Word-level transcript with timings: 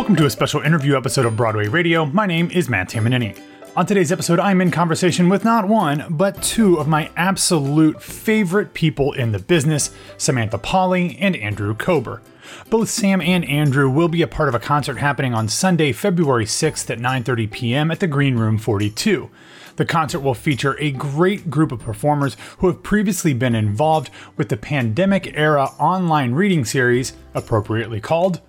Welcome 0.00 0.16
to 0.16 0.24
a 0.24 0.30
special 0.30 0.62
interview 0.62 0.96
episode 0.96 1.26
of 1.26 1.36
Broadway 1.36 1.68
Radio. 1.68 2.06
My 2.06 2.24
name 2.24 2.50
is 2.52 2.70
Matt 2.70 2.88
Tamanini. 2.88 3.38
On 3.76 3.84
today's 3.84 4.10
episode, 4.10 4.40
I'm 4.40 4.62
in 4.62 4.70
conversation 4.70 5.28
with 5.28 5.44
not 5.44 5.68
one, 5.68 6.06
but 6.08 6.42
two 6.42 6.78
of 6.78 6.88
my 6.88 7.10
absolute 7.18 8.02
favorite 8.02 8.72
people 8.72 9.12
in 9.12 9.32
the 9.32 9.38
business 9.38 9.94
Samantha 10.16 10.56
Pauly 10.56 11.18
and 11.20 11.36
Andrew 11.36 11.74
Kober. 11.74 12.22
Both 12.70 12.88
Sam 12.88 13.20
and 13.20 13.44
Andrew 13.44 13.90
will 13.90 14.08
be 14.08 14.22
a 14.22 14.26
part 14.26 14.48
of 14.48 14.54
a 14.54 14.58
concert 14.58 14.96
happening 14.96 15.34
on 15.34 15.48
Sunday, 15.48 15.92
February 15.92 16.46
6th 16.46 16.88
at 16.88 16.98
9:30 16.98 17.50
p.m. 17.50 17.90
at 17.90 18.00
the 18.00 18.06
Green 18.06 18.36
Room 18.36 18.56
42. 18.56 19.28
The 19.76 19.84
concert 19.84 20.20
will 20.20 20.32
feature 20.32 20.78
a 20.78 20.92
great 20.92 21.50
group 21.50 21.72
of 21.72 21.80
performers 21.80 22.38
who 22.58 22.68
have 22.68 22.82
previously 22.82 23.34
been 23.34 23.54
involved 23.54 24.08
with 24.38 24.48
the 24.48 24.56
pandemic 24.56 25.36
era 25.36 25.66
online 25.78 26.32
reading 26.32 26.64
series, 26.64 27.12
appropriately 27.34 28.00
called 28.00 28.40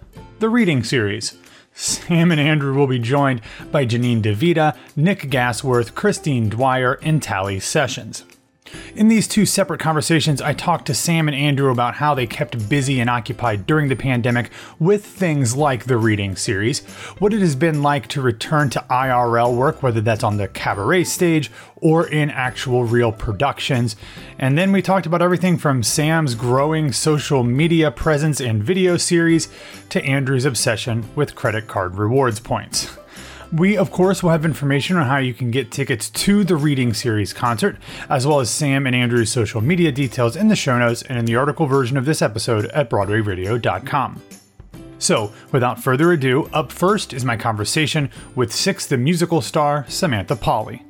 the 0.41 0.49
Reading 0.49 0.83
Series. 0.83 1.37
Sam 1.75 2.31
and 2.31 2.41
Andrew 2.41 2.73
will 2.73 2.87
be 2.87 2.97
joined 2.97 3.41
by 3.71 3.85
Janine 3.85 4.23
DiVita, 4.23 4.75
Nick 4.95 5.29
Gasworth, 5.29 5.93
Christine 5.93 6.49
Dwyer, 6.49 6.97
and 7.03 7.21
Tally 7.21 7.59
Sessions. 7.59 8.23
In 8.95 9.07
these 9.07 9.27
two 9.27 9.45
separate 9.45 9.79
conversations, 9.79 10.41
I 10.41 10.53
talked 10.53 10.85
to 10.87 10.93
Sam 10.93 11.27
and 11.27 11.35
Andrew 11.35 11.71
about 11.71 11.95
how 11.95 12.13
they 12.13 12.27
kept 12.27 12.69
busy 12.69 12.99
and 12.99 13.09
occupied 13.09 13.65
during 13.65 13.87
the 13.87 13.95
pandemic 13.95 14.51
with 14.79 15.05
things 15.05 15.55
like 15.55 15.85
the 15.85 15.97
reading 15.97 16.35
series, 16.35 16.79
what 17.19 17.33
it 17.33 17.39
has 17.39 17.55
been 17.55 17.81
like 17.81 18.07
to 18.07 18.21
return 18.21 18.69
to 18.71 18.85
IRL 18.89 19.55
work, 19.55 19.81
whether 19.81 20.01
that's 20.01 20.23
on 20.23 20.37
the 20.37 20.47
cabaret 20.47 21.05
stage 21.05 21.51
or 21.77 22.07
in 22.07 22.29
actual 22.29 22.83
real 22.83 23.11
productions. 23.11 23.95
And 24.37 24.57
then 24.57 24.71
we 24.71 24.81
talked 24.81 25.05
about 25.05 25.21
everything 25.21 25.57
from 25.57 25.83
Sam's 25.83 26.35
growing 26.35 26.91
social 26.91 27.43
media 27.43 27.91
presence 27.91 28.39
and 28.39 28.63
video 28.63 28.97
series 28.97 29.47
to 29.89 30.03
Andrew's 30.03 30.45
obsession 30.45 31.09
with 31.15 31.35
credit 31.35 31.67
card 31.67 31.95
rewards 31.95 32.39
points. 32.39 32.97
We, 33.51 33.75
of 33.75 33.91
course, 33.91 34.23
will 34.23 34.29
have 34.29 34.45
information 34.45 34.95
on 34.95 35.07
how 35.07 35.17
you 35.17 35.33
can 35.33 35.51
get 35.51 35.71
tickets 35.71 36.09
to 36.09 36.45
the 36.45 36.55
Reading 36.55 36.93
Series 36.93 37.33
concert, 37.33 37.77
as 38.09 38.25
well 38.25 38.39
as 38.39 38.49
Sam 38.49 38.87
and 38.87 38.95
Andrew's 38.95 39.29
social 39.29 39.59
media 39.59 39.91
details 39.91 40.37
in 40.37 40.47
the 40.47 40.55
show 40.55 40.79
notes 40.79 41.01
and 41.01 41.17
in 41.17 41.25
the 41.25 41.35
article 41.35 41.65
version 41.65 41.97
of 41.97 42.05
this 42.05 42.21
episode 42.21 42.65
at 42.67 42.89
BroadwayRadio.com. 42.89 44.21
So, 44.99 45.33
without 45.51 45.83
further 45.83 46.11
ado, 46.11 46.49
up 46.53 46.71
first 46.71 47.11
is 47.11 47.25
my 47.25 47.35
conversation 47.35 48.09
with 48.35 48.53
Six 48.53 48.85
the 48.85 48.97
Musical 48.97 49.41
star 49.41 49.85
Samantha 49.89 50.35
Pauly. 50.35 50.83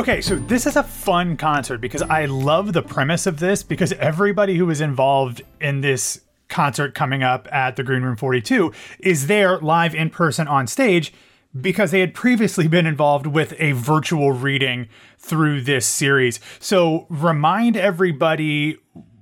Okay, 0.00 0.22
so 0.22 0.36
this 0.36 0.66
is 0.66 0.76
a 0.76 0.82
fun 0.82 1.36
concert 1.36 1.76
because 1.76 2.00
I 2.00 2.24
love 2.24 2.72
the 2.72 2.80
premise 2.80 3.26
of 3.26 3.38
this 3.38 3.62
because 3.62 3.92
everybody 3.92 4.56
who 4.56 4.64
was 4.64 4.80
involved 4.80 5.42
in 5.60 5.82
this 5.82 6.22
concert 6.48 6.94
coming 6.94 7.22
up 7.22 7.46
at 7.52 7.76
the 7.76 7.82
Green 7.82 8.00
Room 8.00 8.16
42 8.16 8.72
is 9.00 9.26
there 9.26 9.58
live 9.58 9.94
in 9.94 10.08
person 10.08 10.48
on 10.48 10.66
stage 10.66 11.12
because 11.60 11.90
they 11.90 12.00
had 12.00 12.14
previously 12.14 12.66
been 12.66 12.86
involved 12.86 13.26
with 13.26 13.52
a 13.58 13.72
virtual 13.72 14.32
reading 14.32 14.88
through 15.18 15.60
this 15.60 15.84
series. 15.84 16.40
So 16.60 17.06
remind 17.10 17.76
everybody 17.76 18.78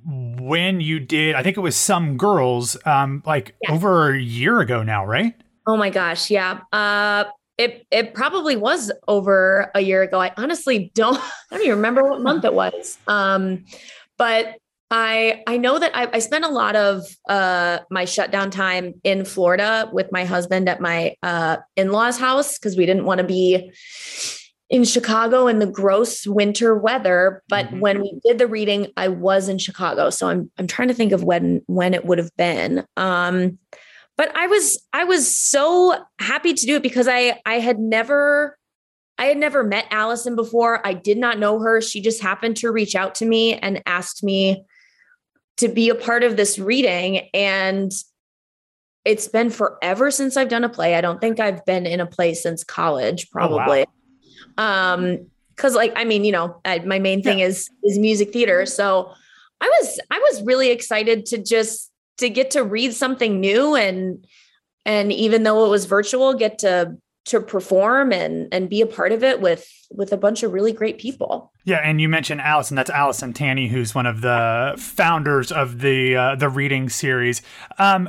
when 0.06 0.80
you 0.80 1.00
did, 1.00 1.34
I 1.34 1.42
think 1.42 1.56
it 1.56 1.60
was 1.60 1.74
Some 1.74 2.16
Girls, 2.16 2.76
um, 2.86 3.24
like 3.26 3.56
over 3.68 4.14
a 4.14 4.20
year 4.20 4.60
ago 4.60 4.84
now, 4.84 5.04
right? 5.04 5.34
Oh 5.66 5.76
my 5.76 5.90
gosh, 5.90 6.30
yeah. 6.30 6.60
Uh, 6.72 7.24
it 7.58 7.86
it 7.90 8.14
probably 8.14 8.56
was 8.56 8.90
over 9.06 9.70
a 9.74 9.80
year 9.80 10.02
ago. 10.02 10.20
I 10.20 10.32
honestly 10.36 10.90
don't 10.94 11.18
I 11.50 11.56
don't 11.56 11.62
even 11.62 11.76
remember 11.76 12.08
what 12.08 12.22
month 12.22 12.44
it 12.44 12.54
was. 12.54 12.96
Um, 13.06 13.64
but 14.16 14.56
I 14.90 15.42
I 15.46 15.58
know 15.58 15.78
that 15.78 15.90
I, 15.94 16.08
I 16.14 16.18
spent 16.20 16.44
a 16.44 16.48
lot 16.48 16.76
of 16.76 17.04
uh, 17.28 17.80
my 17.90 18.04
shutdown 18.06 18.50
time 18.50 18.94
in 19.04 19.24
Florida 19.24 19.90
with 19.92 20.10
my 20.12 20.24
husband 20.24 20.68
at 20.68 20.80
my 20.80 21.14
uh, 21.22 21.58
in-laws 21.76 22.18
house 22.18 22.58
because 22.58 22.76
we 22.76 22.86
didn't 22.86 23.04
want 23.04 23.18
to 23.18 23.24
be 23.24 23.70
in 24.70 24.84
Chicago 24.84 25.46
in 25.46 25.58
the 25.58 25.66
gross 25.66 26.26
winter 26.26 26.76
weather. 26.76 27.42
But 27.48 27.66
mm-hmm. 27.66 27.80
when 27.80 28.02
we 28.02 28.20
did 28.24 28.38
the 28.38 28.46
reading, 28.46 28.92
I 28.96 29.08
was 29.08 29.48
in 29.48 29.58
Chicago, 29.58 30.10
so 30.10 30.28
I'm 30.28 30.50
I'm 30.58 30.68
trying 30.68 30.88
to 30.88 30.94
think 30.94 31.12
of 31.12 31.24
when 31.24 31.62
when 31.66 31.92
it 31.92 32.04
would 32.04 32.18
have 32.18 32.34
been. 32.36 32.86
Um, 32.96 33.58
but 34.18 34.36
I 34.36 34.48
was 34.48 34.84
I 34.92 35.04
was 35.04 35.34
so 35.34 35.96
happy 36.18 36.52
to 36.52 36.66
do 36.66 36.76
it 36.76 36.82
because 36.82 37.08
I 37.08 37.40
I 37.46 37.60
had 37.60 37.78
never 37.78 38.58
I 39.16 39.26
had 39.26 39.38
never 39.38 39.64
met 39.64 39.86
Allison 39.90 40.36
before. 40.36 40.86
I 40.86 40.92
did 40.92 41.16
not 41.18 41.38
know 41.38 41.60
her. 41.60 41.80
She 41.80 42.02
just 42.02 42.20
happened 42.20 42.56
to 42.58 42.70
reach 42.70 42.94
out 42.94 43.14
to 43.16 43.24
me 43.24 43.54
and 43.54 43.82
asked 43.86 44.22
me 44.22 44.64
to 45.56 45.68
be 45.68 45.88
a 45.88 45.94
part 45.94 46.22
of 46.22 46.36
this 46.36 46.58
reading 46.58 47.28
and 47.32 47.90
it's 49.04 49.26
been 49.26 49.48
forever 49.50 50.10
since 50.10 50.36
I've 50.36 50.48
done 50.48 50.64
a 50.64 50.68
play. 50.68 50.94
I 50.94 51.00
don't 51.00 51.20
think 51.20 51.40
I've 51.40 51.64
been 51.64 51.86
in 51.86 52.00
a 52.00 52.06
play 52.06 52.34
since 52.34 52.62
college 52.62 53.30
probably. 53.30 53.86
Oh, 53.86 53.92
wow. 54.58 54.92
Um 54.92 55.30
cuz 55.56 55.74
like 55.74 55.92
I 55.94 56.04
mean, 56.04 56.24
you 56.24 56.32
know, 56.32 56.60
I, 56.64 56.80
my 56.80 56.98
main 56.98 57.22
thing 57.22 57.38
yeah. 57.38 57.46
is 57.46 57.70
is 57.84 58.00
music 58.00 58.32
theater. 58.32 58.66
So 58.66 59.12
I 59.60 59.66
was 59.80 60.00
I 60.10 60.18
was 60.18 60.42
really 60.42 60.70
excited 60.70 61.24
to 61.26 61.38
just 61.38 61.87
to 62.18 62.28
get 62.28 62.52
to 62.52 62.62
read 62.62 62.94
something 62.94 63.40
new 63.40 63.74
and 63.74 64.26
and 64.84 65.12
even 65.12 65.42
though 65.42 65.66
it 65.66 65.68
was 65.68 65.86
virtual 65.86 66.34
get 66.34 66.58
to 66.60 66.96
to 67.28 67.40
perform 67.40 68.12
and 68.12 68.48
and 68.52 68.70
be 68.70 68.80
a 68.80 68.86
part 68.86 69.12
of 69.12 69.22
it 69.22 69.40
with 69.40 69.70
with 69.90 70.12
a 70.12 70.16
bunch 70.16 70.42
of 70.42 70.52
really 70.52 70.72
great 70.72 70.98
people. 70.98 71.52
Yeah, 71.64 71.76
and 71.76 72.00
you 72.00 72.08
mentioned 72.08 72.40
Allison. 72.40 72.74
That's 72.74 72.90
Allison 72.90 73.32
Tanny, 73.32 73.68
who's 73.68 73.94
one 73.94 74.06
of 74.06 74.22
the 74.22 74.74
founders 74.78 75.52
of 75.52 75.80
the 75.80 76.16
uh, 76.16 76.34
the 76.36 76.48
reading 76.48 76.88
series. 76.88 77.42
Um, 77.78 78.08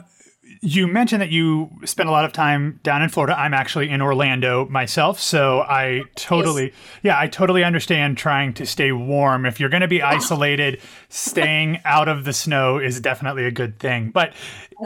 you 0.61 0.87
mentioned 0.87 1.21
that 1.21 1.29
you 1.29 1.69
spent 1.85 2.09
a 2.09 2.11
lot 2.11 2.25
of 2.25 2.33
time 2.33 2.79
down 2.83 3.01
in 3.01 3.09
Florida. 3.09 3.37
I'm 3.37 3.53
actually 3.53 3.89
in 3.89 4.01
Orlando 4.01 4.65
myself, 4.67 5.19
so 5.19 5.61
I 5.61 6.03
totally, 6.15 6.73
yeah, 7.01 7.17
I 7.17 7.27
totally 7.27 7.63
understand 7.63 8.17
trying 8.17 8.53
to 8.55 8.65
stay 8.65 8.91
warm. 8.91 9.45
If 9.45 9.59
you're 9.59 9.69
going 9.69 9.81
to 9.81 9.87
be 9.87 10.01
isolated, 10.01 10.81
staying 11.07 11.79
out 11.85 12.09
of 12.09 12.25
the 12.25 12.33
snow 12.33 12.77
is 12.77 12.99
definitely 12.99 13.45
a 13.45 13.51
good 13.51 13.79
thing. 13.79 14.11
But 14.11 14.33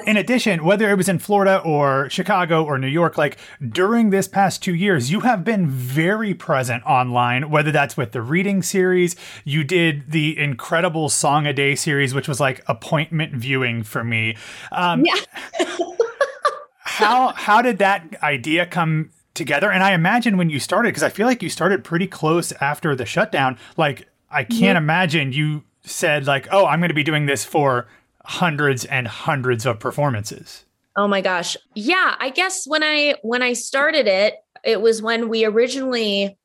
in 0.05 0.17
addition, 0.17 0.63
whether 0.63 0.89
it 0.89 0.95
was 0.95 1.07
in 1.07 1.19
Florida 1.19 1.59
or 1.59 2.09
Chicago 2.09 2.63
or 2.63 2.77
New 2.77 2.87
York, 2.87 3.17
like 3.17 3.37
during 3.67 4.09
this 4.09 4.27
past 4.27 4.63
two 4.63 4.73
years, 4.73 5.11
you 5.11 5.21
have 5.21 5.43
been 5.43 5.67
very 5.67 6.33
present 6.33 6.83
online, 6.83 7.49
whether 7.49 7.71
that's 7.71 7.95
with 7.95 8.11
the 8.11 8.21
reading 8.21 8.63
series, 8.63 9.15
you 9.43 9.63
did 9.63 10.11
the 10.11 10.37
incredible 10.37 11.09
Song 11.09 11.45
a 11.45 11.53
Day 11.53 11.75
series, 11.75 12.13
which 12.13 12.27
was 12.27 12.39
like 12.39 12.63
appointment 12.67 13.33
viewing 13.33 13.83
for 13.83 14.03
me. 14.03 14.35
Um, 14.71 15.05
yeah. 15.05 15.15
how, 16.79 17.29
how 17.29 17.61
did 17.61 17.77
that 17.77 18.15
idea 18.23 18.65
come 18.65 19.11
together? 19.33 19.71
And 19.71 19.83
I 19.83 19.93
imagine 19.93 20.37
when 20.37 20.49
you 20.49 20.59
started, 20.59 20.89
because 20.89 21.03
I 21.03 21.09
feel 21.09 21.27
like 21.27 21.43
you 21.43 21.49
started 21.49 21.83
pretty 21.83 22.07
close 22.07 22.51
after 22.53 22.95
the 22.95 23.05
shutdown, 23.05 23.57
like 23.77 24.07
I 24.31 24.43
can't 24.43 24.61
yeah. 24.61 24.77
imagine 24.77 25.33
you 25.33 25.63
said 25.83 26.25
like, 26.25 26.47
oh, 26.51 26.65
I'm 26.65 26.79
going 26.79 26.89
to 26.89 26.95
be 26.95 27.03
doing 27.03 27.25
this 27.25 27.45
for 27.45 27.87
hundreds 28.25 28.85
and 28.85 29.07
hundreds 29.07 29.65
of 29.65 29.79
performances. 29.79 30.65
Oh 30.95 31.07
my 31.07 31.21
gosh. 31.21 31.57
Yeah, 31.75 32.15
I 32.19 32.29
guess 32.29 32.65
when 32.65 32.83
I 32.83 33.15
when 33.21 33.41
I 33.41 33.53
started 33.53 34.07
it, 34.07 34.35
it 34.63 34.81
was 34.81 35.01
when 35.01 35.27
we 35.27 35.45
originally 35.45 36.37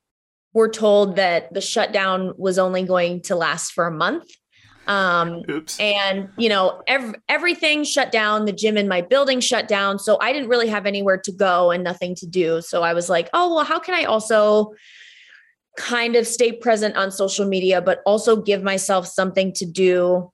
were 0.55 0.69
told 0.69 1.17
that 1.17 1.53
the 1.53 1.61
shutdown 1.61 2.33
was 2.37 2.59
only 2.59 2.83
going 2.83 3.23
to 3.23 3.37
last 3.37 3.73
for 3.73 3.87
a 3.87 3.93
month. 3.93 4.25
Um 4.87 5.43
Oops. 5.51 5.79
and 5.79 6.31
you 6.39 6.49
know, 6.49 6.83
ev- 6.87 7.15
everything 7.29 7.85
shut 7.85 8.11
down, 8.11 8.47
the 8.47 8.53
gym 8.53 8.79
in 8.79 8.89
my 8.89 9.03
building 9.03 9.41
shut 9.41 9.69
down, 9.69 9.99
so 9.99 10.17
I 10.21 10.33
didn't 10.33 10.49
really 10.49 10.69
have 10.69 10.87
anywhere 10.87 11.19
to 11.19 11.33
go 11.33 11.71
and 11.71 11.85
nothing 11.85 12.15
to 12.17 12.27
do. 12.27 12.63
So 12.63 12.83
I 12.83 12.95
was 12.95 13.11
like, 13.11 13.29
"Oh, 13.35 13.55
well, 13.55 13.65
how 13.65 13.79
can 13.79 13.95
I 13.95 14.05
also 14.05 14.73
kind 15.77 16.17
of 16.17 16.27
stay 16.27 16.51
present 16.51 16.97
on 16.97 17.13
social 17.13 17.47
media 17.47 17.81
but 17.81 18.01
also 18.05 18.35
give 18.35 18.65
myself 18.65 19.07
something 19.07 19.53
to 19.53 19.65
do 19.65 20.29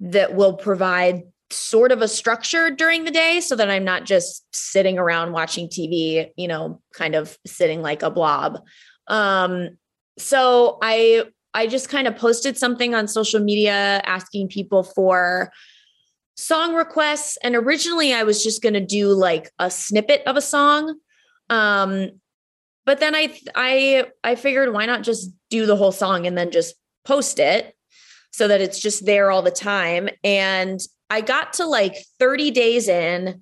that 0.00 0.34
will 0.34 0.54
provide 0.54 1.22
sort 1.50 1.92
of 1.92 2.02
a 2.02 2.08
structure 2.08 2.70
during 2.70 3.04
the 3.04 3.10
day 3.10 3.40
so 3.40 3.54
that 3.56 3.70
I'm 3.70 3.84
not 3.84 4.04
just 4.04 4.44
sitting 4.52 4.98
around 4.98 5.32
watching 5.32 5.68
TV, 5.68 6.30
you 6.36 6.48
know, 6.48 6.80
kind 6.92 7.14
of 7.14 7.38
sitting 7.46 7.82
like 7.82 8.02
a 8.02 8.10
blob. 8.10 8.60
Um, 9.06 9.78
so 10.18 10.78
I 10.82 11.24
I 11.54 11.66
just 11.66 11.88
kind 11.88 12.06
of 12.06 12.16
posted 12.16 12.58
something 12.58 12.94
on 12.94 13.08
social 13.08 13.40
media 13.40 14.02
asking 14.04 14.48
people 14.48 14.82
for 14.82 15.50
song 16.36 16.74
requests 16.74 17.38
and 17.42 17.56
originally 17.56 18.12
I 18.12 18.24
was 18.24 18.42
just 18.42 18.62
going 18.62 18.74
to 18.74 18.84
do 18.84 19.08
like 19.08 19.50
a 19.58 19.70
snippet 19.70 20.22
of 20.26 20.36
a 20.36 20.42
song. 20.42 20.98
Um, 21.48 22.20
but 22.84 23.00
then 23.00 23.14
I 23.14 23.38
I 23.54 24.06
I 24.24 24.34
figured 24.34 24.72
why 24.72 24.86
not 24.86 25.02
just 25.02 25.30
do 25.50 25.66
the 25.66 25.76
whole 25.76 25.92
song 25.92 26.26
and 26.26 26.36
then 26.36 26.50
just 26.50 26.74
post 27.04 27.38
it 27.38 27.75
so 28.36 28.46
that 28.48 28.60
it's 28.60 28.78
just 28.78 29.06
there 29.06 29.30
all 29.30 29.40
the 29.40 29.50
time. 29.50 30.10
And 30.22 30.78
I 31.08 31.22
got 31.22 31.54
to 31.54 31.66
like 31.66 31.96
30 32.18 32.50
days 32.50 32.86
in. 32.86 33.40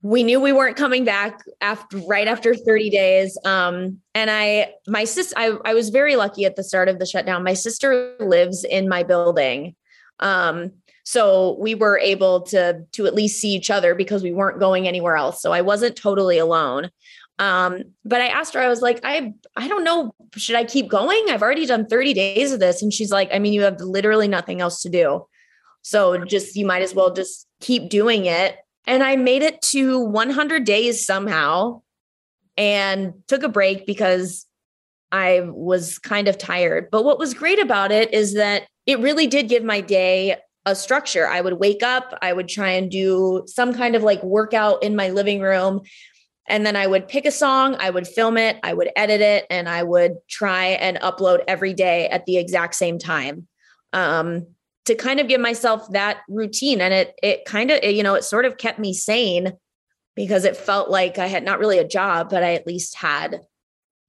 We 0.00 0.22
knew 0.22 0.40
we 0.40 0.54
weren't 0.54 0.78
coming 0.78 1.04
back 1.04 1.42
after 1.60 1.98
right 2.08 2.26
after 2.26 2.54
30 2.54 2.88
days. 2.88 3.38
Um 3.44 3.98
and 4.14 4.30
i 4.30 4.72
my 4.86 5.04
sister 5.04 5.34
I, 5.36 5.58
I 5.66 5.74
was 5.74 5.90
very 5.90 6.16
lucky 6.16 6.46
at 6.46 6.56
the 6.56 6.64
start 6.64 6.88
of 6.88 6.98
the 6.98 7.04
shutdown. 7.04 7.44
My 7.44 7.52
sister 7.52 8.14
lives 8.20 8.64
in 8.64 8.88
my 8.88 9.02
building. 9.02 9.76
Um 10.18 10.72
so 11.04 11.58
we 11.60 11.74
were 11.74 11.98
able 11.98 12.40
to 12.52 12.82
to 12.92 13.04
at 13.04 13.14
least 13.14 13.38
see 13.38 13.50
each 13.50 13.70
other 13.70 13.94
because 13.94 14.22
we 14.22 14.32
weren't 14.32 14.60
going 14.60 14.88
anywhere 14.88 15.16
else. 15.16 15.42
So 15.42 15.52
i 15.52 15.60
wasn't 15.60 15.94
totally 15.94 16.38
alone 16.38 16.90
um 17.40 17.82
but 18.04 18.20
i 18.20 18.26
asked 18.28 18.54
her 18.54 18.60
i 18.60 18.68
was 18.68 18.80
like 18.80 19.00
i 19.02 19.34
i 19.56 19.66
don't 19.66 19.82
know 19.82 20.14
should 20.36 20.54
i 20.54 20.64
keep 20.64 20.88
going 20.88 21.24
i've 21.28 21.42
already 21.42 21.66
done 21.66 21.86
30 21.86 22.14
days 22.14 22.52
of 22.52 22.60
this 22.60 22.80
and 22.82 22.92
she's 22.92 23.10
like 23.10 23.28
i 23.32 23.38
mean 23.40 23.52
you 23.52 23.62
have 23.62 23.80
literally 23.80 24.28
nothing 24.28 24.60
else 24.60 24.82
to 24.82 24.88
do 24.88 25.26
so 25.82 26.24
just 26.24 26.54
you 26.54 26.64
might 26.64 26.82
as 26.82 26.94
well 26.94 27.12
just 27.12 27.48
keep 27.60 27.88
doing 27.90 28.26
it 28.26 28.56
and 28.86 29.02
I 29.02 29.16
made 29.16 29.42
it 29.42 29.62
to 29.62 30.00
100 30.00 30.64
days 30.64 31.04
somehow 31.04 31.82
and 32.56 33.14
took 33.28 33.42
a 33.42 33.48
break 33.48 33.86
because 33.86 34.46
I 35.12 35.42
was 35.44 35.98
kind 35.98 36.28
of 36.28 36.38
tired. 36.38 36.88
But 36.90 37.04
what 37.04 37.18
was 37.18 37.34
great 37.34 37.60
about 37.60 37.92
it 37.92 38.12
is 38.12 38.34
that 38.34 38.64
it 38.86 38.98
really 39.00 39.26
did 39.26 39.48
give 39.48 39.64
my 39.64 39.80
day 39.80 40.36
a 40.66 40.74
structure. 40.74 41.26
I 41.26 41.40
would 41.40 41.54
wake 41.54 41.82
up, 41.82 42.18
I 42.20 42.32
would 42.32 42.48
try 42.48 42.70
and 42.70 42.90
do 42.90 43.44
some 43.46 43.74
kind 43.74 43.94
of 43.94 44.02
like 44.02 44.22
workout 44.22 44.82
in 44.82 44.96
my 44.96 45.10
living 45.10 45.40
room. 45.40 45.80
And 46.50 46.66
then 46.66 46.76
I 46.76 46.86
would 46.86 47.08
pick 47.08 47.24
a 47.24 47.30
song, 47.30 47.76
I 47.78 47.88
would 47.90 48.08
film 48.08 48.36
it, 48.36 48.58
I 48.62 48.74
would 48.74 48.90
edit 48.96 49.20
it, 49.20 49.46
and 49.48 49.68
I 49.68 49.84
would 49.84 50.16
try 50.28 50.66
and 50.66 50.98
upload 50.98 51.44
every 51.46 51.72
day 51.72 52.08
at 52.08 52.26
the 52.26 52.36
exact 52.36 52.74
same 52.74 52.98
time. 52.98 53.46
Um, 53.92 54.46
to 54.86 54.96
kind 54.96 55.20
of 55.20 55.28
give 55.28 55.40
myself 55.40 55.88
that 55.92 56.18
routine 56.28 56.80
and 56.80 56.92
it 56.92 57.14
it 57.22 57.44
kind 57.44 57.70
of 57.70 57.84
you 57.84 58.02
know 58.02 58.14
it 58.14 58.24
sort 58.24 58.44
of 58.44 58.56
kept 58.56 58.78
me 58.78 58.92
sane 58.92 59.52
because 60.16 60.44
it 60.44 60.56
felt 60.56 60.90
like 60.90 61.18
I 61.18 61.26
had 61.26 61.44
not 61.44 61.60
really 61.60 61.78
a 61.78 61.86
job 61.86 62.30
but 62.30 62.42
I 62.42 62.54
at 62.54 62.66
least 62.66 62.96
had 62.96 63.40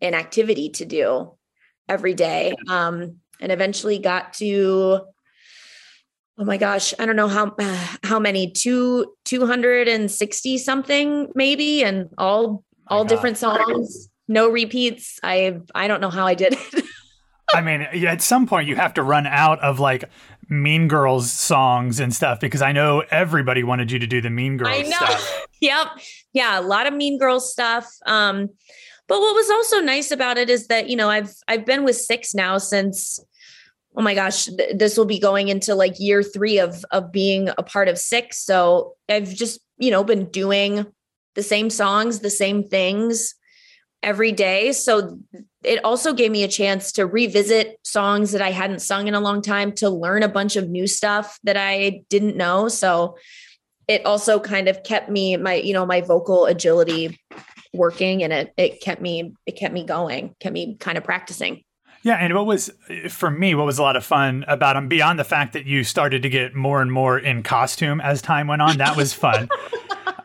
an 0.02 0.16
activity 0.16 0.70
to 0.70 0.86
do 0.86 1.34
every 1.88 2.14
day 2.14 2.56
um 2.70 3.18
and 3.40 3.52
eventually 3.52 4.00
got 4.00 4.34
to 4.36 5.02
oh 6.42 6.46
my 6.46 6.58
gosh 6.58 6.94
i 7.00 7.06
don't 7.06 7.16
know 7.16 7.28
how 7.28 7.56
how 8.04 8.20
many 8.20 8.52
two 8.52 9.06
260 9.26 10.58
something 10.58 11.32
maybe 11.36 11.84
and 11.84 12.10
all 12.18 12.64
all 12.88 13.06
different 13.06 13.38
songs 13.38 14.10
no 14.28 14.50
repeats 14.50 15.20
i 15.24 15.58
i 15.76 15.88
don't 15.88 16.02
know 16.02 16.10
how 16.10 16.26
i 16.26 16.34
did 16.34 16.54
it 16.54 16.86
I 17.54 17.60
mean, 17.60 17.82
at 17.82 18.22
some 18.22 18.48
point 18.48 18.70
you 18.70 18.78
have 18.78 18.94
to 18.94 19.04
run 19.04 19.28
out 19.28 19.60
of 19.60 19.78
like 19.78 20.06
Mean 20.48 20.88
Girls 20.88 21.30
songs 21.30 22.00
and 22.00 22.16
stuff 22.16 22.40
because 22.40 22.62
I 22.62 22.72
know 22.72 23.04
everybody 23.12 23.62
wanted 23.62 23.92
you 23.92 24.00
to 24.00 24.08
do 24.08 24.22
the 24.22 24.30
Mean 24.30 24.56
Girls 24.56 24.74
I 24.74 24.82
know. 24.84 24.90
stuff. 24.90 25.46
yep. 25.62 25.88
Yeah, 26.32 26.58
a 26.58 26.62
lot 26.62 26.88
of 26.88 26.94
Mean 26.94 27.20
Girls 27.20 27.52
stuff. 27.52 27.92
Um 28.06 28.48
but 29.10 29.20
what 29.20 29.36
was 29.36 29.50
also 29.50 29.82
nice 29.82 30.12
about 30.12 30.38
it 30.38 30.50
is 30.50 30.68
that, 30.68 30.90
you 30.90 30.96
know, 30.96 31.10
I've 31.10 31.34
I've 31.50 31.66
been 31.66 31.84
with 31.84 31.98
Six 31.98 32.34
now 32.34 32.58
since 32.58 33.20
oh 33.96 34.02
my 34.02 34.16
gosh, 34.16 34.46
th- 34.46 34.78
this 34.78 34.98
will 34.98 35.06
be 35.06 35.20
going 35.20 35.50
into 35.50 35.76
like 35.76 36.00
year 36.00 36.24
3 36.24 36.60
of 36.60 36.86
of 36.92 37.12
being 37.12 37.50
a 37.58 37.64
part 37.64 37.88
of 37.88 37.98
Six. 37.98 38.40
So 38.40 38.96
I've 39.10 39.34
just, 39.34 39.60
you 39.78 39.92
know, 39.92 40.04
been 40.04 40.26
doing 40.26 40.86
the 41.36 41.44
same 41.44 41.70
songs, 41.70 42.20
the 42.20 42.30
same 42.30 42.64
things 42.64 43.36
every 44.04 44.32
day. 44.32 44.72
So 44.72 45.20
it 45.64 45.84
also 45.84 46.14
gave 46.14 46.32
me 46.32 46.44
a 46.44 46.48
chance 46.48 46.92
to 46.94 47.06
revisit 47.06 47.78
songs 47.84 48.32
that 48.32 48.42
I 48.42 48.52
hadn't 48.52 48.82
sung 48.82 49.08
in 49.08 49.14
a 49.14 49.20
long 49.20 49.42
time, 49.42 49.74
to 49.74 49.90
learn 49.90 50.24
a 50.24 50.30
bunch 50.30 50.56
of 50.56 50.70
new 50.70 50.88
stuff 50.88 51.38
that 51.44 51.58
I 51.58 52.02
didn't 52.10 52.36
know. 52.36 52.68
So 52.68 53.18
it 53.88 54.06
also 54.06 54.40
kind 54.40 54.68
of 54.68 54.84
kept 54.84 55.10
me 55.10 55.38
my, 55.38 55.56
you 55.56 55.74
know, 55.74 55.86
my 55.86 56.02
vocal 56.02 56.46
agility 56.46 57.20
working 57.74 58.22
and 58.22 58.34
it 58.34 58.54
it 58.58 58.82
kept 58.82 59.02
me 59.02 59.34
it 59.46 59.54
kept 59.54 59.74
me 59.74 59.86
going, 59.86 60.36
kept 60.40 60.54
me 60.54 60.76
kind 60.78 60.98
of 60.98 61.04
practicing. 61.04 61.64
Yeah, 62.04 62.16
and 62.16 62.34
what 62.34 62.46
was 62.46 62.72
for 63.10 63.30
me, 63.30 63.54
what 63.54 63.66
was 63.66 63.78
a 63.78 63.84
lot 63.84 63.96
of 63.96 64.04
fun 64.04 64.44
about 64.48 64.74
them 64.74 64.88
beyond 64.88 65.20
the 65.20 65.24
fact 65.24 65.54
that 65.54 65.66
you 65.66 65.84
started 65.84 66.24
to 66.24 66.30
get 66.30 66.56
more 66.56 66.82
and 66.82 66.92
more 66.92 67.20
in 67.20 67.44
costume 67.44 68.02
as 68.02 68.22
time 68.22 68.48
went 68.48 68.62
on, 68.62 68.78
that 68.78 68.98
was 68.98 69.14
fun. 69.14 69.50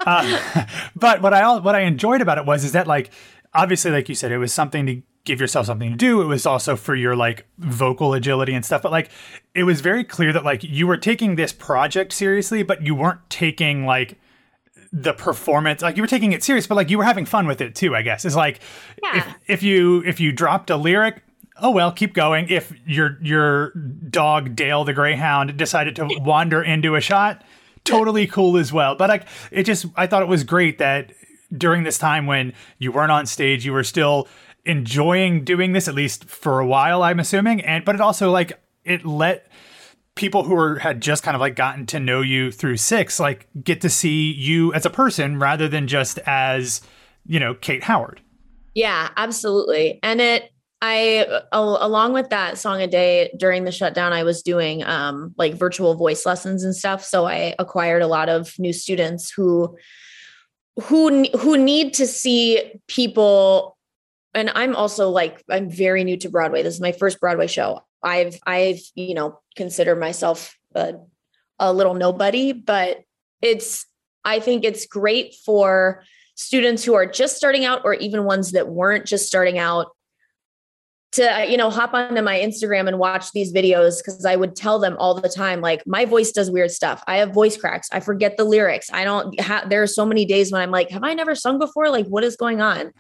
uh, 0.01 0.67
but 0.97 1.21
what 1.21 1.35
I 1.35 1.59
what 1.59 1.75
I 1.75 1.81
enjoyed 1.81 2.23
about 2.23 2.39
it 2.39 2.47
was 2.47 2.65
is 2.65 2.73
that 2.73 2.87
like 2.87 3.11
obviously, 3.53 3.91
like 3.91 4.09
you 4.09 4.15
said, 4.15 4.33
it 4.33 4.39
was 4.39 4.53
something 4.53 4.87
to 4.87 5.03
give 5.25 5.41
yourself 5.41 5.67
something 5.67 5.91
to 5.91 5.97
do. 5.97 6.23
It 6.23 6.27
was 6.27 6.47
also 6.47 6.77
for 6.77 6.95
your 6.95 7.17
like 7.17 7.47
vocal 7.59 8.15
agility 8.15 8.55
and 8.55 8.65
stuff. 8.65 8.83
But 8.83 8.93
like, 8.93 9.11
it 9.55 9.65
was 9.65 9.81
very 9.81 10.05
clear 10.05 10.33
that 10.33 10.45
like 10.45 10.63
you 10.65 10.87
were 10.87 10.97
taking 10.97 11.35
this 11.35 11.53
project 11.53 12.13
seriously, 12.13 12.63
but 12.63 12.83
you 12.83 12.95
weren't 12.95 13.29
taking 13.29 13.85
like 13.85 14.19
the 14.93 15.13
performance 15.13 15.83
like 15.83 15.97
you 15.97 16.03
were 16.03 16.07
taking 16.07 16.33
it 16.33 16.43
serious 16.43 16.67
but 16.67 16.77
like 16.77 16.89
you 16.89 16.97
were 16.97 17.05
having 17.05 17.27
fun 17.27 17.47
with 17.47 17.61
it 17.61 17.75
too 17.75 17.95
i 17.95 18.03
guess 18.03 18.25
it's 18.25 18.37
like 18.37 18.61
yeah. 19.03 19.17
if, 19.17 19.35
if 19.49 19.63
you 19.63 20.03
if 20.07 20.21
you 20.21 20.33
dropped 20.33 20.71
a 20.71 20.77
lyric 20.77 21.23
oh 21.61 21.71
well 21.71 21.93
keep 21.93 22.15
going. 22.15 22.49
If 22.49 22.73
your 22.87 23.19
your 23.23 23.71
dog 23.71 24.57
dale 24.57 24.85
the 24.85 24.93
greyhound 24.93 25.57
decided 25.57 25.97
to 25.97 26.09
wander 26.21 26.63
into 26.63 26.95
a 26.95 27.01
shot 27.01 27.43
totally 27.85 28.27
cool 28.27 28.57
as 28.57 28.73
well. 28.73 28.97
But 28.97 29.09
like 29.09 29.27
it 29.51 29.63
just 29.63 29.87
i 29.97 30.07
thought 30.07 30.23
it 30.23 30.29
was 30.29 30.45
great 30.45 30.79
that 30.79 31.13
during 31.57 31.85
this 31.85 31.99
time 31.99 32.27
when 32.27 32.53
you 32.79 32.93
weren't 32.93 33.13
on 33.13 33.27
stage, 33.27 33.65
you 33.65 33.73
were 33.73 33.85
still 33.85 34.29
enjoying 34.65 35.45
doing 35.45 35.73
this 35.73 35.87
at 35.89 35.95
least 35.95 36.25
for 36.25 36.59
a 36.59 36.67
while, 36.67 37.03
I'm 37.03 37.21
assuming. 37.21 37.61
And 37.61 37.85
but 37.85 37.95
it 37.95 38.01
also 38.01 38.31
like 38.31 38.61
it 38.85 39.05
let 39.05 39.51
people 40.15 40.45
who 40.45 40.55
were 40.55 40.79
had 40.79 41.01
just 41.01 41.23
kind 41.23 41.35
of 41.35 41.41
like 41.41 41.57
gotten 41.57 41.87
to 41.87 42.01
know 42.01 42.23
you 42.23 42.51
through 42.51 42.77
six 42.77 43.21
like 43.21 43.47
get 43.63 43.83
to 43.83 43.91
see 43.91 44.33
you 44.33 44.73
as 44.73 44.87
a 44.87 44.91
person 44.91 45.39
rather 45.39 45.69
than 45.69 45.87
just 45.87 46.19
as 46.27 46.81
you 47.27 47.39
know 47.39 47.55
kate 47.55 47.85
howard. 47.85 48.21
Yeah 48.75 49.11
absolutely. 49.17 50.01
And 50.03 50.21
it 50.21 50.51
i 50.83 51.27
along 51.53 52.13
with 52.13 52.29
that 52.31 52.59
song 52.59 52.83
a 52.83 52.87
day 52.87 53.31
during 53.39 53.65
the 53.65 53.73
shutdown 53.73 54.13
i 54.13 54.23
was 54.23 54.43
doing 54.43 54.85
um 54.85 55.35
like 55.39 55.55
virtual 55.55 55.95
voice 55.95 56.27
lessons 56.27 56.65
and 56.65 56.77
stuff. 56.77 57.05
So 57.05 57.27
i 57.27 57.55
acquired 57.59 58.03
a 58.03 58.07
lot 58.07 58.29
of 58.29 58.59
new 58.59 58.73
students 58.73 59.31
who 59.31 59.77
who 60.83 61.25
who 61.39 61.57
need 61.57 61.95
to 61.95 62.07
see 62.07 62.81
people. 62.87 63.77
And 64.35 64.51
i'm 64.55 64.77
also 64.77 65.09
like 65.09 65.43
i'm 65.49 65.71
very 65.71 66.05
new 66.05 66.19
to 66.19 66.29
broadway. 66.29 66.63
This 66.63 66.75
is 66.75 66.81
my 66.81 66.93
first 66.93 67.21
broadway 67.21 67.47
show. 67.47 67.81
I've 68.03 68.39
i've 68.47 68.81
you 68.95 69.15
know 69.15 69.41
consider 69.57 69.97
myself 69.97 70.57
a, 70.75 70.95
a 71.59 71.73
little 71.73 71.95
nobody 71.95 72.53
but 72.53 73.01
it's 73.41 73.87
i 74.25 74.39
think 74.39 74.65
it's 74.65 74.87
great 74.87 75.35
for 75.45 76.05
students 76.35 76.85
who 76.85 76.95
are 76.95 77.07
just 77.07 77.37
starting 77.37 77.65
out 77.65 77.81
or 77.85 77.95
even 77.95 78.25
ones 78.25 78.53
that 78.53 78.69
weren't 78.69 79.07
just 79.07 79.27
starting 79.27 79.59
out 79.59 79.96
to 81.13 81.47
you 81.49 81.57
know 81.57 81.71
hop 81.71 81.95
onto 81.95 82.21
my 82.21 82.39
instagram 82.39 82.89
and 82.89 82.99
watch 82.99 83.31
these 83.33 83.53
videos 83.53 83.99
because 83.99 84.25
i 84.25 84.35
would 84.35 84.57
tell 84.57 84.79
them 84.79 84.97
all 84.99 85.15
the 85.15 85.29
time 85.29 85.61
like 85.61 85.83
my 85.87 86.05
voice 86.05 86.33
does 86.33 86.51
weird 86.51 86.71
stuff. 86.71 87.03
I 87.07 87.19
have 87.19 87.33
voice 87.33 87.57
cracks. 87.57 87.89
I 87.93 88.01
forget 88.01 88.37
the 88.37 88.45
lyrics. 88.45 88.91
I 88.93 89.05
don't 89.05 89.39
have 89.41 89.71
there 89.71 89.83
are 89.83 89.87
so 89.87 90.05
many 90.05 90.25
days 90.25 90.53
when 90.53 90.61
i'm 90.61 90.71
like 90.71 90.91
have 90.91 91.05
i 91.05 91.15
never 91.15 91.35
sung 91.35 91.59
before? 91.59 91.91
Like 91.91 92.07
what 92.07 92.25
is 92.25 92.37
going 92.37 92.61
on? 92.61 92.93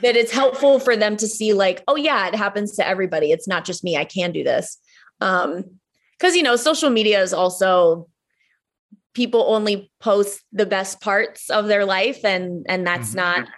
That 0.00 0.16
it's 0.16 0.32
helpful 0.32 0.78
for 0.78 0.96
them 0.96 1.16
to 1.16 1.26
see 1.26 1.52
like 1.52 1.82
oh 1.88 1.96
yeah 1.96 2.28
it 2.28 2.34
happens 2.34 2.76
to 2.76 2.86
everybody. 2.86 3.32
It's 3.32 3.48
not 3.48 3.64
just 3.64 3.84
me. 3.84 3.96
I 3.96 4.04
can 4.04 4.32
do 4.32 4.44
this. 4.44 4.78
Um 5.20 5.64
because 6.18 6.36
you 6.36 6.42
know 6.42 6.56
social 6.56 6.90
media 6.90 7.22
is 7.22 7.32
also 7.32 8.08
people 9.14 9.44
only 9.48 9.90
post 10.00 10.42
the 10.52 10.66
best 10.66 11.00
parts 11.00 11.50
of 11.50 11.66
their 11.66 11.84
life 11.84 12.24
and 12.24 12.64
and 12.68 12.86
that's 12.86 13.10
mm-hmm. 13.10 13.40
not 13.40 13.48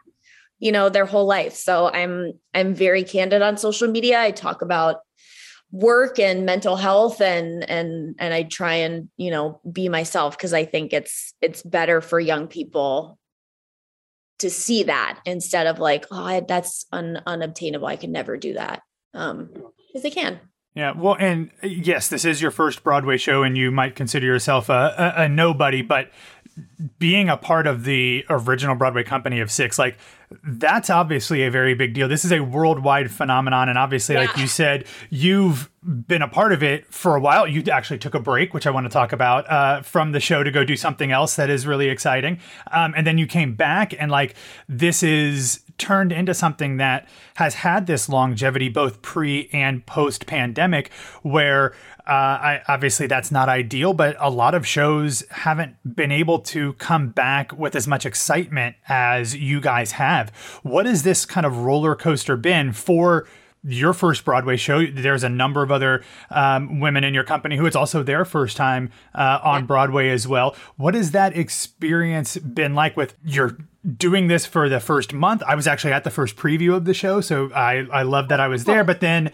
you 0.65 0.73
know 0.73 0.89
their 0.89 1.05
whole 1.05 1.27
life. 1.27 1.55
So 1.55 1.91
i'm 1.93 2.33
i'm 2.55 2.75
very 2.75 3.05
candid 3.05 3.43
on 3.43 3.59
social 3.59 3.89
media. 3.89 4.21
I 4.21 4.31
talk 4.33 4.63
about 4.63 5.01
work 5.71 6.19
and 6.19 6.47
mental 6.47 6.77
health 6.77 7.21
and 7.21 7.69
and 7.69 8.15
and 8.21 8.33
i 8.33 8.45
try 8.45 8.75
and 8.75 9.09
you 9.17 9.29
know 9.29 9.61
be 9.73 9.89
myself 9.89 10.39
because 10.39 10.53
i 10.53 10.65
think 10.65 10.93
it's 10.93 11.35
it's 11.41 11.65
better 11.65 12.01
for 12.01 12.21
young 12.21 12.47
people 12.47 13.19
to 14.39 14.49
see 14.49 14.85
that 14.85 15.19
instead 15.25 15.67
of 15.67 15.81
like 15.81 16.07
oh 16.13 16.25
I, 16.25 16.41
that's 16.41 16.87
un, 16.93 17.21
unobtainable. 17.27 17.89
I 17.89 17.97
can 17.97 18.13
never 18.13 18.37
do 18.37 18.55
that. 18.55 18.83
Um 19.15 19.51
because 19.89 20.03
they 20.03 20.11
can. 20.11 20.41
Yeah, 20.75 20.93
well, 20.97 21.17
and 21.21 21.51
uh, 21.63 21.69
yes, 21.69 22.09
this 22.09 22.25
is 22.25 22.43
your 22.43 22.51
first 22.51 22.83
Broadway 22.83 23.17
show, 23.17 23.45
and 23.45 23.57
you 23.57 23.71
might 23.71 23.95
consider 23.95 24.27
yourself 24.27 24.69
a, 24.69 25.15
a, 25.17 25.23
a 25.23 25.29
nobody, 25.29 25.83
but 25.83 26.11
being 26.99 27.29
a 27.29 27.37
part 27.37 27.67
of 27.67 27.85
the 27.85 28.25
original 28.29 28.75
Broadway 28.75 29.03
company 29.03 29.41
of 29.41 29.51
six, 29.51 29.79
like 29.79 29.99
that's 30.43 30.91
obviously 30.91 31.43
a 31.43 31.51
very 31.51 31.75
big 31.75 31.95
deal. 31.95 32.09
This 32.09 32.25
is 32.25 32.33
a 32.33 32.41
worldwide 32.41 33.11
phenomenon. 33.11 33.69
And 33.69 33.79
obviously, 33.79 34.15
yeah. 34.15 34.23
like 34.23 34.37
you 34.37 34.47
said, 34.47 34.87
you've 35.11 35.71
been 35.83 36.23
a 36.23 36.29
part 36.29 36.53
of 36.53 36.63
it 36.63 36.93
for 36.93 37.17
a 37.17 37.21
while. 37.21 37.47
You 37.47 37.63
actually 37.71 37.99
took 37.99 38.15
a 38.15 38.21
break, 38.21 38.55
which 38.55 38.67
I 38.67 38.71
want 38.71 38.87
to 38.87 38.91
talk 38.91 39.13
about, 39.13 39.51
uh, 39.51 39.83
from 39.83 40.13
the 40.13 40.21
show 40.21 40.43
to 40.43 40.51
go 40.51 40.65
do 40.65 40.77
something 40.77 41.13
else 41.13 41.37
that 41.37 41.51
is 41.51 41.67
really 41.67 41.89
exciting. 41.89 42.41
Um, 42.73 42.95
and 42.97 43.07
then 43.07 43.19
you 43.19 43.27
came 43.27 43.55
back, 43.55 43.95
and 43.99 44.11
like 44.11 44.35
this 44.69 45.03
is 45.03 45.61
turned 45.79 46.13
into 46.13 46.35
something 46.35 46.77
that 46.79 47.09
has 47.35 47.55
had 47.55 47.87
this 47.87 48.09
longevity 48.09 48.69
both 48.69 49.03
pre 49.03 49.49
and 49.53 49.85
post 49.87 50.27
pandemic, 50.27 50.93
where 51.23 51.73
uh, 52.07 52.11
I, 52.11 52.63
obviously 52.69 53.07
that's 53.07 53.31
not 53.31 53.49
ideal, 53.49 53.95
but 53.95 54.17
a 54.19 54.31
lot 54.31 54.55
of 54.55 54.67
shows 54.67 55.25
haven't 55.31 55.77
been 55.97 56.13
able 56.13 56.39
to 56.41 56.75
come 56.75 57.09
back 57.09 57.53
with 57.53 57.75
as 57.75 57.87
much 57.87 58.05
excitement 58.05 58.77
as 58.89 59.35
you 59.35 59.61
guys 59.61 59.93
have. 59.93 60.31
What 60.63 60.87
has 60.87 61.03
this 61.03 61.25
kind 61.25 61.47
of 61.47 61.59
roller 61.59 61.95
coaster 61.95 62.37
been 62.37 62.73
for? 62.73 63.27
your 63.67 63.93
first 63.95 64.25
Broadway 64.25 64.57
show. 64.57 64.85
There's 64.87 65.25
a 65.25 65.29
number 65.29 65.63
of 65.63 65.73
other 65.73 66.05
um, 66.31 66.81
women 66.81 67.03
in 67.03 67.15
your 67.15 67.25
company 67.25 67.57
who 67.57 67.67
it's 67.67 67.77
also 67.77 68.03
their 68.03 68.25
first 68.25 68.57
time 68.57 68.91
uh, 69.15 69.41
on 69.43 69.67
Broadway 69.67 70.11
as 70.11 70.29
well. 70.29 70.55
What 70.77 70.95
has 70.95 71.13
that 71.13 71.37
experience 71.37 72.37
been 72.37 72.75
like 72.75 72.97
with 72.97 73.15
your 73.25 73.57
doing 73.97 74.29
this 74.29 74.47
for 74.47 74.69
the 74.69 74.81
first 74.81 75.13
month? 75.13 75.43
I 75.47 75.55
was 75.55 75.67
actually 75.67 75.93
at 75.93 76.05
the 76.05 76.11
first 76.11 76.37
preview 76.37 76.75
of 76.75 76.85
the 76.85 76.95
show, 76.95 77.21
so 77.21 77.53
I, 77.53 77.87
I 77.93 78.03
love 78.03 78.29
that 78.29 78.41
I 78.41 78.49
was 78.49 78.65
there. 78.65 78.85
But 78.85 79.01
then 79.01 79.31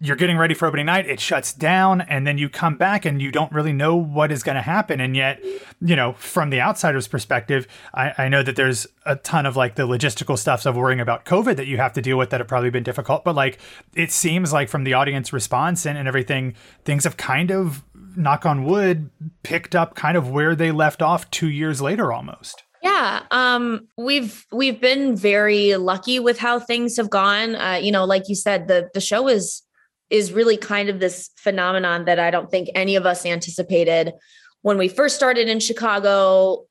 you're 0.00 0.16
getting 0.16 0.36
ready 0.36 0.54
for 0.54 0.66
opening 0.66 0.86
night, 0.86 1.06
it 1.06 1.20
shuts 1.20 1.52
down, 1.52 2.00
and 2.02 2.26
then 2.26 2.36
you 2.36 2.48
come 2.48 2.76
back 2.76 3.04
and 3.04 3.22
you 3.22 3.30
don't 3.30 3.50
really 3.52 3.72
know 3.72 3.96
what 3.96 4.32
is 4.32 4.42
going 4.42 4.56
to 4.56 4.62
happen. 4.62 5.00
And 5.00 5.16
yet, 5.16 5.42
you 5.80 5.96
know, 5.96 6.12
from 6.14 6.50
the 6.50 6.60
outsider's 6.60 7.08
perspective, 7.08 7.66
I, 7.94 8.12
I, 8.18 8.28
know 8.28 8.42
that 8.42 8.56
there's 8.56 8.86
a 9.06 9.16
ton 9.16 9.46
of 9.46 9.56
like 9.56 9.76
the 9.76 9.86
logistical 9.86 10.36
stuff 10.36 10.66
of 10.66 10.76
worrying 10.76 11.00
about 11.00 11.24
COVID 11.24 11.56
that 11.56 11.66
you 11.66 11.78
have 11.78 11.92
to 11.94 12.02
deal 12.02 12.18
with 12.18 12.30
that 12.30 12.40
have 12.40 12.48
probably 12.48 12.70
been 12.70 12.82
difficult. 12.82 13.24
But 13.24 13.34
like, 13.34 13.58
it 13.94 14.10
seems 14.10 14.52
like 14.52 14.68
from 14.68 14.84
the 14.84 14.94
audience 14.94 15.32
response 15.32 15.86
and, 15.86 15.96
and 15.96 16.08
everything, 16.08 16.54
things 16.84 17.04
have 17.04 17.16
kind 17.16 17.50
of, 17.50 17.82
knock 18.16 18.46
on 18.46 18.64
wood, 18.64 19.10
picked 19.42 19.74
up 19.74 19.94
kind 19.94 20.16
of 20.16 20.30
where 20.30 20.54
they 20.54 20.70
left 20.70 21.02
off 21.02 21.30
two 21.30 21.48
years 21.48 21.80
later 21.80 22.12
almost. 22.12 22.63
Yeah, 22.84 23.22
um, 23.30 23.88
we've 23.96 24.44
we've 24.52 24.78
been 24.78 25.16
very 25.16 25.74
lucky 25.76 26.20
with 26.20 26.38
how 26.38 26.60
things 26.60 26.98
have 26.98 27.08
gone. 27.08 27.56
Uh, 27.56 27.80
you 27.82 27.90
know, 27.90 28.04
like 28.04 28.28
you 28.28 28.34
said, 28.34 28.68
the 28.68 28.90
the 28.92 29.00
show 29.00 29.26
is 29.26 29.62
is 30.10 30.34
really 30.34 30.58
kind 30.58 30.90
of 30.90 31.00
this 31.00 31.30
phenomenon 31.38 32.04
that 32.04 32.18
I 32.18 32.30
don't 32.30 32.50
think 32.50 32.68
any 32.74 32.94
of 32.94 33.06
us 33.06 33.24
anticipated 33.24 34.12
when 34.60 34.76
we 34.76 34.88
first 34.88 35.16
started 35.16 35.48
in 35.48 35.60
Chicago. 35.60 36.66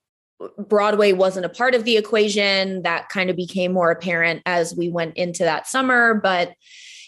Broadway 0.60 1.13
wasn't 1.13 1.48
a 1.48 1.50
part 1.50 1.74
of 1.74 1.84
the 1.84 1.98
equation. 1.98 2.84
That 2.84 3.10
kind 3.10 3.32
of 3.32 3.36
became 3.36 3.74
more 3.74 3.89
apparent 3.89 4.43
as 4.46 4.75
we 4.75 4.89
went 4.89 5.17
into 5.17 5.43
that 5.43 5.65
summer. 5.65 6.13
But 6.13 6.53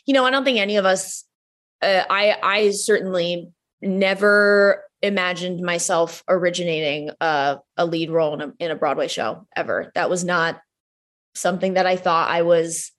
you 0.07 0.15
know, 0.15 0.25
I 0.25 0.31
don't 0.31 0.43
think 0.43 0.57
any 0.57 0.77
of 0.77 0.85
us. 0.85 1.25
Uh, 1.79 2.05
I 2.09 2.37
I 2.41 2.71
certainly 2.71 3.51
never 3.83 4.84
imagined 5.01 5.61
myself 5.61 6.23
originating 6.27 7.11
a, 7.21 7.57
a 7.77 7.85
lead 7.85 8.09
role 8.09 8.33
in 8.33 8.41
a, 8.41 8.53
in 8.59 8.71
a 8.71 8.75
Broadway 8.75 9.07
show 9.07 9.47
ever. 9.55 9.91
That 9.95 10.09
was 10.09 10.23
not 10.23 10.59
something 11.35 11.73
that 11.73 11.85
I 11.85 11.95
thought 11.95 12.29
I 12.29 12.41
was 12.41 12.91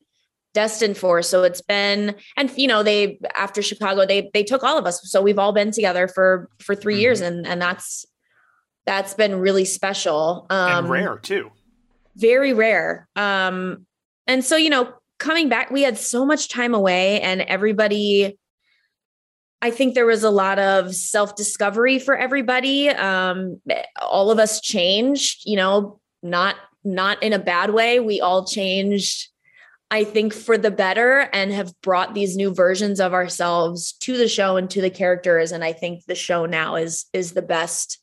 destined 0.56 0.96
for. 0.96 1.20
So 1.20 1.42
it's 1.42 1.60
been, 1.60 2.16
and 2.36 2.50
you 2.56 2.66
know, 2.66 2.82
they 2.82 3.18
after 3.34 3.60
Chicago, 3.60 4.06
they 4.06 4.30
they 4.32 4.42
took 4.42 4.62
all 4.62 4.78
of 4.78 4.86
us. 4.86 5.00
So 5.04 5.20
we've 5.20 5.38
all 5.38 5.52
been 5.52 5.70
together 5.70 6.08
for 6.08 6.48
for 6.58 6.74
3 6.74 6.94
mm-hmm. 6.94 7.00
years, 7.00 7.20
and 7.20 7.46
and 7.46 7.60
that's 7.60 8.06
that's 8.86 9.14
been 9.14 9.38
really 9.40 9.64
special. 9.64 10.46
Um, 10.48 10.84
and 10.84 10.90
rare 10.90 11.18
too. 11.18 11.50
Very 12.16 12.54
rare. 12.54 13.06
Um, 13.16 13.86
and 14.26 14.42
so 14.42 14.56
you 14.56 14.70
know, 14.70 14.94
coming 15.18 15.48
back, 15.48 15.70
we 15.70 15.82
had 15.82 15.98
so 15.98 16.24
much 16.24 16.48
time 16.48 16.74
away, 16.74 17.20
and 17.20 17.42
everybody. 17.42 18.38
I 19.62 19.70
think 19.70 19.94
there 19.94 20.06
was 20.06 20.22
a 20.22 20.30
lot 20.30 20.58
of 20.58 20.94
self 20.94 21.34
discovery 21.34 21.98
for 21.98 22.16
everybody. 22.16 22.88
Um, 22.90 23.60
all 24.00 24.30
of 24.30 24.38
us 24.38 24.60
changed, 24.60 25.42
you 25.44 25.56
know, 25.56 26.00
not 26.22 26.56
not 26.84 27.22
in 27.22 27.32
a 27.32 27.38
bad 27.38 27.70
way. 27.70 28.00
We 28.00 28.20
all 28.20 28.46
changed 28.46 29.28
I 29.90 30.02
think 30.02 30.34
for 30.34 30.58
the 30.58 30.70
better 30.70 31.28
and 31.32 31.52
have 31.52 31.72
brought 31.80 32.14
these 32.14 32.36
new 32.36 32.52
versions 32.52 32.98
of 32.98 33.14
ourselves 33.14 33.92
to 34.00 34.16
the 34.16 34.28
show 34.28 34.56
and 34.56 34.68
to 34.70 34.80
the 34.80 34.90
characters 34.90 35.52
and 35.52 35.62
I 35.62 35.72
think 35.72 36.04
the 36.06 36.14
show 36.14 36.46
now 36.46 36.74
is 36.74 37.06
is 37.12 37.32
the 37.32 37.42
best 37.42 37.98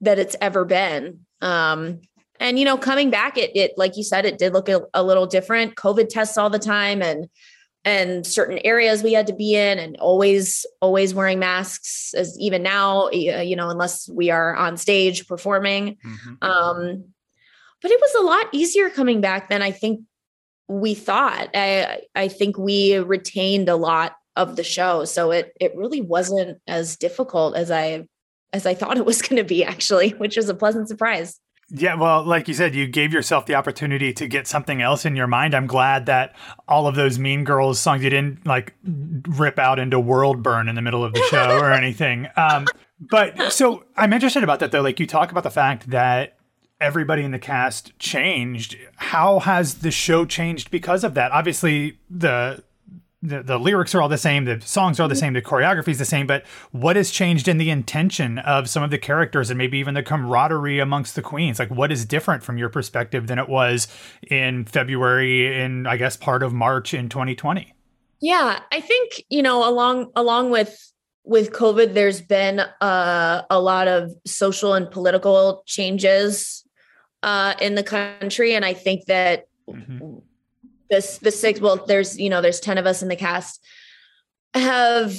that 0.00 0.18
it's 0.18 0.36
ever 0.40 0.64
been. 0.64 1.20
Um 1.40 2.00
and 2.38 2.58
you 2.58 2.64
know 2.64 2.76
coming 2.76 3.10
back 3.10 3.36
it 3.36 3.54
it 3.56 3.72
like 3.76 3.96
you 3.96 4.04
said 4.04 4.24
it 4.24 4.38
did 4.38 4.52
look 4.52 4.68
a, 4.68 4.82
a 4.94 5.02
little 5.02 5.26
different 5.26 5.74
covid 5.74 6.08
tests 6.08 6.38
all 6.38 6.50
the 6.50 6.58
time 6.58 7.02
and 7.02 7.28
and 7.84 8.26
certain 8.26 8.58
areas 8.64 9.02
we 9.02 9.12
had 9.12 9.26
to 9.26 9.32
be 9.32 9.54
in 9.54 9.78
and 9.78 9.96
always 9.96 10.64
always 10.80 11.14
wearing 11.14 11.38
masks 11.38 12.14
as 12.14 12.38
even 12.38 12.62
now 12.62 13.10
you 13.10 13.56
know 13.56 13.68
unless 13.68 14.08
we 14.08 14.30
are 14.30 14.54
on 14.54 14.76
stage 14.76 15.26
performing 15.26 15.96
mm-hmm. 15.96 16.34
um 16.42 17.04
but 17.80 17.90
it 17.90 18.00
was 18.00 18.14
a 18.14 18.26
lot 18.26 18.46
easier 18.52 18.88
coming 18.88 19.20
back 19.20 19.48
than 19.48 19.62
i 19.62 19.70
think 19.70 20.00
we 20.72 20.94
thought. 20.94 21.50
I 21.54 22.02
I 22.14 22.28
think 22.28 22.58
we 22.58 22.98
retained 22.98 23.68
a 23.68 23.76
lot 23.76 24.16
of 24.36 24.56
the 24.56 24.64
show, 24.64 25.04
so 25.04 25.30
it 25.30 25.52
it 25.60 25.76
really 25.76 26.00
wasn't 26.00 26.58
as 26.66 26.96
difficult 26.96 27.56
as 27.56 27.70
I 27.70 28.06
as 28.52 28.66
I 28.66 28.74
thought 28.74 28.98
it 28.98 29.06
was 29.06 29.22
going 29.22 29.36
to 29.36 29.44
be 29.44 29.64
actually, 29.64 30.10
which 30.18 30.36
was 30.36 30.48
a 30.48 30.54
pleasant 30.54 30.88
surprise. 30.88 31.38
Yeah, 31.74 31.94
well, 31.94 32.22
like 32.22 32.48
you 32.48 32.54
said, 32.54 32.74
you 32.74 32.86
gave 32.86 33.14
yourself 33.14 33.46
the 33.46 33.54
opportunity 33.54 34.12
to 34.12 34.26
get 34.26 34.46
something 34.46 34.82
else 34.82 35.06
in 35.06 35.16
your 35.16 35.26
mind. 35.26 35.54
I'm 35.54 35.66
glad 35.66 36.04
that 36.04 36.34
all 36.68 36.86
of 36.86 36.94
those 36.96 37.18
Mean 37.18 37.44
Girls 37.44 37.80
songs 37.80 38.04
you 38.04 38.10
didn't 38.10 38.46
like 38.46 38.74
rip 38.84 39.58
out 39.58 39.78
into 39.78 39.98
World 39.98 40.42
Burn 40.42 40.68
in 40.68 40.74
the 40.74 40.82
middle 40.82 41.02
of 41.02 41.14
the 41.14 41.22
show 41.30 41.58
or 41.58 41.72
anything. 41.72 42.28
Um, 42.36 42.66
but 43.00 43.52
so 43.52 43.84
I'm 43.96 44.12
interested 44.12 44.44
about 44.44 44.60
that 44.60 44.70
though. 44.70 44.82
Like 44.82 45.00
you 45.00 45.06
talk 45.06 45.30
about 45.30 45.44
the 45.44 45.50
fact 45.50 45.88
that 45.90 46.36
everybody 46.78 47.22
in 47.22 47.30
the 47.30 47.38
cast 47.38 47.98
changed. 47.98 48.76
How 48.96 49.38
has 49.38 49.76
the 49.76 49.90
show 49.90 50.26
changed 50.26 50.70
because 50.70 51.04
of 51.04 51.14
that? 51.14 51.32
Obviously, 51.32 51.98
the 52.10 52.62
the, 53.22 53.42
the 53.42 53.58
lyrics 53.58 53.94
are 53.94 54.02
all 54.02 54.08
the 54.08 54.18
same, 54.18 54.44
the 54.44 54.60
songs 54.60 54.98
are 54.98 55.04
all 55.04 55.08
the 55.08 55.14
same, 55.14 55.32
the 55.32 55.42
choreography 55.42 55.88
is 55.88 55.98
the 55.98 56.04
same, 56.04 56.26
but 56.26 56.44
what 56.72 56.96
has 56.96 57.10
changed 57.10 57.46
in 57.46 57.58
the 57.58 57.70
intention 57.70 58.38
of 58.38 58.68
some 58.68 58.82
of 58.82 58.90
the 58.90 58.98
characters 58.98 59.48
and 59.48 59.56
maybe 59.56 59.78
even 59.78 59.94
the 59.94 60.02
camaraderie 60.02 60.80
amongst 60.80 61.14
the 61.14 61.22
queens? 61.22 61.58
Like, 61.58 61.70
what 61.70 61.92
is 61.92 62.04
different 62.04 62.42
from 62.42 62.58
your 62.58 62.68
perspective 62.68 63.28
than 63.28 63.38
it 63.38 63.48
was 63.48 63.86
in 64.28 64.64
February 64.64 65.60
in 65.60 65.86
I 65.86 65.96
guess 65.96 66.16
part 66.16 66.42
of 66.42 66.52
March 66.52 66.94
in 66.94 67.08
2020? 67.08 67.72
Yeah, 68.20 68.60
I 68.70 68.80
think 68.80 69.24
you 69.30 69.42
know 69.42 69.68
along 69.68 70.10
along 70.16 70.50
with 70.50 70.92
with 71.24 71.52
COVID, 71.52 71.94
there's 71.94 72.20
been 72.20 72.60
uh, 72.80 73.42
a 73.48 73.60
lot 73.60 73.86
of 73.86 74.10
social 74.26 74.74
and 74.74 74.90
political 74.90 75.62
changes 75.66 76.64
uh, 77.22 77.54
in 77.60 77.76
the 77.76 77.82
country, 77.82 78.54
and 78.54 78.64
I 78.64 78.74
think 78.74 79.06
that 79.06 79.46
mm-hmm. 79.68 80.18
This 80.92 81.18
the 81.18 81.30
six 81.30 81.60
well, 81.60 81.84
there's 81.86 82.18
you 82.18 82.30
know 82.30 82.40
there's 82.40 82.60
ten 82.60 82.78
of 82.78 82.86
us 82.86 83.02
in 83.02 83.08
the 83.08 83.16
cast 83.16 83.64
have 84.54 85.16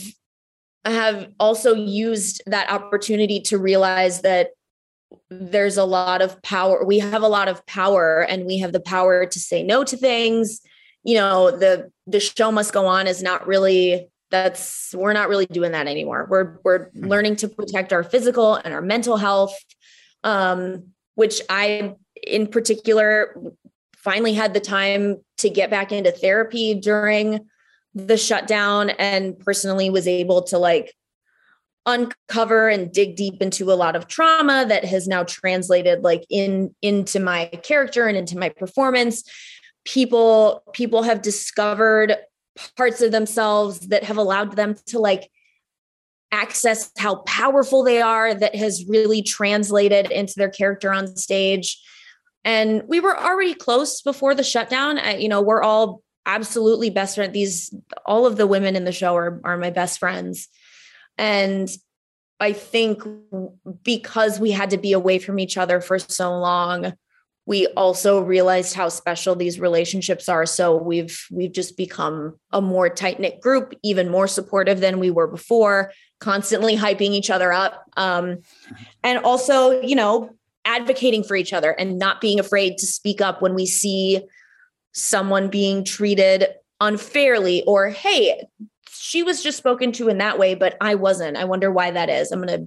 have 0.85 1.29
also 1.39 1.73
used 1.73 2.41
that 2.45 2.69
opportunity 2.69 3.39
to 3.41 3.57
realize 3.57 4.21
that 4.21 4.51
there's 5.29 5.77
a 5.77 5.83
lot 5.83 6.21
of 6.21 6.41
power 6.41 6.83
we 6.85 6.99
have 6.99 7.21
a 7.21 7.27
lot 7.27 7.47
of 7.47 7.65
power 7.65 8.21
and 8.21 8.45
we 8.45 8.57
have 8.59 8.71
the 8.71 8.79
power 8.79 9.25
to 9.25 9.39
say 9.39 9.63
no 9.63 9.83
to 9.83 9.97
things 9.97 10.61
you 11.03 11.15
know 11.15 11.51
the 11.51 11.91
the 12.07 12.19
show 12.19 12.51
must 12.51 12.73
go 12.73 12.85
on 12.85 13.07
is 13.07 13.21
not 13.21 13.45
really 13.47 14.07
that's 14.31 14.93
we're 14.97 15.13
not 15.13 15.29
really 15.29 15.45
doing 15.45 15.71
that 15.71 15.87
anymore 15.87 16.27
we're 16.29 16.57
we're 16.63 16.89
mm-hmm. 16.89 17.07
learning 17.07 17.35
to 17.35 17.47
protect 17.47 17.93
our 17.93 18.03
physical 18.03 18.55
and 18.55 18.73
our 18.73 18.81
mental 18.81 19.17
health 19.17 19.55
um 20.23 20.93
which 21.15 21.41
I, 21.49 21.95
in 22.25 22.47
particular, 22.47 23.35
finally 23.97 24.33
had 24.33 24.53
the 24.53 24.59
time 24.59 25.17
to 25.43 25.49
get 25.49 25.69
back 25.69 25.91
into 25.91 26.11
therapy 26.11 26.73
during 26.73 27.47
the 27.93 28.17
shutdown 28.17 28.89
and 28.91 29.37
personally 29.39 29.89
was 29.89 30.07
able 30.07 30.41
to 30.41 30.57
like 30.57 30.93
uncover 31.85 32.69
and 32.69 32.91
dig 32.91 33.15
deep 33.15 33.41
into 33.41 33.71
a 33.71 33.75
lot 33.75 33.95
of 33.95 34.07
trauma 34.07 34.65
that 34.67 34.85
has 34.85 35.07
now 35.07 35.23
translated 35.23 36.01
like 36.01 36.25
in 36.29 36.73
into 36.81 37.19
my 37.19 37.45
character 37.61 38.07
and 38.07 38.17
into 38.17 38.37
my 38.37 38.49
performance. 38.49 39.23
People 39.85 40.63
people 40.73 41.03
have 41.03 41.21
discovered 41.21 42.15
parts 42.77 43.01
of 43.01 43.11
themselves 43.11 43.87
that 43.89 44.03
have 44.03 44.17
allowed 44.17 44.55
them 44.55 44.75
to 44.87 44.99
like 44.99 45.29
access 46.31 46.89
how 46.97 47.17
powerful 47.17 47.83
they 47.83 48.01
are 48.01 48.33
that 48.33 48.55
has 48.55 48.85
really 48.87 49.21
translated 49.21 50.09
into 50.09 50.33
their 50.37 50.49
character 50.49 50.91
on 50.91 51.15
stage 51.15 51.79
and 52.45 52.83
we 52.87 52.99
were 52.99 53.17
already 53.17 53.53
close 53.53 54.01
before 54.01 54.35
the 54.35 54.43
shutdown. 54.43 54.97
I, 54.97 55.17
you 55.17 55.29
know 55.29 55.41
we're 55.41 55.63
all 55.63 56.01
absolutely 56.25 56.89
best 56.89 57.15
friends 57.15 57.33
these 57.33 57.73
all 58.05 58.25
of 58.25 58.37
the 58.37 58.47
women 58.47 58.75
in 58.75 58.85
the 58.85 58.91
show 58.91 59.15
are, 59.15 59.41
are 59.43 59.57
my 59.57 59.69
best 59.69 59.99
friends. 59.99 60.47
And 61.17 61.69
i 62.39 62.51
think 62.51 63.03
because 63.83 64.39
we 64.39 64.49
had 64.49 64.71
to 64.71 64.77
be 64.77 64.91
away 64.91 65.19
from 65.19 65.37
each 65.37 65.55
other 65.55 65.79
for 65.79 65.99
so 65.99 66.31
long 66.31 66.93
we 67.45 67.67
also 67.67 68.21
realized 68.21 68.73
how 68.73 68.87
special 68.89 69.35
these 69.35 69.59
relationships 69.59 70.29
are. 70.29 70.45
So 70.45 70.77
we've 70.77 71.25
we've 71.29 71.51
just 71.51 71.75
become 71.75 72.39
a 72.51 72.61
more 72.61 72.89
tight 72.89 73.19
knit 73.19 73.41
group 73.41 73.73
even 73.83 74.09
more 74.09 74.27
supportive 74.27 74.79
than 74.79 74.99
we 74.99 75.11
were 75.11 75.27
before 75.27 75.91
constantly 76.19 76.77
hyping 76.77 77.11
each 77.11 77.29
other 77.29 77.51
up. 77.51 77.83
Um, 77.97 78.39
and 79.03 79.19
also 79.19 79.81
you 79.81 79.95
know 79.95 80.29
advocating 80.65 81.23
for 81.23 81.35
each 81.35 81.53
other 81.53 81.71
and 81.71 81.97
not 81.97 82.21
being 82.21 82.39
afraid 82.39 82.77
to 82.77 82.87
speak 82.87 83.21
up 83.21 83.41
when 83.41 83.53
we 83.53 83.65
see 83.65 84.21
someone 84.93 85.49
being 85.49 85.83
treated 85.83 86.47
unfairly 86.79 87.63
or 87.63 87.89
hey 87.89 88.43
she 88.89 89.23
was 89.23 89.43
just 89.43 89.57
spoken 89.57 89.91
to 89.91 90.07
in 90.09 90.19
that 90.19 90.37
way 90.39 90.55
but 90.55 90.77
i 90.81 90.95
wasn't. 90.95 91.37
I 91.37 91.45
wonder 91.45 91.71
why 91.71 91.91
that 91.91 92.09
is. 92.09 92.31
I'm 92.31 92.39
gonna 92.39 92.65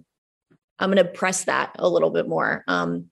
i'm 0.79 0.91
gonna 0.91 1.05
press 1.05 1.45
that 1.45 1.73
a 1.79 1.89
little 1.89 2.11
bit 2.11 2.29
more. 2.29 2.65
Um 2.69 3.07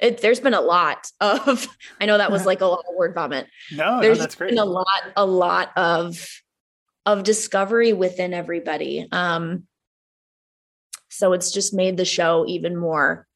it, 0.00 0.22
there's 0.22 0.40
been 0.40 0.54
a 0.54 0.60
lot 0.60 1.06
of 1.20 1.68
i 2.00 2.06
know 2.06 2.18
that 2.18 2.30
was 2.30 2.46
like 2.46 2.60
a 2.60 2.66
lot 2.66 2.84
of 2.88 2.96
word 2.96 3.14
vomit. 3.14 3.46
No, 3.70 4.00
there's 4.00 4.18
no 4.18 4.22
that's 4.24 4.34
great. 4.34 4.50
been 4.50 4.58
a 4.58 4.64
lot 4.64 4.86
a 5.16 5.26
lot 5.26 5.70
of 5.76 6.26
of 7.06 7.22
discovery 7.22 7.92
within 7.92 8.34
everybody. 8.34 9.06
Um 9.12 9.66
so 11.08 11.32
it's 11.32 11.50
just 11.52 11.74
made 11.74 11.96
the 11.96 12.04
show 12.04 12.44
even 12.46 12.76
more 12.76 13.26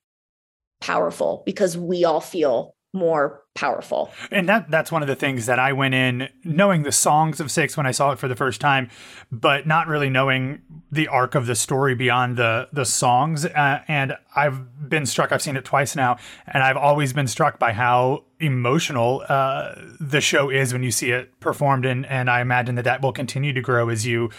powerful 0.80 1.42
because 1.46 1.76
we 1.76 2.04
all 2.04 2.20
feel 2.20 2.74
more 2.94 3.42
powerful. 3.54 4.10
And 4.30 4.48
that 4.48 4.70
that's 4.70 4.90
one 4.90 5.02
of 5.02 5.08
the 5.08 5.16
things 5.16 5.46
that 5.46 5.58
I 5.58 5.72
went 5.72 5.94
in 5.94 6.28
knowing 6.44 6.84
the 6.84 6.92
songs 6.92 7.40
of 7.40 7.50
Six 7.50 7.76
when 7.76 7.86
I 7.86 7.90
saw 7.90 8.12
it 8.12 8.18
for 8.18 8.28
the 8.28 8.36
first 8.36 8.60
time, 8.60 8.88
but 9.32 9.66
not 9.66 9.88
really 9.88 10.08
knowing 10.08 10.62
the 10.90 11.08
arc 11.08 11.34
of 11.34 11.46
the 11.46 11.56
story 11.56 11.94
beyond 11.94 12.36
the 12.36 12.68
the 12.72 12.84
songs. 12.84 13.44
Uh, 13.44 13.80
and 13.88 14.16
I've 14.34 14.88
been 14.88 15.06
struck. 15.06 15.32
I've 15.32 15.42
seen 15.42 15.56
it 15.56 15.64
twice 15.64 15.96
now, 15.96 16.18
and 16.46 16.62
I've 16.62 16.76
always 16.76 17.12
been 17.12 17.26
struck 17.26 17.58
by 17.58 17.72
how 17.72 18.24
emotional 18.38 19.24
uh, 19.28 19.74
the 20.00 20.20
show 20.20 20.50
is 20.50 20.72
when 20.72 20.82
you 20.82 20.92
see 20.92 21.10
it 21.10 21.38
performed. 21.40 21.84
And 21.84 22.06
and 22.06 22.30
I 22.30 22.40
imagine 22.40 22.76
that 22.76 22.84
that 22.84 23.02
will 23.02 23.12
continue 23.12 23.52
to 23.52 23.60
grow 23.60 23.88
as 23.88 24.06
you 24.06 24.30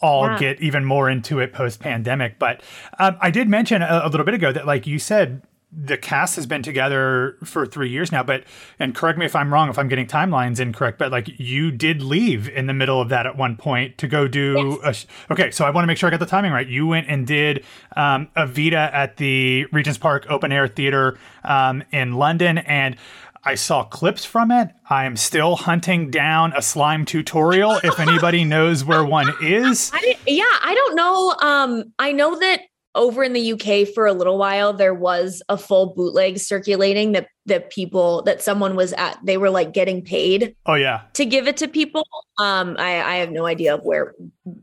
all 0.00 0.26
yeah. 0.28 0.38
get 0.38 0.60
even 0.60 0.84
more 0.84 1.10
into 1.10 1.40
it 1.40 1.52
post 1.52 1.80
pandemic. 1.80 2.38
But 2.38 2.62
um, 2.98 3.18
I 3.20 3.30
did 3.30 3.48
mention 3.48 3.82
a, 3.82 4.02
a 4.04 4.08
little 4.08 4.24
bit 4.24 4.34
ago 4.34 4.52
that, 4.52 4.66
like 4.66 4.86
you 4.86 4.98
said, 4.98 5.42
the 5.70 5.98
cast 5.98 6.36
has 6.36 6.46
been 6.46 6.62
together 6.62 7.36
for 7.44 7.66
three 7.66 7.90
years 7.90 8.10
now, 8.10 8.22
but 8.22 8.44
and 8.78 8.94
correct 8.94 9.18
me 9.18 9.26
if 9.26 9.36
I'm 9.36 9.52
wrong 9.52 9.68
if 9.68 9.78
I'm 9.78 9.88
getting 9.88 10.06
timelines 10.06 10.60
incorrect, 10.60 10.98
but 10.98 11.12
like 11.12 11.28
you 11.38 11.70
did 11.70 12.00
leave 12.00 12.48
in 12.48 12.66
the 12.66 12.72
middle 12.72 13.00
of 13.00 13.10
that 13.10 13.26
at 13.26 13.36
one 13.36 13.56
point 13.56 13.98
to 13.98 14.08
go 14.08 14.26
do 14.26 14.80
yes. 14.82 15.06
a, 15.28 15.32
okay. 15.34 15.50
So 15.50 15.66
I 15.66 15.70
want 15.70 15.82
to 15.82 15.86
make 15.86 15.98
sure 15.98 16.06
I 16.06 16.10
got 16.10 16.20
the 16.20 16.26
timing 16.26 16.52
right. 16.52 16.66
You 16.66 16.86
went 16.86 17.08
and 17.08 17.26
did 17.26 17.64
um, 17.96 18.28
Evita 18.36 18.92
at 18.92 19.18
the 19.18 19.66
Regent's 19.66 19.98
Park 19.98 20.26
Open 20.30 20.52
Air 20.52 20.68
Theater 20.68 21.18
um, 21.44 21.82
in 21.92 22.14
London, 22.14 22.58
and 22.58 22.96
I 23.44 23.54
saw 23.54 23.84
clips 23.84 24.24
from 24.24 24.50
it. 24.50 24.70
I 24.90 25.04
am 25.04 25.16
still 25.16 25.56
hunting 25.56 26.10
down 26.10 26.52
a 26.56 26.62
slime 26.62 27.04
tutorial. 27.04 27.78
if 27.84 28.00
anybody 28.00 28.44
knows 28.46 28.84
where 28.84 29.04
one 29.04 29.32
is, 29.42 29.90
I 29.94 30.16
yeah, 30.26 30.44
I 30.44 30.74
don't 30.74 30.94
know. 30.94 31.34
Um, 31.40 31.92
I 31.98 32.12
know 32.12 32.38
that 32.38 32.62
over 32.94 33.22
in 33.22 33.32
the 33.32 33.52
UK 33.52 33.88
for 33.94 34.06
a 34.06 34.12
little 34.12 34.38
while, 34.38 34.72
there 34.72 34.94
was 34.94 35.42
a 35.48 35.56
full 35.56 35.94
bootleg 35.94 36.38
circulating 36.38 37.12
that 37.12 37.28
that 37.46 37.70
people 37.70 38.22
that 38.22 38.42
someone 38.42 38.76
was 38.76 38.92
at. 38.94 39.18
They 39.24 39.36
were 39.36 39.50
like 39.50 39.72
getting 39.72 40.02
paid. 40.02 40.56
Oh 40.66 40.74
yeah, 40.74 41.02
to 41.14 41.24
give 41.24 41.46
it 41.46 41.56
to 41.58 41.68
people. 41.68 42.06
Um, 42.38 42.76
I 42.78 43.02
I 43.02 43.16
have 43.16 43.30
no 43.30 43.46
idea 43.46 43.74
of 43.74 43.82
where 43.84 44.14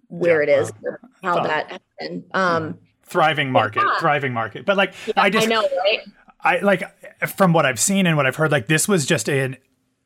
where 0.07 0.43
yeah, 0.43 0.55
it 0.55 0.61
is 0.61 0.71
or 0.83 0.99
how 1.23 1.43
that 1.43 1.81
happened. 1.99 2.23
Um, 2.33 2.79
thriving 3.03 3.51
market, 3.51 3.83
yeah. 3.85 3.99
thriving 3.99 4.33
market. 4.33 4.65
But 4.65 4.77
like, 4.77 4.93
yeah, 5.07 5.13
I 5.17 5.29
just 5.29 5.47
I 5.47 5.49
know, 5.49 5.61
right? 5.61 6.01
I 6.41 6.59
like 6.59 6.83
from 7.27 7.53
what 7.53 7.65
I've 7.65 7.79
seen 7.79 8.05
and 8.05 8.17
what 8.17 8.25
I've 8.25 8.35
heard, 8.35 8.51
like 8.51 8.67
this 8.67 8.87
was 8.87 9.05
just 9.05 9.27
an 9.29 9.57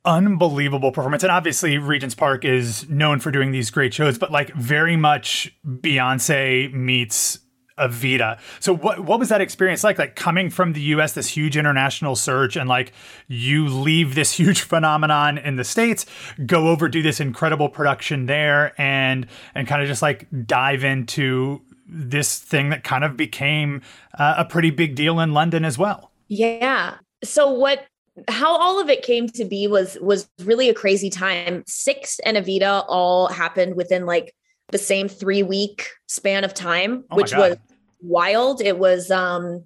unbelievable 0.05 0.91
performance. 0.91 1.23
And 1.23 1.31
obviously, 1.31 1.77
Regent's 1.77 2.15
Park 2.15 2.45
is 2.45 2.87
known 2.89 3.19
for 3.19 3.31
doing 3.31 3.51
these 3.51 3.69
great 3.69 3.93
shows, 3.93 4.17
but 4.17 4.31
like 4.31 4.53
very 4.55 4.95
much 4.95 5.53
Beyonce 5.65 6.71
meets 6.73 7.39
Evita. 7.79 8.39
So 8.59 8.75
what 8.75 8.99
what 9.01 9.19
was 9.19 9.29
that 9.29 9.41
experience 9.41 9.83
like? 9.83 9.97
Like 9.97 10.15
coming 10.15 10.49
from 10.49 10.73
the 10.73 10.81
US, 10.81 11.13
this 11.13 11.27
huge 11.27 11.57
international 11.57 12.15
surge, 12.15 12.55
and 12.55 12.69
like 12.69 12.93
you 13.27 13.67
leave 13.67 14.15
this 14.15 14.31
huge 14.39 14.61
phenomenon 14.61 15.37
in 15.37 15.55
the 15.55 15.63
States, 15.63 16.05
go 16.45 16.69
over, 16.69 16.89
do 16.89 17.01
this 17.01 17.19
incredible 17.19 17.69
production 17.69 18.25
there, 18.25 18.79
and 18.79 19.27
and 19.55 19.67
kind 19.67 19.81
of 19.81 19.87
just 19.87 20.01
like 20.01 20.27
dive 20.45 20.83
into 20.83 21.61
this 21.87 22.37
thing 22.37 22.69
that 22.69 22.83
kind 22.83 23.03
of 23.03 23.17
became 23.17 23.81
uh, 24.17 24.35
a 24.37 24.45
pretty 24.45 24.69
big 24.69 24.95
deal 24.95 25.19
in 25.19 25.33
London 25.33 25.65
as 25.65 25.77
well. 25.77 26.11
Yeah. 26.27 26.95
So 27.23 27.51
what 27.51 27.85
how 28.27 28.57
all 28.57 28.81
of 28.81 28.89
it 28.89 29.01
came 29.01 29.27
to 29.29 29.45
be 29.45 29.67
was 29.67 29.97
was 30.01 30.29
really 30.43 30.69
a 30.69 30.73
crazy 30.73 31.09
time. 31.09 31.63
Six 31.67 32.19
and 32.25 32.37
Evita 32.37 32.85
all 32.87 33.27
happened 33.27 33.75
within 33.75 34.05
like 34.05 34.33
the 34.71 34.77
same 34.77 35.07
three 35.07 35.43
week 35.43 35.89
span 36.07 36.43
of 36.43 36.53
time, 36.53 37.05
oh 37.11 37.15
which 37.15 37.33
was 37.33 37.57
wild. 38.01 38.61
It 38.61 38.77
was 38.77 39.11
um, 39.11 39.63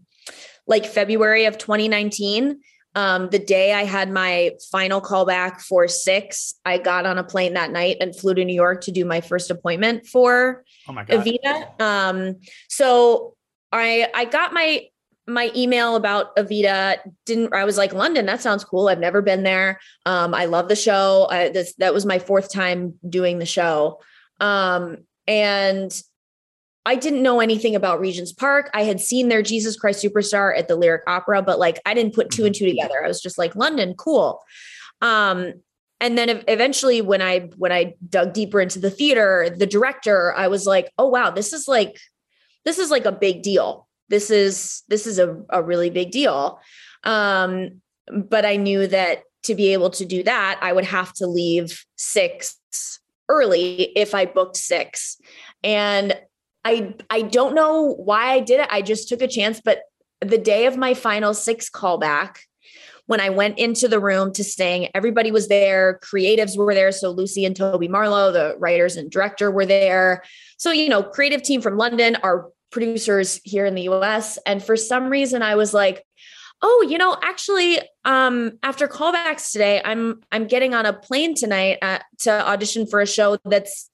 like 0.67 0.85
February 0.85 1.45
of 1.45 1.57
2019. 1.57 2.59
Um, 2.95 3.29
the 3.29 3.39
day 3.39 3.73
I 3.73 3.85
had 3.85 4.11
my 4.11 4.51
final 4.71 5.01
callback 5.01 5.61
for 5.61 5.87
six, 5.87 6.55
I 6.63 6.77
got 6.77 7.07
on 7.07 7.17
a 7.17 7.23
plane 7.23 7.55
that 7.55 7.71
night 7.71 7.97
and 7.99 8.15
flew 8.15 8.35
to 8.35 8.45
New 8.45 8.53
York 8.53 8.81
to 8.81 8.91
do 8.91 9.03
my 9.03 9.19
first 9.19 9.49
appointment 9.49 10.05
for 10.05 10.63
oh 10.87 10.93
my 10.93 11.03
God. 11.03 11.25
Evita. 11.25 11.81
Um, 11.81 12.35
so 12.69 13.35
I 13.71 14.09
I 14.13 14.25
got 14.25 14.53
my 14.53 14.85
my 15.25 15.51
email 15.55 15.95
about 15.95 16.35
Evita 16.35 16.97
didn't 17.25 17.53
I 17.53 17.63
was 17.63 17.77
like 17.77 17.93
London 17.93 18.25
that 18.25 18.41
sounds 18.41 18.65
cool 18.65 18.89
I've 18.89 18.99
never 18.99 19.21
been 19.21 19.43
there 19.43 19.79
um 20.05 20.33
I 20.33 20.45
love 20.45 20.67
the 20.67 20.75
show 20.75 21.27
I, 21.29 21.47
this 21.47 21.73
that 21.75 21.93
was 21.93 22.05
my 22.05 22.19
fourth 22.19 22.51
time 22.51 22.95
doing 23.07 23.39
the 23.39 23.45
show 23.45 24.01
um 24.43 24.97
and 25.27 26.01
I 26.85 26.95
didn't 26.95 27.23
know 27.23 27.39
anything 27.39 27.75
about 27.75 28.01
Regent's 28.01 28.33
Park. 28.33 28.69
I 28.73 28.83
had 28.83 28.99
seen 28.99 29.29
their 29.29 29.41
Jesus 29.41 29.77
Christ 29.77 30.03
Superstar 30.03 30.57
at 30.57 30.67
the 30.67 30.75
Lyric 30.75 31.03
Opera, 31.07 31.41
but 31.41 31.57
like 31.57 31.79
I 31.85 31.93
didn't 31.93 32.13
put 32.13 32.29
two 32.29 32.45
and 32.45 32.53
two 32.53 32.65
together. 32.65 33.03
I 33.03 33.07
was 33.07 33.21
just 33.21 33.37
like 33.37 33.55
London, 33.55 33.93
cool. 33.97 34.41
Um, 35.01 35.53
and 36.01 36.17
then 36.17 36.43
eventually 36.49 37.01
when 37.01 37.21
I 37.21 37.49
when 37.55 37.71
I 37.71 37.93
dug 38.09 38.33
deeper 38.33 38.59
into 38.59 38.79
the 38.79 38.91
theater, 38.91 39.49
the 39.57 39.65
director, 39.65 40.33
I 40.35 40.49
was 40.49 40.65
like, 40.65 40.91
oh 40.97 41.07
wow, 41.07 41.29
this 41.29 41.53
is 41.53 41.67
like 41.67 41.97
this 42.65 42.79
is 42.79 42.91
like 42.91 43.05
a 43.05 43.11
big 43.11 43.43
deal. 43.43 43.87
This 44.09 44.29
is 44.29 44.83
this 44.89 45.07
is 45.07 45.19
a, 45.19 45.41
a 45.49 45.63
really 45.63 45.89
big 45.89 46.11
deal. 46.11 46.59
Um, 47.05 47.81
but 48.11 48.45
I 48.45 48.57
knew 48.57 48.87
that 48.87 49.23
to 49.43 49.55
be 49.55 49.71
able 49.71 49.91
to 49.91 50.05
do 50.05 50.23
that, 50.23 50.59
I 50.61 50.73
would 50.73 50.85
have 50.85 51.13
to 51.13 51.27
leave 51.27 51.85
six 51.95 52.57
early 53.29 53.91
if 53.95 54.13
I 54.15 54.25
booked 54.25 54.57
six. 54.57 55.17
And 55.63 56.17
I 56.65 56.95
I 57.09 57.23
don't 57.23 57.55
know 57.55 57.93
why 57.93 58.31
I 58.33 58.39
did 58.39 58.59
it. 58.59 58.67
I 58.71 58.81
just 58.81 59.09
took 59.09 59.21
a 59.21 59.27
chance, 59.27 59.61
but 59.63 59.81
the 60.21 60.37
day 60.37 60.65
of 60.65 60.77
my 60.77 60.93
final 60.93 61.33
six 61.33 61.69
callback, 61.69 62.37
when 63.05 63.19
I 63.19 63.29
went 63.29 63.59
into 63.59 63.87
the 63.87 63.99
room 63.99 64.31
to 64.33 64.43
sing, 64.43 64.89
everybody 64.95 65.31
was 65.31 65.49
there. 65.49 65.99
Creatives 66.03 66.57
were 66.57 66.73
there. 66.73 66.91
So 66.91 67.11
Lucy 67.11 67.45
and 67.45 67.55
Toby 67.55 67.87
Marlow, 67.87 68.31
the 68.31 68.55
writers 68.59 68.95
and 68.95 69.11
director, 69.11 69.51
were 69.51 69.65
there. 69.65 70.23
So, 70.57 70.71
you 70.71 70.87
know, 70.87 71.03
creative 71.03 71.43
team 71.43 71.61
from 71.61 71.77
London, 71.77 72.15
our 72.23 72.49
producers 72.71 73.39
here 73.43 73.65
in 73.65 73.75
the 73.75 73.83
US. 73.83 74.39
And 74.45 74.63
for 74.63 74.77
some 74.77 75.09
reason, 75.09 75.41
I 75.41 75.55
was 75.55 75.73
like, 75.73 76.03
oh, 76.63 76.87
you 76.89 76.97
know, 76.97 77.17
actually, 77.21 77.79
um, 78.05 78.57
after 78.63 78.87
callbacks 78.87 79.51
today, 79.51 79.81
I'm 79.83 80.21
I'm 80.31 80.47
getting 80.47 80.73
on 80.73 80.85
a 80.85 80.93
plane 80.93 81.35
tonight 81.35 81.77
uh, 81.81 81.99
to 82.19 82.31
audition 82.31 82.87
for 82.87 83.01
a 83.01 83.05
show 83.05 83.37
that's 83.45 83.91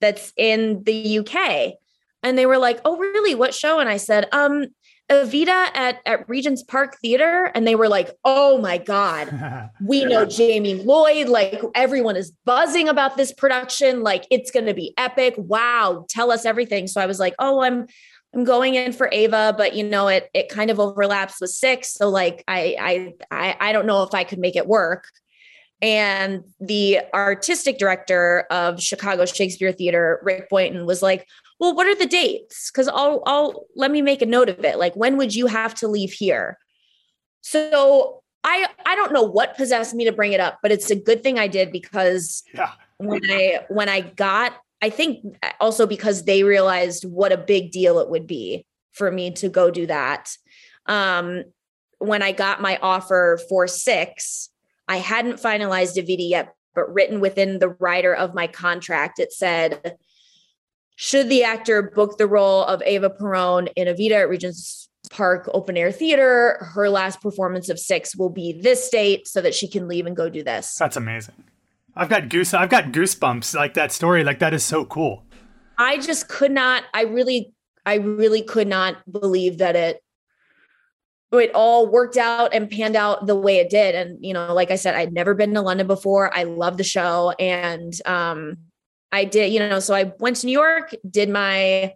that's 0.00 0.32
in 0.36 0.82
the 0.84 1.18
UK. 1.20 1.74
And 2.22 2.38
they 2.38 2.46
were 2.46 2.58
like, 2.58 2.80
"Oh, 2.84 2.98
really? 2.98 3.34
What 3.34 3.54
show?" 3.54 3.80
And 3.80 3.88
I 3.88 3.96
said, 3.96 4.28
"Um, 4.30 4.66
Evita 5.10 5.48
at 5.74 6.00
at 6.06 6.28
Regent's 6.28 6.62
Park 6.62 6.98
Theater." 7.00 7.50
And 7.54 7.66
they 7.66 7.74
were 7.74 7.88
like, 7.88 8.10
"Oh 8.24 8.58
my 8.58 8.78
god, 8.78 9.70
we 9.84 10.04
know 10.04 10.26
Jamie 10.26 10.74
Lloyd. 10.74 11.28
Like 11.28 11.62
everyone 11.74 12.16
is 12.16 12.30
buzzing 12.44 12.88
about 12.88 13.16
this 13.16 13.32
production. 13.32 14.02
Like 14.02 14.26
it's 14.30 14.50
going 14.50 14.66
to 14.66 14.74
be 14.74 14.92
epic. 14.98 15.34
Wow, 15.38 16.04
tell 16.10 16.30
us 16.30 16.44
everything." 16.44 16.86
So 16.86 17.00
I 17.00 17.06
was 17.06 17.18
like, 17.18 17.34
"Oh, 17.38 17.62
I'm." 17.62 17.86
I'm 18.34 18.44
going 18.44 18.74
in 18.74 18.92
for 18.92 19.08
Eva, 19.10 19.54
but 19.56 19.74
you 19.74 19.84
know 19.84 20.08
it 20.08 20.30
it 20.32 20.48
kind 20.48 20.70
of 20.70 20.80
overlaps 20.80 21.40
with 21.40 21.50
six, 21.50 21.92
so 21.92 22.08
like 22.08 22.42
I 22.48 22.76
I 22.80 23.14
I, 23.30 23.68
I 23.68 23.72
don't 23.72 23.86
know 23.86 24.02
if 24.02 24.14
I 24.14 24.24
could 24.24 24.38
make 24.38 24.56
it 24.56 24.66
work. 24.66 25.08
And 25.82 26.44
the 26.60 27.00
artistic 27.12 27.76
director 27.76 28.46
of 28.50 28.80
Chicago 28.80 29.26
Shakespeare 29.26 29.72
Theater, 29.72 30.20
Rick 30.22 30.48
Boynton, 30.48 30.86
was 30.86 31.02
like, 31.02 31.26
well, 31.58 31.74
what 31.74 31.88
are 31.88 31.94
the 31.96 32.06
dates? 32.06 32.70
Because 32.70 32.88
I'll 32.88 33.22
I'll 33.26 33.66
let 33.76 33.90
me 33.90 34.00
make 34.00 34.22
a 34.22 34.26
note 34.26 34.48
of 34.48 34.64
it. 34.64 34.78
Like 34.78 34.94
when 34.94 35.16
would 35.16 35.34
you 35.34 35.46
have 35.48 35.74
to 35.76 35.88
leave 35.88 36.12
here? 36.12 36.58
So 37.42 38.22
I 38.44 38.66
I 38.86 38.94
don't 38.94 39.12
know 39.12 39.22
what 39.22 39.56
possessed 39.56 39.94
me 39.94 40.04
to 40.04 40.12
bring 40.12 40.32
it 40.32 40.40
up, 40.40 40.58
but 40.62 40.72
it's 40.72 40.90
a 40.90 40.96
good 40.96 41.22
thing 41.22 41.38
I 41.38 41.48
did 41.48 41.70
because 41.70 42.42
yeah. 42.54 42.72
when 42.96 43.22
I 43.30 43.60
when 43.68 43.88
I 43.88 44.00
got 44.00 44.54
I 44.82 44.90
think 44.90 45.36
also 45.60 45.86
because 45.86 46.24
they 46.24 46.42
realized 46.42 47.04
what 47.04 47.30
a 47.32 47.38
big 47.38 47.70
deal 47.70 48.00
it 48.00 48.10
would 48.10 48.26
be 48.26 48.66
for 48.90 49.10
me 49.10 49.30
to 49.30 49.48
go 49.48 49.70
do 49.70 49.86
that. 49.86 50.36
Um, 50.86 51.44
when 51.98 52.20
I 52.20 52.32
got 52.32 52.60
my 52.60 52.78
offer 52.82 53.38
for 53.48 53.68
six, 53.68 54.50
I 54.88 54.96
hadn't 54.96 55.40
finalized 55.40 55.96
Evita 55.96 56.28
yet, 56.28 56.54
but 56.74 56.92
written 56.92 57.20
within 57.20 57.60
the 57.60 57.68
rider 57.68 58.12
of 58.12 58.34
my 58.34 58.48
contract, 58.48 59.20
it 59.20 59.32
said 59.32 59.96
should 60.96 61.28
the 61.28 61.44
actor 61.44 61.82
book 61.82 62.18
the 62.18 62.26
role 62.26 62.64
of 62.64 62.82
Eva 62.82 63.08
Perón 63.08 63.72
in 63.76 63.86
Evita 63.86 64.22
at 64.22 64.28
Regent's 64.28 64.88
Park 65.10 65.48
Open 65.54 65.76
Air 65.76 65.92
Theater. 65.92 66.58
Her 66.74 66.88
last 66.88 67.20
performance 67.20 67.68
of 67.68 67.78
six 67.78 68.16
will 68.16 68.30
be 68.30 68.52
this 68.52 68.88
date 68.90 69.28
so 69.28 69.40
that 69.40 69.54
she 69.54 69.68
can 69.68 69.86
leave 69.86 70.06
and 70.06 70.16
go 70.16 70.28
do 70.28 70.42
this. 70.42 70.74
That's 70.76 70.96
amazing. 70.96 71.34
I've 71.94 72.08
got 72.08 72.28
goose 72.28 72.54
I've 72.54 72.70
got 72.70 72.86
goosebumps 72.86 73.54
like 73.54 73.74
that 73.74 73.92
story. 73.92 74.24
Like 74.24 74.38
that 74.38 74.54
is 74.54 74.64
so 74.64 74.84
cool. 74.84 75.24
I 75.78 75.98
just 75.98 76.28
could 76.28 76.52
not, 76.52 76.84
I 76.94 77.02
really, 77.02 77.52
I 77.84 77.94
really 77.94 78.42
could 78.42 78.68
not 78.68 78.98
believe 79.10 79.58
that 79.58 79.76
it 79.76 80.02
it 81.32 81.50
all 81.54 81.86
worked 81.86 82.18
out 82.18 82.52
and 82.52 82.70
panned 82.70 82.94
out 82.94 83.26
the 83.26 83.34
way 83.34 83.56
it 83.56 83.70
did. 83.70 83.94
And, 83.94 84.24
you 84.24 84.34
know, 84.34 84.52
like 84.52 84.70
I 84.70 84.76
said, 84.76 84.94
I'd 84.94 85.14
never 85.14 85.34
been 85.34 85.54
to 85.54 85.62
London 85.62 85.86
before. 85.86 86.34
I 86.36 86.42
love 86.42 86.76
the 86.76 86.84
show. 86.84 87.30
And 87.38 87.94
um, 88.04 88.58
I 89.10 89.24
did, 89.24 89.50
you 89.50 89.58
know, 89.58 89.80
so 89.80 89.94
I 89.94 90.12
went 90.18 90.36
to 90.36 90.46
New 90.46 90.52
York, 90.52 90.94
did 91.08 91.30
my 91.30 91.94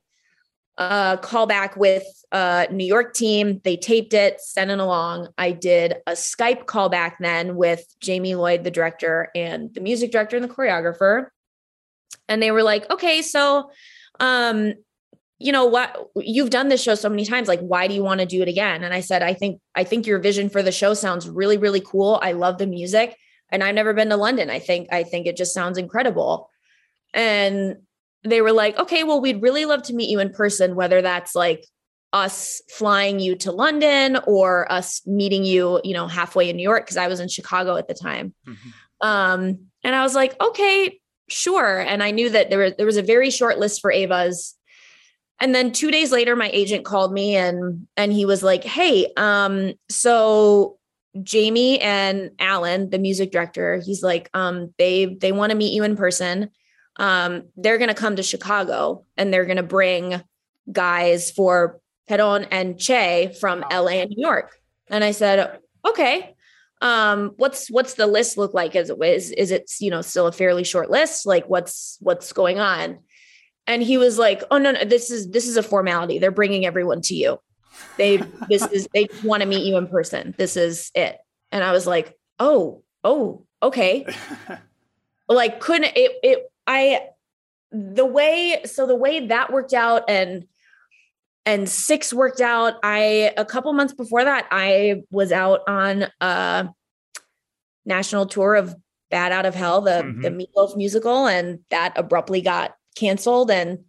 uh, 0.78 1.16
callback 1.18 1.76
with 1.76 2.04
uh, 2.32 2.66
New 2.70 2.84
York 2.84 3.14
team. 3.14 3.60
They 3.64 3.76
taped 3.76 4.14
it, 4.14 4.40
sent 4.40 4.70
it 4.70 4.78
along. 4.78 5.28
I 5.38 5.52
did 5.52 5.96
a 6.06 6.12
Skype 6.12 6.64
callback 6.64 7.14
then 7.20 7.56
with 7.56 7.84
Jamie 8.00 8.34
Lloyd, 8.34 8.64
the 8.64 8.70
director, 8.70 9.30
and 9.34 9.72
the 9.74 9.80
music 9.80 10.12
director 10.12 10.36
and 10.36 10.44
the 10.44 10.52
choreographer. 10.52 11.28
And 12.28 12.42
they 12.42 12.50
were 12.50 12.62
like, 12.62 12.90
okay, 12.90 13.22
so 13.22 13.70
um, 14.20 14.74
you 15.38 15.52
know 15.52 15.66
what 15.66 15.94
you've 16.16 16.50
done 16.50 16.68
this 16.68 16.82
show 16.82 16.94
so 16.94 17.08
many 17.08 17.24
times 17.24 17.48
like 17.48 17.60
why 17.60 17.86
do 17.86 17.94
you 17.94 18.02
want 18.02 18.20
to 18.20 18.26
do 18.26 18.40
it 18.40 18.48
again 18.48 18.82
and 18.82 18.94
i 18.94 19.00
said 19.00 19.22
i 19.22 19.34
think 19.34 19.60
i 19.74 19.84
think 19.84 20.06
your 20.06 20.18
vision 20.18 20.48
for 20.48 20.62
the 20.62 20.72
show 20.72 20.94
sounds 20.94 21.28
really 21.28 21.58
really 21.58 21.80
cool 21.80 22.18
i 22.22 22.32
love 22.32 22.56
the 22.56 22.66
music 22.66 23.16
and 23.50 23.62
i've 23.62 23.74
never 23.74 23.92
been 23.92 24.08
to 24.08 24.16
london 24.16 24.48
i 24.48 24.58
think 24.58 24.88
i 24.92 25.02
think 25.02 25.26
it 25.26 25.36
just 25.36 25.52
sounds 25.52 25.76
incredible 25.76 26.48
and 27.12 27.76
they 28.26 28.40
were 28.40 28.52
like 28.52 28.76
okay 28.78 29.04
well 29.04 29.20
we'd 29.20 29.42
really 29.42 29.64
love 29.64 29.82
to 29.82 29.94
meet 29.94 30.10
you 30.10 30.20
in 30.20 30.30
person 30.30 30.74
whether 30.74 31.02
that's 31.02 31.34
like 31.34 31.64
us 32.12 32.62
flying 32.70 33.18
you 33.18 33.34
to 33.34 33.52
london 33.52 34.18
or 34.26 34.70
us 34.70 35.06
meeting 35.06 35.44
you 35.44 35.80
you 35.84 35.92
know 35.92 36.06
halfway 36.06 36.48
in 36.48 36.56
new 36.56 36.62
york 36.62 36.84
because 36.84 36.96
i 36.96 37.08
was 37.08 37.20
in 37.20 37.28
chicago 37.28 37.76
at 37.76 37.88
the 37.88 37.94
time 37.94 38.34
mm-hmm. 38.46 39.06
um 39.06 39.58
and 39.82 39.94
i 39.94 40.02
was 40.02 40.14
like 40.14 40.40
okay 40.40 40.98
sure 41.28 41.80
and 41.80 42.02
i 42.02 42.10
knew 42.10 42.30
that 42.30 42.50
there 42.50 42.60
was 42.60 42.74
there 42.76 42.86
was 42.86 42.96
a 42.96 43.02
very 43.02 43.30
short 43.30 43.58
list 43.58 43.80
for 43.80 43.90
Eva's 43.90 44.56
and 45.40 45.54
then 45.54 45.72
2 45.72 45.90
days 45.90 46.12
later 46.12 46.34
my 46.36 46.50
agent 46.52 46.84
called 46.84 47.12
me 47.12 47.36
and 47.36 47.86
and 47.96 48.12
he 48.12 48.24
was 48.24 48.42
like, 48.42 48.64
"Hey, 48.64 49.12
um 49.16 49.74
so 49.88 50.78
Jamie 51.22 51.80
and 51.80 52.30
Alan, 52.38 52.90
the 52.90 52.98
music 52.98 53.32
director, 53.32 53.80
he's 53.84 54.02
like, 54.02 54.30
um 54.34 54.74
they 54.78 55.06
they 55.06 55.32
want 55.32 55.50
to 55.50 55.56
meet 55.58 55.72
you 55.72 55.82
in 55.84 55.96
person. 55.96 56.50
Um 56.98 57.44
they're 57.56 57.78
going 57.78 57.88
to 57.88 57.94
come 57.94 58.16
to 58.16 58.22
Chicago 58.22 59.04
and 59.16 59.32
they're 59.32 59.44
going 59.44 59.59
to 59.59 59.62
bring 59.62 60.22
guys 60.70 61.30
for 61.30 61.80
Perón 62.09 62.46
and 62.50 62.78
Che 62.78 63.35
from 63.40 63.64
LA 63.70 64.02
and 64.02 64.11
New 64.11 64.20
York." 64.20 64.52
And 64.88 65.04
I 65.04 65.11
said, 65.11 65.59
"Okay." 65.85 66.37
um 66.82 67.32
what's 67.37 67.70
what's 67.70 67.94
the 67.94 68.06
list 68.06 68.37
look 68.37 68.52
like? 68.52 68.76
Is 68.76 68.90
it 68.90 68.98
is, 69.02 69.30
is 69.32 69.50
it 69.50 69.70
you 69.80 69.90
know 69.90 70.02
still 70.02 70.26
a 70.26 70.32
fairly 70.32 70.64
short 70.64 70.90
list? 70.90 71.26
Like 71.26 71.46
what's 71.46 71.96
what's 72.00 72.32
going 72.32 72.59
on? 72.59 72.98
And 73.66 73.82
he 73.82 73.98
was 73.98 74.18
like 74.18 74.42
oh 74.50 74.59
no 74.59 74.72
no 74.72 74.85
this 74.85 75.11
is 75.11 75.30
this 75.30 75.48
is 75.48 75.56
a 75.56 75.62
formality. 75.62 76.18
They're 76.18 76.30
bringing 76.30 76.66
everyone 76.66 77.00
to 77.02 77.14
you. 77.14 77.40
They 77.96 78.18
this 78.48 78.66
is 78.66 78.88
they 78.92 79.09
want 79.24 79.42
to 79.42 79.48
meet 79.48 79.64
you 79.64 79.76
in 79.76 79.87
person. 79.87 80.35
This 80.37 80.56
is 80.56 80.90
it. 80.94 81.18
And 81.50 81.64
i 81.64 81.72
was 81.72 81.87
like 81.87 82.16
oh 82.38 82.82
oh 83.02 83.44
okay. 83.62 84.06
Like 85.28 85.59
couldn't 85.59 85.90
it 85.96 86.12
it 86.22 86.52
i 86.66 87.00
the 87.72 88.07
way 88.07 88.61
so 88.64 88.87
the 88.87 88.96
way 88.96 89.26
that 89.26 89.52
worked 89.52 89.74
out 89.74 90.05
and 90.09 90.44
and 91.44 91.68
six 91.68 92.12
worked 92.12 92.40
out 92.40 92.74
i 92.83 93.33
a 93.37 93.44
couple 93.44 93.72
months 93.72 93.94
before 93.94 94.24
that 94.24 94.46
i 94.50 95.02
was 95.11 95.33
out 95.33 95.61
on 95.68 96.07
a 96.20 96.68
national 97.85 98.26
tour 98.26 98.55
of 98.55 98.74
Bat 99.11 99.33
Out 99.33 99.46
of 99.46 99.55
Hell 99.55 99.81
the 99.81 100.02
mm-hmm. 100.02 100.20
the 100.20 100.31
Meat 100.31 100.50
Loaf 100.57 100.76
musical 100.76 101.26
and 101.26 101.61
that 101.70 101.92
abruptly 101.96 102.40
got 102.40 102.74
canceled. 102.96 103.50
And 103.50 103.85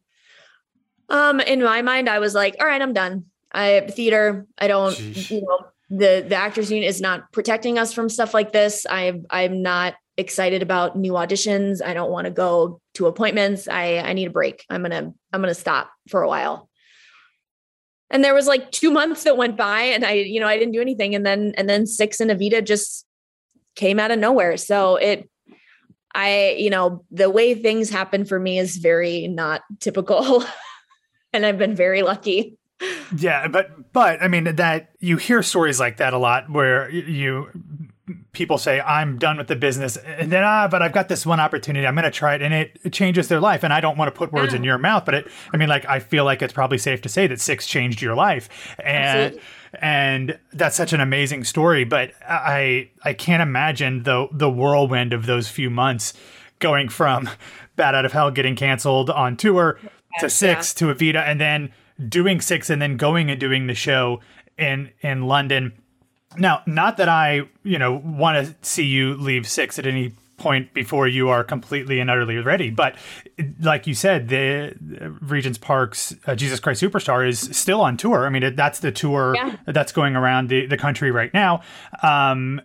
um, 1.09 1.39
in 1.39 1.63
my 1.63 1.81
mind, 1.81 2.09
I 2.09 2.19
was 2.19 2.35
like, 2.35 2.55
all 2.59 2.67
right, 2.67 2.81
I'm 2.81 2.93
done. 2.93 3.25
I 3.51 3.87
theater. 3.89 4.45
I 4.57 4.67
don't, 4.67 4.97
you 4.99 5.41
know, 5.41 5.67
the 5.89 6.25
the 6.27 6.35
actors 6.35 6.71
union 6.71 6.87
is 6.87 7.01
not 7.01 7.31
protecting 7.31 7.79
us 7.79 7.93
from 7.93 8.09
stuff 8.09 8.33
like 8.33 8.51
this. 8.51 8.85
I'm 8.89 9.25
I'm 9.29 9.61
not 9.61 9.95
excited 10.17 10.61
about 10.61 10.97
new 10.97 11.13
auditions. 11.13 11.81
I 11.83 11.93
don't 11.93 12.11
want 12.11 12.25
to 12.25 12.31
go 12.31 12.81
to 12.95 13.07
appointments. 13.07 13.67
I 13.67 13.99
I 13.99 14.13
need 14.13 14.27
a 14.27 14.31
break. 14.31 14.65
I'm 14.69 14.81
gonna 14.81 15.13
I'm 15.33 15.41
gonna 15.41 15.53
stop 15.53 15.91
for 16.09 16.21
a 16.21 16.27
while. 16.27 16.69
And 18.09 18.23
there 18.23 18.33
was 18.33 18.47
like 18.47 18.71
two 18.71 18.91
months 18.99 19.23
that 19.23 19.37
went 19.37 19.57
by, 19.57 19.81
and 19.81 20.05
I 20.05 20.13
you 20.13 20.39
know 20.39 20.47
I 20.47 20.57
didn't 20.57 20.73
do 20.73 20.81
anything. 20.81 21.15
And 21.15 21.25
then 21.25 21.53
and 21.57 21.69
then 21.69 21.85
six 21.85 22.19
and 22.19 22.31
Evita 22.31 22.65
just 22.65 23.05
came 23.75 23.99
out 23.99 24.11
of 24.11 24.19
nowhere. 24.19 24.57
So 24.57 24.95
it 24.95 25.29
I, 26.17 26.55
you 26.57 26.71
know, 26.71 27.05
the 27.11 27.29
way 27.29 27.53
things 27.53 27.91
happen 27.91 28.25
for 28.25 28.39
me 28.39 28.57
is 28.57 28.77
very 28.77 29.27
not 29.27 29.61
typical. 29.79 30.43
and 31.33 31.45
I've 31.45 31.59
been 31.59 31.75
very 31.75 32.01
lucky. 32.01 32.57
Yeah, 33.15 33.47
but 33.47 33.93
but 33.93 34.21
I 34.21 34.27
mean 34.27 34.55
that 34.55 34.89
you 34.99 35.17
hear 35.17 35.41
stories 35.43 35.79
like 35.79 35.97
that 35.97 36.13
a 36.13 36.17
lot 36.17 36.49
where 36.49 36.89
you 36.89 37.49
people 38.37 38.57
say 38.57 38.79
I'm 38.79 39.17
done 39.17 39.37
with 39.37 39.47
the 39.47 39.55
business 39.55 39.97
and 39.97 40.31
then 40.31 40.43
ah 40.43 40.67
but 40.69 40.81
I've 40.81 40.93
got 40.93 41.09
this 41.09 41.25
one 41.25 41.39
opportunity 41.39 41.85
I'm 41.85 41.95
going 41.95 42.05
to 42.05 42.11
try 42.11 42.35
it 42.35 42.41
and 42.41 42.53
it, 42.53 42.79
it, 42.83 42.93
changes 42.93 43.27
their 43.27 43.39
life 43.39 43.63
and 43.63 43.73
I 43.73 43.81
don't 43.81 43.97
want 43.97 44.13
to 44.13 44.17
put 44.17 44.31
words 44.31 44.53
yeah. 44.53 44.57
in 44.57 44.63
your 44.63 44.77
mouth 44.77 45.05
but 45.05 45.15
it 45.15 45.27
I 45.51 45.57
mean 45.57 45.69
like 45.69 45.85
I 45.85 45.99
feel 45.99 46.23
like 46.23 46.41
it's 46.41 46.53
probably 46.53 46.77
safe 46.77 47.01
to 47.01 47.09
say 47.09 47.27
that 47.27 47.41
6 47.41 47.67
changed 47.67 48.01
your 48.01 48.15
life 48.15 48.47
and 48.79 48.95
Absolutely 48.95 49.41
and 49.81 50.37
that's 50.53 50.75
such 50.75 50.93
an 50.93 51.01
amazing 51.01 51.43
story. 51.43 51.83
But 51.83 52.13
I 52.27 52.89
I 53.03 53.13
can't 53.13 53.41
imagine 53.41 54.03
the 54.03 54.27
the 54.31 54.49
whirlwind 54.49 55.13
of 55.13 55.25
those 55.25 55.49
few 55.49 55.69
months 55.69 56.13
going 56.59 56.89
from 56.89 57.29
Bat 57.75 57.95
Out 57.95 58.05
of 58.05 58.13
Hell 58.13 58.31
getting 58.31 58.55
canceled 58.55 59.09
on 59.09 59.37
tour 59.37 59.79
to 60.19 60.29
Six 60.29 60.73
yeah. 60.73 60.87
to 60.87 60.95
Evita, 60.95 61.23
and 61.25 61.39
then 61.39 61.71
doing 62.07 62.41
Six, 62.41 62.69
and 62.69 62.81
then 62.81 62.97
going 62.97 63.29
and 63.29 63.39
doing 63.39 63.67
the 63.67 63.75
show 63.75 64.21
in 64.57 64.91
in 65.01 65.23
London. 65.23 65.73
Now, 66.37 66.61
not 66.65 66.97
that 66.97 67.09
I 67.09 67.41
you 67.63 67.79
know 67.79 67.93
want 67.93 68.45
to 68.45 68.55
see 68.67 68.85
you 68.85 69.15
leave 69.15 69.47
Six 69.47 69.79
at 69.79 69.85
any 69.85 70.13
point 70.37 70.73
before 70.73 71.07
you 71.07 71.29
are 71.29 71.43
completely 71.43 71.99
and 71.99 72.09
utterly 72.09 72.37
ready. 72.37 72.69
But 72.69 72.95
like 73.59 73.87
you 73.87 73.93
said, 73.93 74.29
the 74.29 74.75
Regent's 75.21 75.57
Park's 75.57 76.15
uh, 76.25 76.35
Jesus 76.35 76.59
Christ 76.59 76.81
Superstar 76.81 77.27
is 77.27 77.39
still 77.39 77.81
on 77.81 77.97
tour. 77.97 78.25
I 78.25 78.29
mean, 78.29 78.43
it, 78.43 78.55
that's 78.55 78.79
the 78.79 78.91
tour 78.91 79.35
yeah. 79.35 79.57
that's 79.65 79.91
going 79.91 80.15
around 80.15 80.49
the, 80.49 80.65
the 80.67 80.77
country 80.77 81.11
right 81.11 81.33
now. 81.33 81.61
Um, 82.03 82.61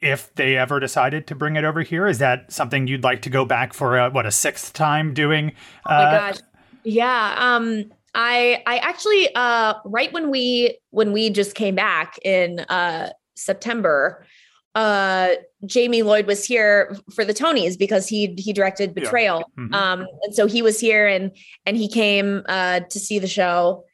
if 0.00 0.34
they 0.34 0.56
ever 0.56 0.80
decided 0.80 1.28
to 1.28 1.34
bring 1.34 1.56
it 1.56 1.64
over 1.64 1.82
here, 1.82 2.08
is 2.08 2.18
that 2.18 2.50
something 2.50 2.88
you'd 2.88 3.04
like 3.04 3.22
to 3.22 3.30
go 3.30 3.44
back 3.44 3.72
for? 3.72 3.98
A, 3.98 4.10
what 4.10 4.26
a 4.26 4.32
sixth 4.32 4.72
time 4.72 5.14
doing? 5.14 5.52
Uh, 5.86 5.90
oh 5.90 5.92
my 5.92 6.04
uh, 6.04 6.32
gosh, 6.32 6.40
yeah. 6.82 7.34
Um, 7.38 7.92
I 8.14 8.62
I 8.66 8.78
actually 8.78 9.34
uh, 9.34 9.74
right 9.84 10.12
when 10.12 10.30
we 10.30 10.78
when 10.90 11.12
we 11.12 11.30
just 11.30 11.54
came 11.54 11.74
back 11.74 12.18
in 12.24 12.60
uh, 12.60 13.10
September, 13.34 14.26
uh 14.74 15.30
Jamie 15.66 16.02
Lloyd 16.02 16.26
was 16.26 16.44
here 16.44 16.96
for 17.14 17.24
the 17.24 17.34
Tonys 17.34 17.78
because 17.78 18.08
he 18.08 18.34
he 18.38 18.52
directed 18.52 18.94
Betrayal. 18.94 19.44
Yeah. 19.56 19.64
Mm-hmm. 19.64 19.74
Um 19.74 20.06
and 20.22 20.34
so 20.34 20.46
he 20.46 20.62
was 20.62 20.80
here 20.80 21.06
and 21.06 21.30
and 21.66 21.76
he 21.76 21.88
came 21.88 22.42
uh 22.48 22.80
to 22.80 22.98
see 22.98 23.18
the 23.18 23.26
show 23.26 23.84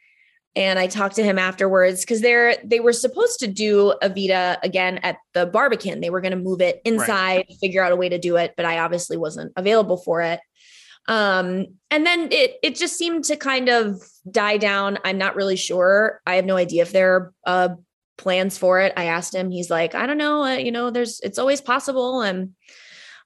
and 0.55 0.79
I 0.79 0.87
talked 0.87 1.17
to 1.17 1.25
him 1.25 1.37
afterwards 1.37 2.05
cuz 2.05 2.21
they're 2.21 2.57
they 2.63 2.79
were 2.79 2.93
supposed 2.93 3.41
to 3.41 3.49
do 3.49 3.95
Evita 4.03 4.59
again 4.63 4.99
at 4.99 5.17
the 5.35 5.47
Barbican. 5.47 6.01
They 6.01 6.11
were 6.11 6.21
going 6.21 6.33
to 6.33 6.39
move 6.39 6.61
it 6.61 6.81
inside, 6.85 7.47
right. 7.49 7.57
figure 7.61 7.83
out 7.83 7.93
a 7.93 7.97
way 7.97 8.09
to 8.09 8.19
do 8.19 8.37
it, 8.37 8.55
but 8.57 8.65
I 8.65 8.79
obviously 8.79 9.17
wasn't 9.17 9.53
available 9.57 9.97
for 9.97 10.21
it. 10.23 10.39
Um 11.09 11.67
and 11.91 12.07
then 12.07 12.29
it 12.31 12.57
it 12.63 12.77
just 12.77 12.97
seemed 12.97 13.25
to 13.25 13.37
kind 13.37 13.69
of 13.69 14.01
die 14.31 14.59
down. 14.59 14.99
I'm 15.05 15.19
not 15.19 15.37
really 15.37 15.57
sure. 15.57 16.21
I 16.27 16.37
have 16.37 16.45
no 16.45 16.57
idea 16.57 16.83
if 16.83 16.93
there 16.93 17.15
are 17.15 17.33
uh 17.45 17.69
plans 18.17 18.59
for 18.59 18.81
it. 18.81 18.93
I 18.97 19.05
asked 19.05 19.35
him, 19.35 19.51
he's 19.51 19.71
like, 19.71 19.95
I 19.95 20.07
don't 20.07 20.19
know, 20.19 20.45
uh, 20.45 20.57
you 20.57 20.71
know, 20.71 20.91
there's 20.91 21.21
it's 21.21 21.39
always 21.39 21.61
possible 21.61 22.21
and 22.21 22.55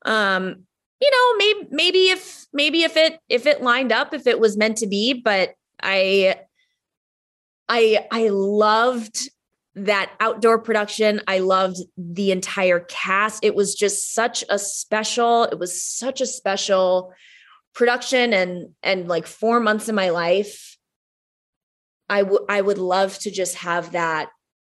um 0.04 0.64
you 1.00 1.10
know, 1.10 1.36
maybe 1.36 1.68
maybe 1.70 2.10
if 2.10 2.46
maybe 2.52 2.84
if 2.84 2.96
it 2.96 3.18
if 3.28 3.46
it 3.46 3.62
lined 3.62 3.90
up, 3.90 4.14
if 4.14 4.26
it 4.26 4.38
was 4.38 4.56
meant 4.56 4.78
to 4.78 4.86
be, 4.86 5.12
but 5.14 5.54
I 5.82 6.36
I 7.68 8.06
I 8.12 8.28
loved 8.28 9.18
that 9.74 10.12
outdoor 10.20 10.58
production. 10.58 11.20
I 11.26 11.38
loved 11.38 11.78
the 11.96 12.30
entire 12.30 12.80
cast. 12.80 13.44
It 13.44 13.54
was 13.54 13.74
just 13.74 14.14
such 14.14 14.44
a 14.50 14.58
special, 14.58 15.44
it 15.44 15.58
was 15.58 15.82
such 15.82 16.20
a 16.20 16.26
special 16.26 17.12
production 17.74 18.32
and 18.32 18.70
and 18.82 19.08
like 19.08 19.26
4 19.26 19.60
months 19.60 19.88
of 19.88 19.94
my 19.94 20.10
life 20.10 20.72
I 22.08 22.22
would 22.22 22.42
I 22.48 22.60
would 22.60 22.78
love 22.78 23.18
to 23.20 23.30
just 23.30 23.56
have 23.56 23.92
that 23.92 24.28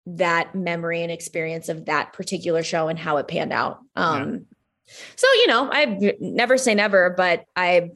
that 0.08 0.56
memory 0.56 1.04
and 1.04 1.12
experience 1.12 1.70
of 1.70 1.86
that 1.86 2.14
particular 2.14 2.64
show 2.64 2.88
and 2.88 2.98
how 2.98 3.18
it 3.18 3.28
panned 3.28 3.54
out. 3.54 3.80
Um, 3.96 4.34
yeah. 4.34 4.94
So 5.16 5.28
you 5.34 5.48
know, 5.48 5.70
I 5.72 6.16
never 6.20 6.58
say 6.58 6.74
never, 6.74 7.14
but 7.16 7.46
I 7.56 7.92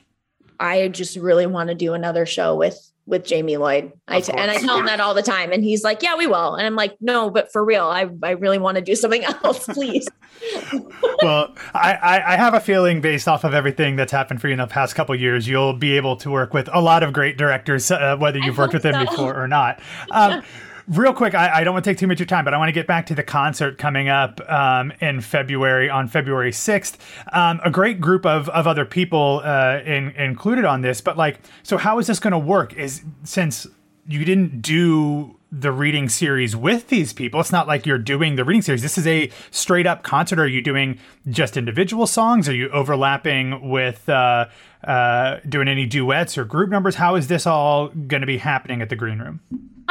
I 0.60 0.90
just 0.90 1.18
really 1.18 1.48
want 1.48 1.70
to 1.70 1.76
do 1.76 1.94
another 1.94 2.26
show 2.26 2.56
with 2.56 2.91
with 3.06 3.26
Jamie 3.26 3.58
Lloyd. 3.58 3.92
I 4.08 4.22
t- 4.22 4.32
and 4.32 4.52
I 4.52 4.58
tell 4.58 4.78
him 4.78 4.86
that 4.86 5.00
all 5.00 5.14
the 5.14 5.24
time, 5.24 5.52
and 5.52 5.64
he's 5.64 5.84
like, 5.84 6.02
"Yeah, 6.02 6.16
we 6.16 6.28
will." 6.28 6.56
And 6.56 6.66
I'm 6.66 6.76
like, 6.76 6.96
"No, 7.02 7.30
but 7.30 7.52
for 7.52 7.64
real, 7.64 7.86
I 7.86 8.10
I 8.24 8.32
really 8.32 8.58
want 8.58 8.76
to 8.76 8.82
do 8.82 8.96
something 8.96 9.24
else, 9.44 9.66
please." 9.66 10.08
well, 11.22 11.54
I, 11.74 12.22
I 12.26 12.36
have 12.36 12.54
a 12.54 12.60
feeling 12.60 13.02
based 13.02 13.28
off 13.28 13.44
of 13.44 13.54
everything 13.54 13.96
that's 13.96 14.12
happened 14.12 14.42
for 14.42 14.48
you 14.48 14.54
in 14.54 14.60
the 14.60 14.68
past 14.68 14.96
couple 14.96 15.16
years, 15.16 15.48
you'll 15.48 15.74
be 15.74 15.98
able 15.98 16.16
to 16.18 16.32
work 16.32 16.54
with 16.54 16.70
a 16.74 16.82
lot 16.82 17.04
of 17.04 17.14
great 17.14 17.38
directors, 17.38 17.92
uh, 17.92 18.18
whether 18.18 18.40
you've 18.40 18.58
worked 18.58 18.74
with 18.74 18.84
them 18.84 18.94
so. 18.94 19.12
before 19.12 19.42
or 19.42 19.48
not. 19.48 19.80
Um, 20.12 20.44
real 20.92 21.14
quick, 21.14 21.34
I, 21.34 21.60
I, 21.60 21.64
don't 21.64 21.74
want 21.74 21.86
to 21.86 21.90
take 21.90 21.98
too 21.98 22.08
much 22.08 22.16
of 22.16 22.20
your 22.20 22.28
time, 22.28 22.44
but 22.44 22.54
I 22.54 22.58
want 22.58 22.68
to 22.68 22.74
get 22.74 22.86
back 22.86 23.06
to 23.08 23.16
the 23.16 23.24
concert 23.24 23.78
coming 23.78 24.10
up 24.10 24.42
um, 24.50 24.92
in 25.00 25.22
February 25.22 25.90
on 25.90 26.08
February 26.08 26.52
6th. 26.52 26.98
Um, 27.32 27.62
a 27.64 27.72
great 27.72 28.02
group 28.02 28.26
of, 28.26 28.50
of 28.50 28.68
other 28.68 28.86
people 28.86 29.42
uh, 29.44 29.80
in, 29.86 30.10
included 30.12 30.66
on 30.66 30.82
this, 30.82 31.02
but 31.02 31.18
like, 31.18 31.40
so 31.64 31.78
how 31.78 32.00
is 32.00 32.08
this 32.08 32.20
going 32.20 32.32
to 32.32 32.40
work? 32.40 32.74
Is 32.74 33.04
since 33.24 33.66
you 34.08 34.26
didn't 34.26 34.62
do 34.62 35.38
the 35.54 35.72
reading 35.72 36.10
series 36.10 36.56
with 36.56 36.88
these 36.88 37.14
people, 37.14 37.40
it's 37.40 37.52
not 37.52 37.68
like 37.68 37.86
you're 37.86 37.98
doing 37.98 38.36
the 38.36 38.44
reading 38.44 38.62
series. 38.62 38.82
This 38.82 38.98
is 38.98 39.08
a 39.08 39.30
straight 39.50 39.88
up 39.88 40.04
concert. 40.04 40.40
Are 40.40 40.48
you 40.48 40.62
doing 40.62 41.00
just 41.30 41.56
individual 41.56 42.08
songs? 42.08 42.50
Are 42.50 42.56
you 42.56 42.70
overlapping 42.70 43.70
with 43.70 44.08
uh, 44.10 44.48
uh, 44.84 45.38
doing 45.48 45.68
any 45.68 45.86
duets 45.86 46.38
or 46.38 46.46
group 46.46 46.70
numbers? 46.70 46.96
How 46.96 47.16
is 47.16 47.28
this 47.28 47.46
all 47.46 47.90
going 47.90 48.22
to 48.22 48.28
be 48.28 48.38
happening 48.38 48.82
at 48.82 48.90
the 48.90 48.96
Green 48.96 49.20
Room? 49.20 49.42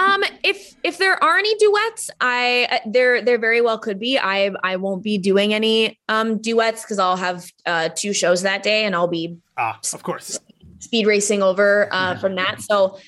Um, 0.01 0.25
if 0.43 0.75
if 0.83 0.97
there 0.97 1.23
are 1.23 1.37
any 1.37 1.55
duets, 1.57 2.11
I 2.21 2.69
uh, 2.71 2.79
there 2.87 3.23
there 3.23 3.39
very 3.39 3.61
well 3.61 3.79
could 3.79 3.99
be. 3.99 4.19
I 4.19 4.51
I 4.63 4.77
won't 4.77 5.03
be 5.03 5.19
doing 5.19 5.53
any 5.53 5.99
um 6.09 6.39
duets 6.41 6.83
because 6.83 6.99
I'll 6.99 7.17
have 7.17 7.51
uh 7.67 7.91
two 7.95 8.15
shows 8.15 8.43
that 8.43 8.63
day, 8.63 8.85
and 8.85 8.95
I'll 8.95 9.09
be 9.09 9.37
ah 9.59 9.79
of 9.93 10.03
course 10.03 10.41
speed 10.79 11.07
racing 11.07 11.43
over 11.43 11.89
uh 11.93 12.17
from 12.17 12.37
that. 12.37 12.63
So 12.63 12.99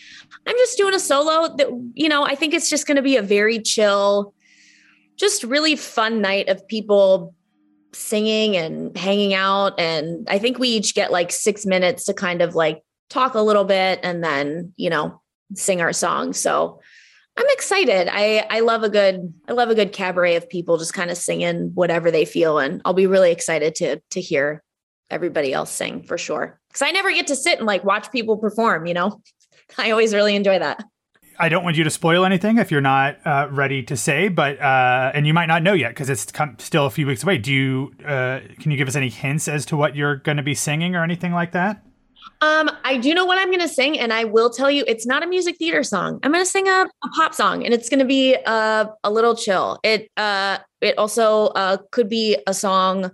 I'm 0.46 0.56
just 0.56 0.76
doing 0.76 0.94
a 0.94 1.00
solo. 1.00 1.56
That 1.56 1.68
you 1.94 2.08
know, 2.10 2.24
I 2.24 2.34
think 2.34 2.52
it's 2.52 2.68
just 2.68 2.86
going 2.86 2.96
to 2.96 3.02
be 3.02 3.16
a 3.16 3.22
very 3.22 3.58
chill, 3.58 4.34
just 5.16 5.44
really 5.44 5.76
fun 5.76 6.20
night 6.20 6.50
of 6.50 6.66
people 6.68 7.34
singing 7.94 8.56
and 8.56 8.94
hanging 8.96 9.32
out, 9.32 9.80
and 9.80 10.28
I 10.28 10.38
think 10.38 10.58
we 10.58 10.68
each 10.68 10.94
get 10.94 11.10
like 11.10 11.32
six 11.32 11.64
minutes 11.64 12.04
to 12.04 12.12
kind 12.12 12.42
of 12.42 12.54
like 12.54 12.82
talk 13.08 13.34
a 13.34 13.40
little 13.40 13.64
bit, 13.64 14.00
and 14.02 14.22
then 14.22 14.74
you 14.76 14.90
know 14.90 15.21
sing 15.54 15.80
our 15.80 15.92
song. 15.92 16.32
So 16.32 16.80
I'm 17.36 17.46
excited. 17.50 18.08
I 18.10 18.46
I 18.50 18.60
love 18.60 18.82
a 18.82 18.88
good 18.88 19.32
I 19.48 19.52
love 19.52 19.70
a 19.70 19.74
good 19.74 19.92
cabaret 19.92 20.36
of 20.36 20.48
people 20.48 20.76
just 20.76 20.94
kind 20.94 21.10
of 21.10 21.16
singing 21.16 21.70
whatever 21.74 22.10
they 22.10 22.24
feel 22.24 22.58
and 22.58 22.82
I'll 22.84 22.92
be 22.92 23.06
really 23.06 23.32
excited 23.32 23.74
to 23.76 24.00
to 24.10 24.20
hear 24.20 24.62
everybody 25.10 25.52
else 25.52 25.70
sing 25.70 26.02
for 26.02 26.18
sure. 26.18 26.60
Cuz 26.72 26.82
I 26.82 26.90
never 26.90 27.10
get 27.12 27.26
to 27.28 27.36
sit 27.36 27.58
and 27.58 27.66
like 27.66 27.84
watch 27.84 28.10
people 28.12 28.36
perform, 28.36 28.86
you 28.86 28.94
know. 28.94 29.20
I 29.78 29.90
always 29.90 30.12
really 30.12 30.36
enjoy 30.36 30.58
that. 30.58 30.84
I 31.38 31.48
don't 31.48 31.64
want 31.64 31.76
you 31.76 31.84
to 31.84 31.90
spoil 31.90 32.24
anything 32.24 32.58
if 32.58 32.70
you're 32.70 32.80
not 32.80 33.16
uh, 33.26 33.48
ready 33.50 33.82
to 33.84 33.96
say, 33.96 34.28
but 34.28 34.60
uh, 34.60 35.10
and 35.14 35.26
you 35.26 35.34
might 35.34 35.46
not 35.46 35.62
know 35.62 35.72
yet 35.72 35.88
because 35.88 36.10
it's 36.10 36.30
come, 36.30 36.56
still 36.58 36.86
a 36.86 36.90
few 36.90 37.06
weeks 37.06 37.22
away. 37.22 37.38
Do 37.38 37.52
you 37.52 37.92
uh, 38.06 38.40
can 38.60 38.70
you 38.70 38.76
give 38.76 38.88
us 38.88 38.96
any 38.96 39.08
hints 39.08 39.48
as 39.48 39.64
to 39.66 39.76
what 39.76 39.96
you're 39.96 40.16
going 40.16 40.36
to 40.36 40.42
be 40.42 40.54
singing 40.54 40.94
or 40.94 41.02
anything 41.02 41.32
like 41.32 41.52
that? 41.52 41.84
Um, 42.40 42.70
I 42.84 42.96
do 42.96 43.14
know 43.14 43.24
what 43.24 43.38
I'm 43.38 43.48
going 43.48 43.60
to 43.60 43.68
sing, 43.68 43.98
and 43.98 44.12
I 44.12 44.24
will 44.24 44.50
tell 44.50 44.70
you, 44.70 44.84
it's 44.88 45.06
not 45.06 45.22
a 45.22 45.26
music 45.26 45.56
theater 45.58 45.84
song. 45.84 46.18
I'm 46.22 46.32
going 46.32 46.44
to 46.44 46.50
sing 46.50 46.66
a, 46.66 46.86
a, 47.04 47.08
pop 47.14 47.34
song, 47.34 47.64
and 47.64 47.72
it's 47.72 47.88
going 47.88 48.00
to 48.00 48.04
be 48.04 48.36
uh, 48.46 48.86
a 49.04 49.10
little 49.10 49.36
chill. 49.36 49.78
It 49.84 50.10
uh, 50.16 50.58
it 50.80 50.98
also 50.98 51.46
uh, 51.48 51.78
could 51.92 52.08
be 52.08 52.36
a 52.46 52.54
song 52.54 53.12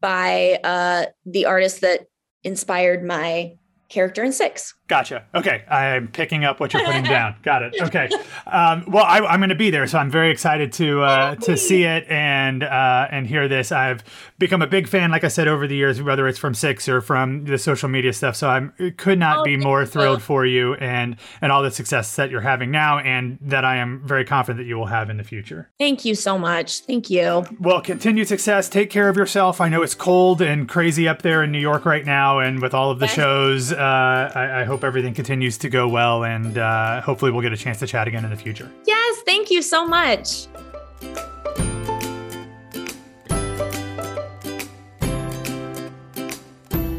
by 0.00 0.58
uh, 0.64 1.06
the 1.26 1.46
artist 1.46 1.82
that 1.82 2.06
inspired 2.44 3.04
my 3.04 3.52
character 3.88 4.24
in 4.24 4.32
six. 4.32 4.74
Gotcha. 4.92 5.24
Okay, 5.34 5.64
I'm 5.70 6.08
picking 6.08 6.44
up 6.44 6.60
what 6.60 6.74
you're 6.74 6.84
putting 6.84 7.04
down. 7.04 7.36
Got 7.42 7.62
it. 7.62 7.74
Okay. 7.80 8.10
Um, 8.46 8.84
well, 8.86 9.04
I, 9.04 9.20
am 9.32 9.40
going 9.40 9.48
to 9.48 9.54
be 9.54 9.70
there, 9.70 9.86
so 9.86 9.96
I'm 9.96 10.10
very 10.10 10.30
excited 10.30 10.70
to 10.74 11.00
uh, 11.00 11.34
oh, 11.34 11.44
to 11.46 11.56
see 11.56 11.84
it 11.84 12.04
and 12.10 12.62
uh, 12.62 13.08
and 13.10 13.26
hear 13.26 13.48
this. 13.48 13.72
I've 13.72 14.04
become 14.38 14.60
a 14.60 14.66
big 14.66 14.86
fan, 14.86 15.10
like 15.10 15.24
I 15.24 15.28
said, 15.28 15.48
over 15.48 15.66
the 15.66 15.74
years, 15.74 16.02
whether 16.02 16.28
it's 16.28 16.38
from 16.38 16.52
Six 16.52 16.90
or 16.90 17.00
from 17.00 17.46
the 17.46 17.56
social 17.56 17.88
media 17.88 18.12
stuff. 18.12 18.36
So 18.36 18.50
I'm 18.50 18.74
could 18.98 19.18
not 19.18 19.38
oh, 19.38 19.44
be 19.44 19.56
more 19.56 19.86
thrilled 19.86 20.20
for 20.20 20.44
you 20.44 20.74
and 20.74 21.16
and 21.40 21.50
all 21.50 21.62
the 21.62 21.70
success 21.70 22.14
that 22.16 22.30
you're 22.30 22.42
having 22.42 22.70
now, 22.70 22.98
and 22.98 23.38
that 23.40 23.64
I 23.64 23.76
am 23.76 24.02
very 24.04 24.26
confident 24.26 24.58
that 24.58 24.68
you 24.68 24.76
will 24.76 24.86
have 24.86 25.08
in 25.08 25.16
the 25.16 25.24
future. 25.24 25.70
Thank 25.78 26.04
you 26.04 26.14
so 26.14 26.36
much. 26.36 26.80
Thank 26.80 27.08
you. 27.08 27.46
Well, 27.58 27.80
continued 27.80 28.28
success. 28.28 28.68
Take 28.68 28.90
care 28.90 29.08
of 29.08 29.16
yourself. 29.16 29.58
I 29.58 29.70
know 29.70 29.80
it's 29.80 29.94
cold 29.94 30.42
and 30.42 30.68
crazy 30.68 31.08
up 31.08 31.22
there 31.22 31.42
in 31.42 31.50
New 31.50 31.60
York 31.60 31.86
right 31.86 32.04
now, 32.04 32.40
and 32.40 32.60
with 32.60 32.74
all 32.74 32.90
of 32.90 32.98
the 32.98 33.06
shows, 33.06 33.72
uh, 33.72 34.32
I, 34.34 34.60
I 34.60 34.64
hope 34.64 34.81
everything 34.84 35.14
continues 35.14 35.58
to 35.58 35.68
go 35.68 35.88
well, 35.88 36.24
and 36.24 36.58
uh, 36.58 37.00
hopefully 37.00 37.30
we'll 37.30 37.42
get 37.42 37.52
a 37.52 37.56
chance 37.56 37.78
to 37.80 37.86
chat 37.86 38.08
again 38.08 38.24
in 38.24 38.30
the 38.30 38.36
future. 38.36 38.70
Yes, 38.86 39.22
thank 39.26 39.50
you 39.50 39.62
so 39.62 39.86
much. 39.86 40.46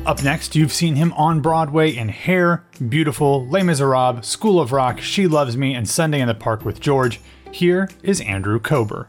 Up 0.05 0.21
next, 0.21 0.53
you've 0.53 0.73
seen 0.73 0.97
him 0.97 1.13
on 1.13 1.39
Broadway 1.39 1.95
in 1.95 2.09
Hair, 2.09 2.65
Beautiful, 2.89 3.47
Les 3.47 3.63
Miserables, 3.63 4.25
School 4.25 4.59
of 4.59 4.73
Rock, 4.73 4.99
She 4.99 5.27
Loves 5.27 5.55
Me, 5.55 5.73
and 5.73 5.87
Sunday 5.87 6.19
in 6.19 6.27
the 6.27 6.35
Park 6.35 6.65
with 6.65 6.81
George. 6.81 7.21
Here 7.51 7.87
is 8.03 8.19
Andrew 8.19 8.59
Kober. 8.59 9.07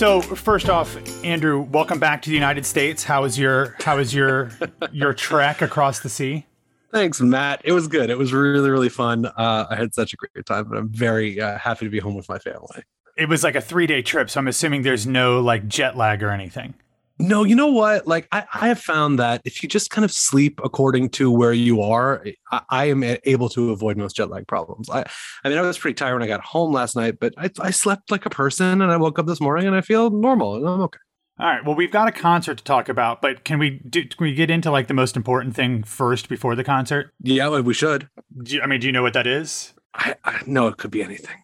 So 0.00 0.22
first 0.22 0.70
off, 0.70 0.96
Andrew, 1.22 1.60
welcome 1.60 1.98
back 1.98 2.22
to 2.22 2.30
the 2.30 2.34
United 2.34 2.64
States. 2.64 3.04
How 3.04 3.20
was 3.20 3.38
your 3.38 3.76
how 3.80 3.98
was 3.98 4.14
your 4.14 4.50
your 4.92 5.12
trek 5.12 5.60
across 5.60 6.00
the 6.00 6.08
sea? 6.08 6.46
Thanks, 6.90 7.20
Matt. 7.20 7.60
It 7.64 7.72
was 7.72 7.86
good. 7.86 8.08
It 8.08 8.16
was 8.16 8.32
really 8.32 8.70
really 8.70 8.88
fun. 8.88 9.26
Uh, 9.26 9.66
I 9.68 9.76
had 9.76 9.92
such 9.92 10.14
a 10.14 10.16
great 10.16 10.46
time, 10.46 10.70
and 10.70 10.78
I'm 10.78 10.88
very 10.88 11.38
uh, 11.38 11.58
happy 11.58 11.84
to 11.84 11.90
be 11.90 11.98
home 11.98 12.14
with 12.14 12.30
my 12.30 12.38
family. 12.38 12.82
It 13.18 13.28
was 13.28 13.44
like 13.44 13.56
a 13.56 13.60
three 13.60 13.86
day 13.86 14.00
trip, 14.00 14.30
so 14.30 14.40
I'm 14.40 14.48
assuming 14.48 14.84
there's 14.84 15.06
no 15.06 15.42
like 15.42 15.68
jet 15.68 15.98
lag 15.98 16.22
or 16.22 16.30
anything. 16.30 16.72
No, 17.20 17.44
you 17.44 17.54
know 17.54 17.66
what? 17.66 18.06
Like 18.06 18.26
I, 18.32 18.44
I 18.54 18.68
have 18.68 18.80
found 18.80 19.18
that 19.18 19.42
if 19.44 19.62
you 19.62 19.68
just 19.68 19.90
kind 19.90 20.04
of 20.06 20.10
sleep 20.10 20.58
according 20.64 21.10
to 21.10 21.30
where 21.30 21.52
you 21.52 21.82
are, 21.82 22.22
eh, 22.24 22.32
I, 22.50 22.62
I, 22.70 22.84
am 22.86 23.04
able 23.04 23.50
to 23.50 23.72
avoid 23.72 23.98
most 23.98 24.16
jet 24.16 24.30
lag 24.30 24.48
problems. 24.48 24.88
I, 24.88 25.04
I 25.44 25.50
mean, 25.50 25.58
I 25.58 25.60
was 25.60 25.76
pretty 25.76 25.96
tired 25.96 26.14
when 26.14 26.22
I 26.22 26.26
got 26.26 26.40
home 26.40 26.72
last 26.72 26.96
night, 26.96 27.18
but 27.20 27.34
I, 27.36 27.50
I 27.60 27.70
slept 27.72 28.10
like 28.10 28.24
a 28.24 28.30
person, 28.30 28.80
and 28.80 28.90
I 28.90 28.96
woke 28.96 29.18
up 29.18 29.26
this 29.26 29.40
morning 29.40 29.66
and 29.66 29.76
I 29.76 29.82
feel 29.82 30.08
normal, 30.08 30.56
and 30.56 30.66
I'm 30.66 30.80
okay. 30.80 30.98
All 31.38 31.46
right. 31.46 31.64
Well, 31.64 31.74
we've 31.74 31.92
got 31.92 32.08
a 32.08 32.12
concert 32.12 32.58
to 32.58 32.64
talk 32.64 32.88
about, 32.88 33.20
but 33.20 33.44
can 33.44 33.58
we 33.58 33.80
do, 33.88 34.04
can 34.06 34.24
we 34.24 34.34
get 34.34 34.50
into 34.50 34.70
like 34.70 34.88
the 34.88 34.94
most 34.94 35.16
important 35.16 35.54
thing 35.54 35.82
first 35.82 36.28
before 36.28 36.54
the 36.54 36.64
concert? 36.64 37.12
Yeah, 37.22 37.60
we 37.60 37.74
should. 37.74 38.08
You, 38.44 38.62
I 38.62 38.66
mean, 38.66 38.80
do 38.80 38.86
you 38.86 38.92
know 38.92 39.02
what 39.02 39.14
that 39.14 39.26
is? 39.26 39.74
I, 39.94 40.14
I 40.24 40.40
know 40.46 40.68
it 40.68 40.76
could 40.78 40.90
be 40.90 41.02
anything. 41.02 41.36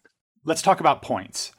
Let's 0.43 0.61
talk 0.61 0.79
about 0.79 1.01
points. 1.01 1.51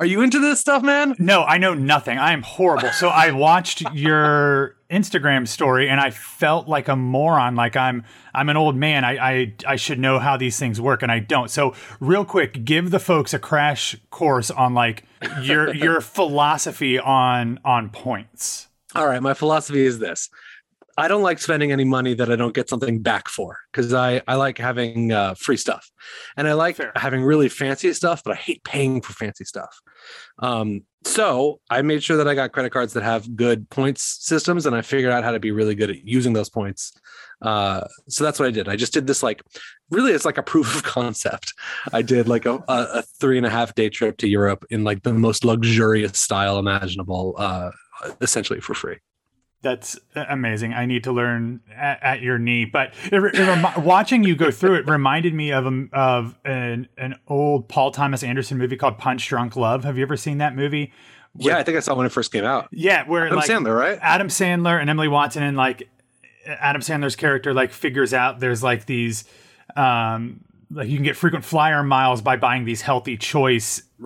Are 0.00 0.06
you 0.06 0.22
into 0.22 0.38
this 0.38 0.58
stuff, 0.58 0.82
man? 0.82 1.14
No, 1.18 1.42
I 1.42 1.58
know 1.58 1.74
nothing. 1.74 2.16
I 2.16 2.32
am 2.32 2.40
horrible. 2.40 2.88
So 2.88 3.08
I 3.08 3.32
watched 3.32 3.82
your 3.92 4.76
Instagram 4.90 5.46
story 5.46 5.90
and 5.90 6.00
I 6.00 6.08
felt 6.08 6.66
like 6.66 6.88
a 6.88 6.96
moron. 6.96 7.54
Like 7.54 7.76
I'm 7.76 8.04
I'm 8.34 8.48
an 8.48 8.56
old 8.56 8.76
man. 8.76 9.04
I, 9.04 9.18
I 9.18 9.54
I 9.66 9.76
should 9.76 9.98
know 9.98 10.18
how 10.18 10.38
these 10.38 10.58
things 10.58 10.80
work 10.80 11.02
and 11.02 11.12
I 11.12 11.18
don't. 11.18 11.50
So 11.50 11.74
real 12.00 12.24
quick, 12.24 12.64
give 12.64 12.90
the 12.90 12.98
folks 12.98 13.34
a 13.34 13.38
crash 13.38 13.94
course 14.08 14.50
on 14.50 14.72
like 14.72 15.04
your 15.42 15.74
your 15.74 16.00
philosophy 16.00 16.98
on 16.98 17.60
on 17.62 17.90
points. 17.90 18.68
All 18.94 19.06
right, 19.06 19.22
my 19.22 19.34
philosophy 19.34 19.84
is 19.84 19.98
this. 19.98 20.30
I 20.96 21.08
don't 21.08 21.22
like 21.22 21.38
spending 21.38 21.72
any 21.72 21.84
money 21.84 22.14
that 22.14 22.30
I 22.30 22.36
don't 22.36 22.54
get 22.54 22.68
something 22.68 23.00
back 23.00 23.28
for 23.28 23.58
because 23.72 23.94
I, 23.94 24.20
I 24.28 24.34
like 24.34 24.58
having 24.58 25.12
uh, 25.12 25.34
free 25.34 25.56
stuff 25.56 25.90
and 26.36 26.46
I 26.46 26.52
like 26.52 26.76
Fair. 26.76 26.92
having 26.94 27.22
really 27.22 27.48
fancy 27.48 27.92
stuff, 27.94 28.22
but 28.22 28.32
I 28.32 28.36
hate 28.36 28.64
paying 28.64 29.00
for 29.00 29.14
fancy 29.14 29.44
stuff. 29.44 29.80
Um, 30.38 30.82
so 31.04 31.60
I 31.70 31.80
made 31.82 32.02
sure 32.02 32.18
that 32.18 32.28
I 32.28 32.34
got 32.34 32.52
credit 32.52 32.70
cards 32.70 32.92
that 32.92 33.02
have 33.02 33.34
good 33.34 33.68
points 33.70 34.18
systems 34.20 34.66
and 34.66 34.76
I 34.76 34.82
figured 34.82 35.12
out 35.12 35.24
how 35.24 35.32
to 35.32 35.40
be 35.40 35.50
really 35.50 35.74
good 35.74 35.90
at 35.90 36.06
using 36.06 36.34
those 36.34 36.50
points. 36.50 36.92
Uh, 37.40 37.86
so 38.08 38.22
that's 38.22 38.38
what 38.38 38.46
I 38.46 38.50
did. 38.50 38.68
I 38.68 38.76
just 38.76 38.92
did 38.92 39.06
this 39.06 39.22
like 39.22 39.42
really 39.90 40.12
it's 40.12 40.26
like 40.26 40.38
a 40.38 40.42
proof 40.42 40.74
of 40.76 40.82
concept. 40.82 41.54
I 41.92 42.02
did 42.02 42.28
like 42.28 42.44
a, 42.44 42.62
a 42.68 43.02
three 43.18 43.38
and 43.38 43.46
a 43.46 43.50
half 43.50 43.74
day 43.74 43.88
trip 43.88 44.18
to 44.18 44.28
Europe 44.28 44.64
in 44.70 44.84
like 44.84 45.02
the 45.02 45.14
most 45.14 45.44
luxurious 45.44 46.20
style 46.20 46.58
imaginable, 46.58 47.34
uh, 47.38 47.70
essentially 48.20 48.60
for 48.60 48.74
free. 48.74 48.98
That's 49.62 49.98
amazing. 50.14 50.72
I 50.72 50.86
need 50.86 51.04
to 51.04 51.12
learn 51.12 51.60
at, 51.74 52.02
at 52.02 52.22
your 52.22 52.38
knee. 52.38 52.64
But 52.64 52.94
it, 53.04 53.22
it 53.22 53.38
rem- 53.38 53.84
watching 53.84 54.24
you 54.24 54.34
go 54.34 54.50
through 54.50 54.76
it 54.76 54.88
reminded 54.88 55.34
me 55.34 55.52
of 55.52 55.66
a, 55.66 55.86
of 55.92 56.38
an 56.44 56.88
an 56.96 57.16
old 57.28 57.68
Paul 57.68 57.90
Thomas 57.90 58.22
Anderson 58.22 58.56
movie 58.56 58.76
called 58.76 58.96
Punch 58.96 59.28
Drunk 59.28 59.56
Love. 59.56 59.84
Have 59.84 59.98
you 59.98 60.02
ever 60.02 60.16
seen 60.16 60.38
that 60.38 60.56
movie? 60.56 60.92
yeah, 61.36 61.58
I 61.58 61.62
think 61.62 61.76
I 61.76 61.80
saw 61.80 61.94
when 61.94 62.06
it 62.06 62.12
first 62.12 62.32
came 62.32 62.44
out. 62.44 62.68
Yeah, 62.72 63.06
where 63.06 63.26
Adam 63.26 63.36
like, 63.36 63.48
Sandler, 63.48 63.78
right? 63.78 63.98
Adam 64.00 64.28
Sandler 64.28 64.80
and 64.80 64.88
Emily 64.88 65.08
Watson, 65.08 65.42
and 65.42 65.56
like 65.56 65.88
Adam 66.46 66.80
Sandler's 66.80 67.16
character 67.16 67.52
like 67.54 67.72
figures 67.72 68.14
out 68.14 68.40
there's 68.40 68.62
like 68.62 68.86
these 68.86 69.24
um 69.76 70.40
like 70.70 70.88
you 70.88 70.96
can 70.96 71.04
get 71.04 71.16
frequent 71.16 71.44
flyer 71.44 71.82
miles 71.82 72.22
by 72.22 72.36
buying 72.36 72.64
these 72.64 72.80
healthy 72.82 73.16
choice 73.16 73.82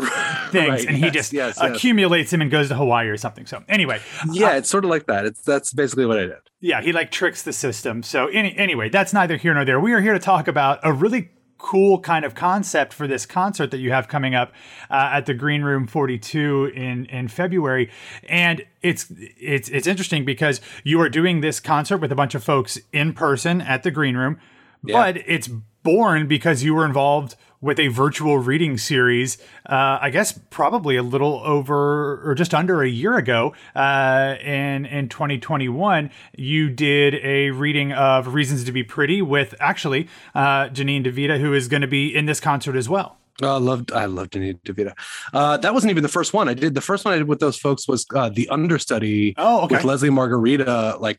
things, 0.50 0.68
Right, 0.68 0.86
and 0.86 0.96
he 0.96 1.10
just 1.10 1.32
yes, 1.32 1.58
yes. 1.60 1.76
accumulates 1.76 2.30
them 2.30 2.40
and 2.40 2.50
goes 2.50 2.68
to 2.68 2.74
Hawaii 2.74 3.08
or 3.08 3.16
something. 3.16 3.46
So 3.46 3.62
anyway, 3.68 4.00
Yeah, 4.32 4.56
it's 4.56 4.68
sort 4.70 4.84
of 4.84 4.90
like 4.90 5.06
that. 5.06 5.24
It's 5.26 5.40
that's 5.42 5.72
basically 5.72 6.06
what 6.06 6.18
I 6.18 6.22
did. 6.22 6.38
yeah, 6.60 6.80
he 6.80 6.92
like 6.92 7.10
tricks 7.10 7.42
the 7.42 7.52
system. 7.52 8.02
So 8.02 8.26
any, 8.28 8.56
anyway, 8.56 8.88
that's 8.88 9.12
neither 9.12 9.36
here 9.36 9.52
nor 9.54 9.64
there. 9.64 9.78
We 9.78 9.92
are 9.92 10.00
here 10.00 10.14
to 10.14 10.18
talk 10.18 10.48
about 10.48 10.80
a 10.82 10.92
really 10.92 11.30
cool 11.58 11.98
kind 12.00 12.24
of 12.26 12.34
concept 12.34 12.92
for 12.92 13.06
this 13.06 13.24
concert 13.24 13.70
that 13.70 13.78
you 13.78 13.90
have 13.90 14.06
coming 14.06 14.34
up 14.34 14.52
uh, 14.90 15.10
at 15.12 15.24
the 15.24 15.32
Green 15.32 15.62
Room 15.62 15.86
42 15.86 16.72
in 16.74 17.06
in 17.06 17.28
February, 17.28 17.90
and 18.28 18.64
it's 18.82 19.06
it's 19.38 19.68
it's 19.70 19.86
interesting 19.86 20.24
because 20.24 20.60
you 20.82 21.00
are 21.00 21.08
doing 21.08 21.40
this 21.40 21.60
concert 21.60 21.98
with 21.98 22.10
a 22.12 22.14
bunch 22.14 22.34
of 22.34 22.42
folks 22.44 22.78
in 22.92 23.12
person 23.14 23.60
at 23.62 23.82
the 23.82 23.90
Green 23.90 24.16
Room, 24.16 24.38
but 24.82 25.16
it's 25.26 25.48
born 25.84 26.26
because 26.26 26.64
you 26.64 26.74
were 26.74 26.84
involved 26.84 27.36
with 27.60 27.78
a 27.78 27.88
virtual 27.88 28.36
reading 28.38 28.76
series, 28.76 29.38
uh, 29.66 29.98
I 30.00 30.10
guess 30.10 30.38
probably 30.50 30.96
a 30.96 31.02
little 31.02 31.40
over 31.44 32.20
or 32.28 32.34
just 32.34 32.52
under 32.52 32.82
a 32.82 32.88
year 32.88 33.16
ago. 33.16 33.54
Uh, 33.74 34.36
in 34.42 34.84
in 34.84 35.08
2021, 35.08 36.10
you 36.36 36.68
did 36.68 37.14
a 37.22 37.50
reading 37.50 37.92
of 37.92 38.34
Reasons 38.34 38.64
to 38.64 38.72
Be 38.72 38.82
Pretty 38.82 39.22
with 39.22 39.54
actually 39.60 40.08
uh, 40.34 40.68
Janine 40.68 41.06
DiVita, 41.06 41.40
who 41.40 41.54
is 41.54 41.68
going 41.68 41.82
to 41.82 41.88
be 41.88 42.14
in 42.14 42.26
this 42.26 42.40
concert 42.40 42.76
as 42.76 42.88
well. 42.88 43.16
Oh, 43.42 43.56
I 43.56 43.58
loved 43.58 43.90
I 43.92 44.04
loved 44.04 44.32
Janine 44.32 44.60
DiVita. 44.62 44.92
Uh, 45.32 45.56
that 45.56 45.74
wasn't 45.74 45.90
even 45.90 46.02
the 46.02 46.08
first 46.08 46.32
one 46.32 46.48
I 46.48 46.54
did. 46.54 46.74
The 46.74 46.80
first 46.80 47.04
one 47.04 47.14
I 47.14 47.18
did 47.18 47.26
with 47.26 47.40
those 47.40 47.56
folks 47.56 47.88
was 47.88 48.06
uh, 48.14 48.28
the 48.28 48.48
understudy 48.48 49.34
Oh, 49.36 49.62
okay. 49.62 49.76
with 49.76 49.84
Leslie 49.84 50.10
Margherita. 50.10 50.96
Like 51.00 51.18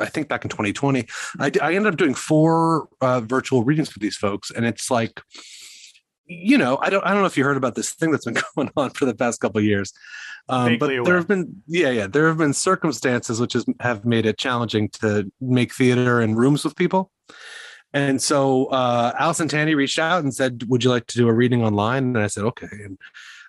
I 0.00 0.06
think 0.06 0.28
back 0.28 0.44
in 0.44 0.50
2020, 0.50 1.06
I, 1.38 1.46
ended 1.74 1.86
up 1.86 1.96
doing 1.96 2.14
four 2.14 2.88
uh, 3.00 3.20
virtual 3.20 3.62
readings 3.62 3.94
with 3.94 4.02
these 4.02 4.16
folks, 4.16 4.50
and 4.50 4.66
it's 4.66 4.90
like, 4.90 5.22
you 6.26 6.58
know, 6.58 6.78
I 6.82 6.90
don't 6.90 7.04
I 7.04 7.10
don't 7.10 7.20
know 7.20 7.26
if 7.26 7.36
you 7.36 7.44
heard 7.44 7.56
about 7.56 7.76
this 7.76 7.92
thing 7.92 8.10
that's 8.10 8.24
been 8.24 8.34
going 8.56 8.70
on 8.76 8.90
for 8.90 9.04
the 9.04 9.14
past 9.14 9.40
couple 9.40 9.58
of 9.58 9.64
years. 9.64 9.92
Um, 10.48 10.76
but 10.78 10.90
aware. 10.90 11.04
there 11.04 11.16
have 11.16 11.28
been, 11.28 11.62
yeah, 11.66 11.88
yeah, 11.88 12.06
there 12.06 12.28
have 12.28 12.36
been 12.36 12.52
circumstances 12.52 13.40
which 13.40 13.54
has, 13.54 13.64
have 13.80 14.04
made 14.04 14.26
it 14.26 14.36
challenging 14.36 14.90
to 14.90 15.30
make 15.40 15.72
theater 15.72 16.20
in 16.20 16.34
rooms 16.34 16.64
with 16.64 16.76
people. 16.76 17.10
And 17.94 18.20
so 18.20 18.66
uh, 18.66 19.12
Allison 19.18 19.48
Tanny 19.48 19.74
reached 19.76 20.00
out 20.00 20.22
and 20.22 20.34
said, 20.34 20.64
"Would 20.68 20.82
you 20.82 20.90
like 20.90 21.06
to 21.06 21.16
do 21.16 21.28
a 21.28 21.32
reading 21.32 21.62
online?" 21.62 22.04
And 22.04 22.18
I 22.18 22.26
said, 22.26 22.44
"Okay." 22.44 22.68
And 22.70 22.98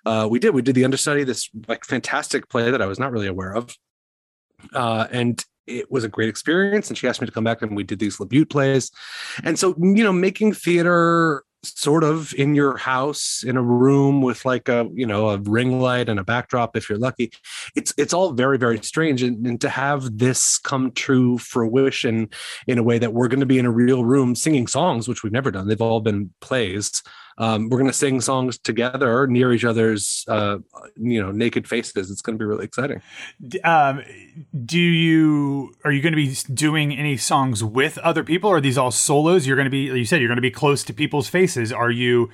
uh, 0.06 0.28
we 0.30 0.38
did. 0.38 0.54
We 0.54 0.62
did 0.62 0.76
the 0.76 0.84
understudy, 0.84 1.24
this 1.24 1.50
like 1.66 1.84
fantastic 1.84 2.48
play 2.48 2.70
that 2.70 2.80
I 2.80 2.86
was 2.86 3.00
not 3.00 3.10
really 3.10 3.26
aware 3.26 3.54
of, 3.54 3.76
uh, 4.72 5.08
and 5.10 5.44
it 5.66 5.90
was 5.90 6.04
a 6.04 6.08
great 6.08 6.28
experience. 6.28 6.88
And 6.88 6.96
she 6.96 7.08
asked 7.08 7.20
me 7.20 7.26
to 7.26 7.32
come 7.32 7.42
back, 7.42 7.60
and 7.60 7.76
we 7.76 7.82
did 7.82 7.98
these 7.98 8.18
LaBute 8.18 8.48
plays. 8.48 8.92
And 9.42 9.58
so, 9.58 9.74
you 9.78 10.04
know, 10.04 10.12
making 10.12 10.54
theater 10.54 11.42
sort 11.62 12.04
of 12.04 12.32
in 12.34 12.54
your 12.54 12.76
house 12.76 13.42
in 13.44 13.56
a 13.56 13.62
room 13.62 14.22
with 14.22 14.44
like 14.44 14.68
a 14.68 14.88
you 14.94 15.06
know 15.06 15.30
a 15.30 15.38
ring 15.38 15.80
light 15.80 16.08
and 16.08 16.20
a 16.20 16.24
backdrop 16.24 16.76
if 16.76 16.88
you're 16.88 16.98
lucky. 16.98 17.32
It's 17.74 17.92
it's 17.96 18.14
all 18.14 18.32
very 18.32 18.58
very 18.58 18.78
strange 18.82 19.22
and, 19.22 19.46
and 19.46 19.60
to 19.60 19.68
have 19.68 20.18
this 20.18 20.58
come 20.58 20.92
true 20.92 21.38
fruition 21.38 22.30
in 22.66 22.78
a 22.78 22.82
way 22.82 22.98
that 22.98 23.12
we're 23.12 23.28
going 23.28 23.40
to 23.40 23.46
be 23.46 23.58
in 23.58 23.66
a 23.66 23.70
real 23.70 24.04
room 24.04 24.34
singing 24.34 24.66
songs 24.66 25.08
which 25.08 25.22
we've 25.22 25.32
never 25.32 25.50
done. 25.50 25.68
They've 25.68 25.80
all 25.80 26.00
been 26.00 26.30
plays 26.40 27.02
um, 27.38 27.68
we're 27.68 27.78
going 27.78 27.90
to 27.90 27.96
sing 27.96 28.20
songs 28.20 28.58
together 28.58 29.26
near 29.26 29.52
each 29.52 29.64
other's 29.64 30.24
uh, 30.28 30.58
you 30.96 31.22
know 31.22 31.30
naked 31.30 31.68
faces 31.68 32.10
it's 32.10 32.22
going 32.22 32.36
to 32.36 32.42
be 32.42 32.46
really 32.46 32.64
exciting 32.64 33.00
Um, 33.64 34.02
do 34.64 34.78
you 34.78 35.74
are 35.84 35.92
you 35.92 36.02
going 36.02 36.12
to 36.12 36.16
be 36.16 36.34
doing 36.52 36.92
any 36.96 37.16
songs 37.16 37.62
with 37.62 37.98
other 37.98 38.24
people? 38.24 38.50
Or 38.50 38.56
are 38.56 38.60
these 38.60 38.78
all 38.78 38.90
solos? 38.90 39.46
You're 39.46 39.56
going 39.56 39.66
to 39.66 39.70
be 39.70 39.84
you 39.98 40.04
said 40.04 40.20
you're 40.20 40.28
going 40.28 40.36
to 40.36 40.42
be 40.42 40.50
close 40.50 40.84
to 40.84 40.94
people's 40.94 41.28
faces. 41.28 41.72
Are 41.72 41.90
you 41.90 42.30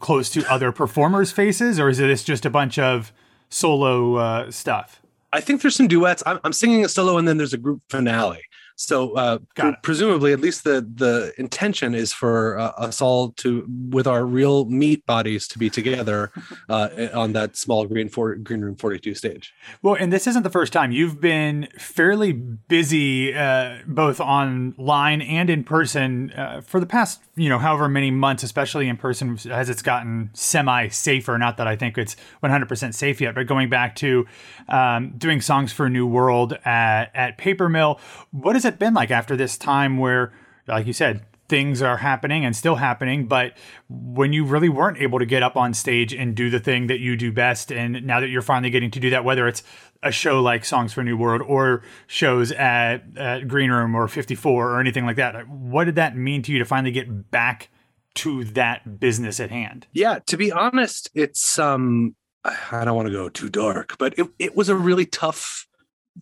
close 0.00 0.30
to 0.30 0.44
other 0.50 0.72
performers' 0.72 1.32
faces, 1.32 1.78
or 1.78 1.88
is 1.88 1.98
this 1.98 2.24
just 2.24 2.46
a 2.46 2.50
bunch 2.50 2.78
of 2.78 3.12
solo 3.48 4.16
uh, 4.16 4.50
stuff? 4.50 5.02
I 5.32 5.40
think 5.40 5.62
there's 5.62 5.76
some 5.76 5.88
duets. 5.88 6.22
I'm, 6.26 6.40
I'm 6.44 6.52
singing 6.52 6.84
a 6.84 6.88
solo, 6.88 7.16
and 7.18 7.26
then 7.26 7.36
there's 7.36 7.54
a 7.54 7.58
group 7.58 7.82
finale. 7.88 8.42
So 8.76 9.12
uh, 9.12 9.38
it. 9.56 9.76
presumably, 9.82 10.32
at 10.32 10.40
least 10.40 10.64
the 10.64 10.80
the 10.94 11.32
intention 11.38 11.94
is 11.94 12.12
for 12.12 12.58
uh, 12.58 12.72
us 12.76 13.00
all 13.00 13.32
to, 13.32 13.66
with 13.90 14.06
our 14.06 14.24
real 14.24 14.64
meat 14.66 15.04
bodies, 15.06 15.46
to 15.48 15.58
be 15.58 15.70
together 15.70 16.32
uh, 16.68 16.88
on 17.14 17.32
that 17.32 17.56
small 17.56 17.86
green 17.86 18.08
for, 18.08 18.34
green 18.36 18.60
room 18.60 18.76
42 18.76 19.14
stage. 19.14 19.52
Well, 19.82 19.94
and 19.94 20.12
this 20.12 20.26
isn't 20.26 20.42
the 20.42 20.50
first 20.50 20.72
time 20.72 20.92
you've 20.92 21.20
been 21.20 21.68
fairly 21.78 22.32
busy, 22.32 23.34
uh, 23.34 23.78
both 23.86 24.20
online 24.20 25.22
and 25.22 25.50
in 25.50 25.64
person, 25.64 26.32
uh, 26.32 26.60
for 26.60 26.80
the 26.80 26.86
past, 26.86 27.22
you 27.36 27.48
know, 27.48 27.58
however 27.58 27.88
many 27.88 28.10
months, 28.10 28.42
especially 28.42 28.88
in 28.88 28.96
person, 28.96 29.38
as 29.50 29.68
it's 29.68 29.82
gotten 29.82 30.30
semi 30.32 30.88
safer. 30.88 31.38
Not 31.38 31.56
that 31.58 31.66
I 31.66 31.76
think 31.76 31.98
it's 31.98 32.16
100% 32.42 32.94
safe 32.94 33.20
yet, 33.20 33.34
but 33.34 33.46
going 33.46 33.68
back 33.68 33.96
to 33.96 34.26
um, 34.68 35.14
doing 35.18 35.40
songs 35.40 35.72
for 35.72 35.88
New 35.88 36.06
World 36.06 36.54
at, 36.64 37.10
at 37.14 37.38
Paper 37.38 37.68
Mill, 37.68 38.00
what 38.30 38.54
has 38.62 38.72
it 38.72 38.78
been 38.78 38.94
like 38.94 39.10
after 39.10 39.36
this 39.36 39.58
time 39.58 39.98
where, 39.98 40.32
like 40.68 40.86
you 40.86 40.92
said, 40.92 41.24
things 41.48 41.82
are 41.82 41.98
happening 41.98 42.44
and 42.44 42.56
still 42.56 42.76
happening, 42.76 43.26
but 43.26 43.54
when 43.88 44.32
you 44.32 44.44
really 44.44 44.68
weren't 44.68 44.98
able 44.98 45.18
to 45.18 45.26
get 45.26 45.42
up 45.42 45.56
on 45.56 45.74
stage 45.74 46.14
and 46.14 46.34
do 46.34 46.48
the 46.48 46.60
thing 46.60 46.86
that 46.86 47.00
you 47.00 47.16
do 47.16 47.32
best, 47.32 47.70
and 47.70 48.06
now 48.06 48.20
that 48.20 48.28
you're 48.28 48.40
finally 48.40 48.70
getting 48.70 48.90
to 48.90 49.00
do 49.00 49.10
that, 49.10 49.24
whether 49.24 49.46
it's 49.48 49.62
a 50.02 50.10
show 50.10 50.40
like 50.40 50.64
Songs 50.64 50.92
for 50.92 51.02
New 51.02 51.16
World 51.16 51.42
or 51.42 51.82
shows 52.06 52.52
at, 52.52 53.02
at 53.16 53.48
Green 53.48 53.70
Room 53.70 53.94
or 53.94 54.08
54 54.08 54.70
or 54.70 54.80
anything 54.80 55.04
like 55.04 55.16
that, 55.16 55.46
what 55.48 55.84
did 55.84 55.96
that 55.96 56.16
mean 56.16 56.42
to 56.42 56.52
you 56.52 56.58
to 56.58 56.64
finally 56.64 56.92
get 56.92 57.30
back 57.30 57.68
to 58.14 58.44
that 58.44 59.00
business 59.00 59.40
at 59.40 59.50
hand? 59.50 59.86
Yeah, 59.92 60.20
to 60.26 60.36
be 60.36 60.52
honest, 60.52 61.10
it's 61.14 61.58
um, 61.58 62.14
I 62.44 62.84
don't 62.84 62.96
want 62.96 63.08
to 63.08 63.12
go 63.12 63.28
too 63.28 63.48
dark, 63.48 63.96
but 63.98 64.18
it, 64.18 64.28
it 64.38 64.56
was 64.56 64.68
a 64.68 64.76
really 64.76 65.06
tough 65.06 65.66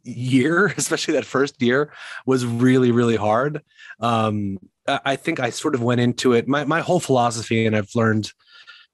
year, 0.02 0.66
especially 0.76 1.14
that 1.14 1.24
first 1.24 1.60
year 1.62 1.92
was 2.26 2.44
really, 2.46 2.90
really 2.90 3.16
hard. 3.16 3.62
Um, 4.00 4.58
I 4.86 5.16
think 5.16 5.38
I 5.38 5.50
sort 5.50 5.74
of 5.74 5.82
went 5.82 6.00
into 6.00 6.32
it. 6.32 6.48
My 6.48 6.64
my 6.64 6.80
whole 6.80 7.00
philosophy, 7.00 7.64
and 7.64 7.76
I've 7.76 7.94
learned 7.94 8.32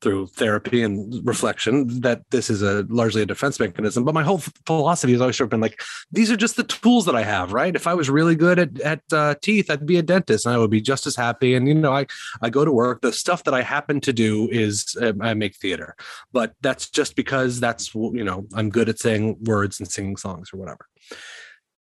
through 0.02 0.26
therapy 0.26 0.82
and 0.82 1.26
reflection 1.26 2.00
that 2.00 2.22
this 2.30 2.50
is 2.50 2.62
a 2.62 2.85
largely 2.88 3.22
a 3.22 3.26
defense 3.26 3.59
mechanism. 3.59 4.04
But 4.04 4.14
my 4.14 4.22
whole 4.22 4.38
philosophy 4.66 5.12
has 5.12 5.20
always 5.20 5.37
sort 5.37 5.46
of 5.46 5.50
been 5.50 5.61
like, 5.61 5.80
these 6.12 6.30
are 6.30 6.37
just 6.37 6.56
the 6.56 6.64
tools 6.64 7.06
that 7.06 7.16
I 7.16 7.22
have, 7.22 7.52
right? 7.52 7.74
If 7.74 7.87
I 7.87 7.94
was 7.94 8.11
really 8.11 8.35
good 8.35 8.59
at 8.59 8.80
at 8.80 9.00
uh, 9.12 9.35
teeth, 9.40 9.70
I'd 9.70 9.87
be 9.87 9.96
a 9.96 10.02
dentist, 10.02 10.44
and 10.46 10.54
I 10.54 10.59
would 10.59 10.70
be 10.70 10.80
just 10.80 11.06
as 11.06 11.16
happy. 11.16 11.54
And 11.54 11.66
you 11.66 11.74
know, 11.74 11.92
I 11.92 12.06
I 12.42 12.50
go 12.50 12.64
to 12.64 12.72
work. 12.72 13.00
The 13.00 13.12
stuff 13.12 13.44
that 13.44 13.54
I 13.54 13.62
happen 13.62 14.00
to 14.02 14.12
do 14.12 14.48
is 14.50 14.96
uh, 15.00 15.12
I 15.20 15.35
make 15.35 15.56
theater, 15.56 15.96
but 16.32 16.54
that's 16.61 16.90
just 16.90 17.16
because 17.16 17.61
that's 17.61 17.94
you 17.94 18.24
know 18.24 18.46
I'm 18.54 18.70
good 18.70 18.88
at 18.88 18.98
saying 18.98 19.38
words 19.44 19.80
and 19.80 19.90
singing 19.90 20.16
songs 20.16 20.50
or 20.52 20.59
whatever. 20.59 20.87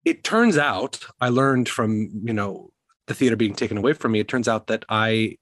It 0.04 0.24
turns 0.24 0.56
out 0.56 1.04
I 1.20 1.28
learned 1.28 1.68
from 1.68 2.10
you 2.24 2.32
know 2.32 2.70
the 3.06 3.14
theater 3.14 3.36
being 3.36 3.54
taken 3.54 3.76
away 3.76 3.92
from 3.92 4.12
me. 4.12 4.20
It 4.20 4.28
turns 4.28 4.48
out 4.48 4.68
that 4.68 4.84
I 4.88 5.36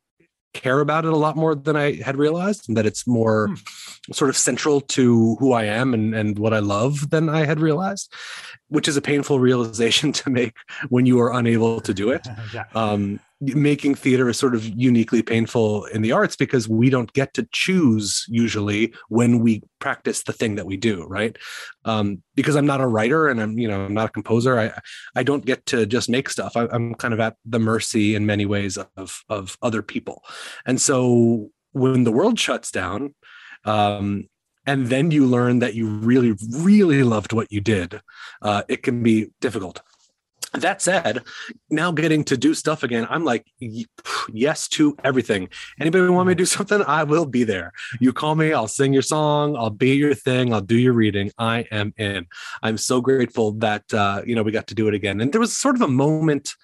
care 0.54 0.80
about 0.80 1.04
it 1.04 1.12
a 1.12 1.16
lot 1.16 1.36
more 1.36 1.54
than 1.54 1.76
I 1.76 2.00
had 2.02 2.16
realized, 2.16 2.68
and 2.68 2.76
that 2.76 2.86
it's 2.86 3.06
more 3.06 3.54
sort 4.12 4.30
of 4.30 4.36
central 4.36 4.80
to 4.80 5.36
who 5.36 5.52
I 5.52 5.64
am 5.64 5.94
and, 5.94 6.14
and 6.14 6.38
what 6.38 6.54
I 6.54 6.58
love 6.60 7.10
than 7.10 7.28
I 7.28 7.44
had 7.44 7.60
realized, 7.60 8.12
which 8.68 8.88
is 8.88 8.96
a 8.96 9.02
painful 9.02 9.40
realization 9.48 10.12
to 10.12 10.30
make 10.30 10.54
when 10.88 11.06
you 11.06 11.20
are 11.20 11.32
unable 11.32 11.80
to 11.80 11.94
do 11.94 12.10
it. 12.10 12.26
yeah. 12.54 12.64
Um, 12.74 13.20
making 13.40 13.94
theater 13.94 14.28
is 14.28 14.38
sort 14.38 14.54
of 14.54 14.64
uniquely 14.64 15.22
painful 15.22 15.84
in 15.86 16.02
the 16.02 16.12
arts 16.12 16.34
because 16.34 16.68
we 16.68 16.90
don't 16.90 17.12
get 17.12 17.34
to 17.34 17.46
choose 17.52 18.24
usually 18.28 18.92
when 19.08 19.38
we 19.38 19.62
practice 19.78 20.24
the 20.24 20.32
thing 20.32 20.56
that 20.56 20.66
we 20.66 20.76
do, 20.76 21.04
right? 21.04 21.38
Um, 21.84 22.22
because 22.34 22.56
I'm 22.56 22.66
not 22.66 22.80
a 22.80 22.86
writer 22.86 23.28
and 23.28 23.40
I'm, 23.40 23.58
you 23.58 23.68
know, 23.68 23.84
I'm 23.84 23.94
not 23.94 24.08
a 24.08 24.12
composer. 24.12 24.58
I 24.58 24.72
I 25.14 25.22
don't 25.22 25.46
get 25.46 25.64
to 25.66 25.86
just 25.86 26.08
make 26.08 26.28
stuff. 26.28 26.56
I, 26.56 26.66
I'm 26.72 26.94
kind 26.94 27.14
of 27.14 27.20
at 27.20 27.36
the 27.44 27.60
mercy 27.60 28.14
in 28.14 28.26
many 28.26 28.46
ways 28.46 28.76
of 28.76 29.22
of 29.28 29.56
other 29.62 29.82
people, 29.82 30.24
and 30.66 30.80
so 30.80 31.50
when 31.72 32.04
the 32.04 32.12
world 32.12 32.38
shuts 32.38 32.70
down, 32.70 33.14
um, 33.64 34.28
and 34.66 34.88
then 34.88 35.10
you 35.10 35.26
learn 35.26 35.60
that 35.60 35.74
you 35.74 35.86
really, 35.88 36.34
really 36.50 37.02
loved 37.02 37.32
what 37.32 37.50
you 37.50 37.60
did, 37.60 38.00
uh, 38.42 38.62
it 38.68 38.82
can 38.82 39.02
be 39.02 39.28
difficult. 39.40 39.80
That 40.54 40.80
said, 40.80 41.22
now 41.68 41.92
getting 41.92 42.24
to 42.24 42.36
do 42.36 42.54
stuff 42.54 42.82
again, 42.82 43.06
I'm 43.10 43.24
like, 43.24 43.46
yes 44.32 44.66
to 44.68 44.96
everything. 45.04 45.48
Anybody 45.78 46.08
want 46.08 46.28
me 46.28 46.34
to 46.34 46.38
do 46.38 46.46
something? 46.46 46.82
I 46.86 47.04
will 47.04 47.26
be 47.26 47.44
there. 47.44 47.72
You 48.00 48.12
call 48.12 48.34
me, 48.34 48.52
I'll 48.52 48.68
sing 48.68 48.92
your 48.92 49.02
song, 49.02 49.56
I'll 49.56 49.70
be 49.70 49.94
your 49.94 50.14
thing, 50.14 50.54
I'll 50.54 50.62
do 50.62 50.78
your 50.78 50.94
reading. 50.94 51.30
I 51.38 51.66
am 51.70 51.92
in. 51.98 52.26
I'm 52.62 52.78
so 52.78 53.00
grateful 53.00 53.52
that 53.52 53.92
uh, 53.92 54.22
you 54.24 54.34
know 54.34 54.42
we 54.42 54.52
got 54.52 54.68
to 54.68 54.74
do 54.74 54.88
it 54.88 54.94
again. 54.94 55.20
And 55.20 55.32
there 55.32 55.40
was 55.40 55.56
sort 55.56 55.74
of 55.74 55.82
a 55.82 55.88
moment 55.88 56.54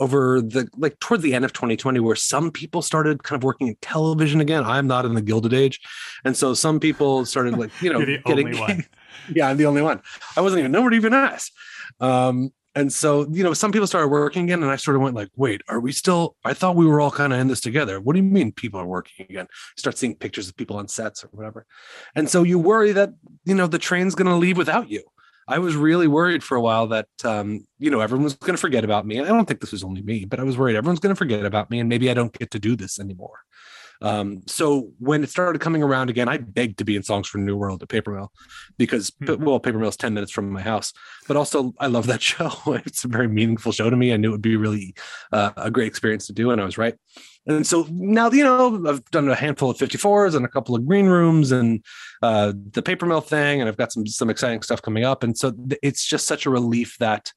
over 0.00 0.40
the 0.40 0.68
like 0.76 0.98
toward 0.98 1.22
the 1.22 1.34
end 1.34 1.44
of 1.44 1.52
2020 1.52 2.00
where 2.00 2.16
some 2.16 2.50
people 2.50 2.82
started 2.82 3.22
kind 3.22 3.38
of 3.38 3.44
working 3.44 3.68
in 3.68 3.76
television 3.80 4.40
again. 4.40 4.64
I'm 4.64 4.86
not 4.86 5.04
in 5.06 5.14
the 5.14 5.22
Gilded 5.22 5.54
Age, 5.54 5.80
and 6.24 6.36
so 6.36 6.52
some 6.52 6.78
people 6.78 7.24
started 7.24 7.56
like 7.56 7.70
you 7.80 7.92
know 7.92 8.04
getting 8.04 8.52
yeah, 9.34 9.48
I'm 9.48 9.56
the 9.56 9.66
only 9.66 9.82
one. 9.82 10.02
I 10.36 10.42
wasn't 10.42 10.60
even 10.60 10.72
nobody 10.72 10.96
even 10.96 11.14
asked. 11.14 11.52
Um, 12.00 12.52
And 12.80 12.90
so, 12.90 13.28
you 13.30 13.44
know, 13.44 13.52
some 13.52 13.72
people 13.72 13.86
started 13.86 14.08
working 14.08 14.44
again, 14.44 14.62
and 14.62 14.72
I 14.72 14.76
sort 14.76 14.96
of 14.96 15.02
went 15.02 15.14
like, 15.14 15.28
"Wait, 15.36 15.60
are 15.68 15.80
we 15.80 15.92
still? 15.92 16.34
I 16.46 16.54
thought 16.54 16.76
we 16.76 16.86
were 16.86 16.98
all 16.98 17.10
kind 17.10 17.30
of 17.34 17.38
in 17.38 17.48
this 17.48 17.60
together. 17.60 18.00
What 18.00 18.14
do 18.14 18.20
you 18.20 18.22
mean 18.22 18.52
people 18.52 18.80
are 18.80 18.86
working 18.86 19.26
again?" 19.28 19.48
Start 19.76 19.98
seeing 19.98 20.14
pictures 20.14 20.48
of 20.48 20.56
people 20.56 20.76
on 20.78 20.88
sets 20.88 21.22
or 21.22 21.28
whatever, 21.32 21.66
and 22.14 22.26
so 22.30 22.42
you 22.42 22.58
worry 22.58 22.92
that 22.92 23.10
you 23.44 23.54
know 23.54 23.66
the 23.66 23.78
train's 23.78 24.14
going 24.14 24.28
to 24.28 24.34
leave 24.34 24.56
without 24.56 24.88
you. 24.88 25.02
I 25.46 25.58
was 25.58 25.76
really 25.76 26.08
worried 26.08 26.42
for 26.42 26.56
a 26.56 26.60
while 26.62 26.86
that 26.86 27.08
um, 27.22 27.66
you 27.78 27.90
know 27.90 28.00
everyone 28.00 28.24
was 28.24 28.34
going 28.34 28.56
to 28.56 28.60
forget 28.60 28.82
about 28.82 29.06
me. 29.06 29.20
I 29.20 29.24
don't 29.24 29.44
think 29.44 29.60
this 29.60 29.72
was 29.72 29.84
only 29.84 30.00
me, 30.00 30.24
but 30.24 30.40
I 30.40 30.44
was 30.44 30.56
worried 30.56 30.76
everyone's 30.76 31.00
going 31.00 31.14
to 31.14 31.18
forget 31.18 31.44
about 31.44 31.70
me, 31.70 31.80
and 31.80 31.88
maybe 31.88 32.10
I 32.10 32.14
don't 32.14 32.32
get 32.32 32.50
to 32.52 32.58
do 32.58 32.76
this 32.76 32.98
anymore. 32.98 33.40
Um, 34.02 34.42
so 34.46 34.90
when 34.98 35.22
it 35.22 35.30
started 35.30 35.60
coming 35.60 35.82
around 35.82 36.10
again, 36.10 36.28
I 36.28 36.38
begged 36.38 36.78
to 36.78 36.84
be 36.84 36.96
in 36.96 37.02
Songs 37.02 37.28
for 37.28 37.38
New 37.38 37.56
World 37.56 37.82
at 37.82 37.88
Paper 37.88 38.12
Mill 38.12 38.32
because, 38.78 39.10
mm-hmm. 39.10 39.44
well, 39.44 39.60
Paper 39.60 39.78
Mill's 39.78 39.96
10 39.96 40.14
minutes 40.14 40.32
from 40.32 40.50
my 40.50 40.62
house, 40.62 40.92
but 41.28 41.36
also 41.36 41.74
I 41.78 41.86
love 41.88 42.06
that 42.06 42.22
show. 42.30 42.50
it's 42.66 43.04
a 43.04 43.08
very 43.08 43.28
meaningful 43.28 43.72
show 43.72 43.90
to 43.90 43.96
me. 43.96 44.12
I 44.12 44.16
knew 44.16 44.28
it 44.28 44.32
would 44.32 44.42
be 44.42 44.56
really 44.56 44.94
uh, 45.32 45.52
a 45.56 45.70
great 45.70 45.88
experience 45.88 46.26
to 46.28 46.32
do, 46.32 46.50
and 46.50 46.60
I 46.60 46.64
was 46.64 46.78
right. 46.78 46.94
And 47.46 47.66
so 47.66 47.86
now, 47.90 48.30
you 48.30 48.44
know, 48.44 48.86
I've 48.86 49.04
done 49.10 49.28
a 49.28 49.34
handful 49.34 49.70
of 49.70 49.78
54s 49.78 50.34
and 50.34 50.44
a 50.44 50.48
couple 50.48 50.76
of 50.76 50.86
green 50.86 51.06
rooms 51.06 51.52
and 51.52 51.82
uh, 52.22 52.52
the 52.72 52.82
paper 52.82 53.06
mill 53.06 53.22
thing, 53.22 53.60
and 53.60 53.68
I've 53.68 53.78
got 53.78 53.92
some 53.92 54.06
some 54.06 54.28
exciting 54.28 54.62
stuff 54.62 54.82
coming 54.82 55.04
up. 55.04 55.22
And 55.22 55.36
so 55.36 55.52
it's 55.82 56.06
just 56.06 56.26
such 56.26 56.44
a 56.44 56.50
relief 56.50 56.96
that 57.00 57.32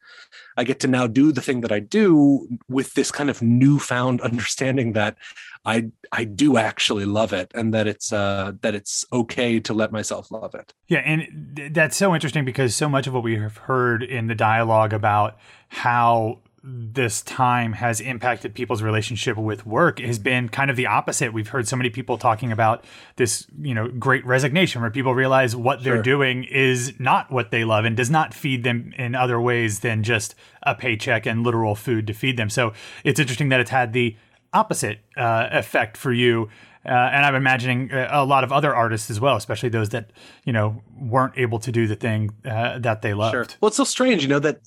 I 0.57 0.63
get 0.63 0.79
to 0.81 0.87
now 0.87 1.07
do 1.07 1.31
the 1.31 1.41
thing 1.41 1.61
that 1.61 1.71
I 1.71 1.79
do 1.79 2.47
with 2.69 2.93
this 2.93 3.11
kind 3.11 3.29
of 3.29 3.41
newfound 3.41 4.21
understanding 4.29 4.93
that 4.93 5.17
I 5.65 5.91
I 6.11 6.25
do 6.25 6.57
actually 6.57 7.05
love 7.05 7.33
it, 7.33 7.51
and 7.55 7.73
that 7.73 7.87
it's 7.87 8.11
uh, 8.11 8.53
that 8.61 8.75
it's 8.75 9.05
okay 9.13 9.59
to 9.61 9.73
let 9.73 9.91
myself 9.91 10.29
love 10.31 10.53
it. 10.55 10.73
Yeah, 10.87 10.99
and 10.99 11.71
that's 11.71 11.95
so 11.95 12.13
interesting 12.13 12.45
because 12.45 12.75
so 12.75 12.89
much 12.89 13.07
of 13.07 13.13
what 13.13 13.23
we 13.23 13.37
have 13.37 13.57
heard 13.57 14.03
in 14.03 14.27
the 14.27 14.35
dialogue 14.35 14.93
about 14.93 15.37
how 15.69 16.39
this 16.65 17.21
time 17.21 17.73
has 17.73 17.99
impacted 17.99 18.55
people's 18.55 18.81
relationship 18.81 19.35
with 19.35 19.65
work 19.65 19.99
has 19.99 20.17
been 20.17 20.47
kind 20.47 20.71
of 20.71 20.77
the 20.77 20.87
opposite. 20.87 21.33
We've 21.33 21.49
heard 21.49 21.67
so 21.67 21.75
many 21.75 21.89
people 21.89 22.17
talking 22.17 22.53
about 22.53 22.85
this, 23.17 23.45
you 23.61 23.73
know, 23.73 23.89
great 23.89 24.25
resignation 24.25 24.81
where 24.81 24.89
people 24.89 25.13
realize 25.13 25.57
what 25.57 25.81
sure. 25.81 25.95
they're 25.95 26.01
doing 26.01 26.45
is 26.45 26.97
not 26.99 27.29
what 27.29 27.51
they 27.51 27.65
love 27.65 27.83
and 27.83 27.97
does 27.97 28.09
not 28.09 28.33
feed 28.33 28.63
them 28.63 28.93
in 28.97 29.13
other 29.13 29.41
ways 29.41 29.81
than 29.81 30.03
just 30.03 30.35
a 30.61 30.73
paycheck 30.73 31.25
and 31.25 31.43
literal 31.43 31.75
food 31.75 32.07
to 32.07 32.13
feed 32.13 32.37
them. 32.37 32.49
So 32.49 32.71
it's 33.03 33.19
interesting 33.19 33.49
that 33.49 33.59
it's 33.59 33.71
had 33.71 33.91
the 33.91 34.15
opposite 34.53 34.99
uh, 35.17 35.49
effect 35.51 35.97
for 35.97 36.13
you. 36.13 36.49
Uh, 36.85 36.91
and 36.91 37.25
I'm 37.25 37.35
imagining 37.35 37.91
a 37.91 38.23
lot 38.23 38.45
of 38.45 38.53
other 38.53 38.73
artists 38.73 39.09
as 39.09 39.19
well, 39.19 39.35
especially 39.35 39.69
those 39.69 39.89
that 39.89 40.11
you 40.45 40.53
know 40.53 40.81
weren't 40.97 41.33
able 41.37 41.59
to 41.59 41.71
do 41.73 41.87
the 41.87 41.95
thing 41.95 42.31
uh, 42.45 42.79
that 42.79 43.01
they 43.01 43.13
loved. 43.13 43.33
Sure. 43.33 43.47
Well, 43.59 43.67
it's 43.67 43.77
so 43.77 43.85
strange, 43.85 44.21
you 44.21 44.29
know, 44.29 44.39
that 44.39 44.59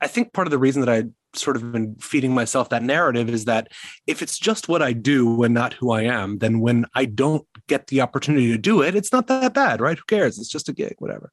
I 0.00 0.06
think 0.06 0.32
part 0.32 0.46
of 0.46 0.50
the 0.50 0.58
reason 0.58 0.80
that 0.84 0.88
I 0.88 1.04
sort 1.36 1.56
of 1.56 1.72
been 1.72 1.96
feeding 1.96 2.32
myself 2.32 2.68
that 2.68 2.82
narrative 2.82 3.28
is 3.28 3.44
that 3.46 3.68
if 4.06 4.22
it's 4.22 4.38
just 4.38 4.68
what 4.68 4.82
I 4.82 4.92
do 4.92 5.42
and 5.42 5.54
not 5.54 5.74
who 5.74 5.90
I 5.92 6.02
am, 6.02 6.38
then 6.38 6.60
when 6.60 6.86
I 6.94 7.04
don't 7.04 7.46
get 7.68 7.88
the 7.88 8.00
opportunity 8.00 8.48
to 8.52 8.58
do 8.58 8.82
it, 8.82 8.94
it's 8.94 9.12
not 9.12 9.26
that 9.28 9.54
bad, 9.54 9.80
right? 9.80 9.98
Who 9.98 10.04
cares? 10.06 10.38
It's 10.38 10.48
just 10.48 10.68
a 10.68 10.72
gig, 10.72 10.94
whatever. 10.98 11.32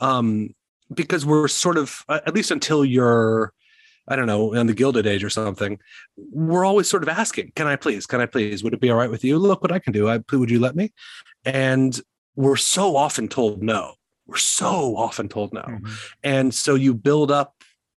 Um, 0.00 0.50
because 0.92 1.24
we're 1.24 1.48
sort 1.48 1.78
of, 1.78 2.04
at 2.08 2.34
least 2.34 2.50
until 2.50 2.84
you're, 2.84 3.52
I 4.06 4.16
don't 4.16 4.26
know, 4.26 4.52
in 4.52 4.66
the 4.66 4.74
Gilded 4.74 5.06
Age 5.06 5.24
or 5.24 5.30
something, 5.30 5.78
we're 6.16 6.64
always 6.64 6.88
sort 6.88 7.02
of 7.02 7.08
asking, 7.08 7.52
"Can 7.56 7.66
I 7.66 7.76
please? 7.76 8.06
Can 8.06 8.20
I 8.20 8.26
please? 8.26 8.62
Would 8.62 8.74
it 8.74 8.80
be 8.80 8.90
all 8.90 8.98
right 8.98 9.10
with 9.10 9.24
you? 9.24 9.38
Look 9.38 9.62
what 9.62 9.72
I 9.72 9.78
can 9.78 9.92
do. 9.94 10.08
I, 10.08 10.20
would 10.32 10.50
you 10.50 10.60
let 10.60 10.76
me?" 10.76 10.92
And 11.44 11.98
we're 12.36 12.56
so 12.56 12.96
often 12.96 13.28
told 13.28 13.62
no. 13.62 13.94
We're 14.26 14.36
so 14.36 14.96
often 14.96 15.28
told 15.28 15.52
no, 15.52 15.62
mm-hmm. 15.62 15.92
and 16.22 16.54
so 16.54 16.74
you 16.74 16.94
build 16.94 17.30
up 17.30 17.54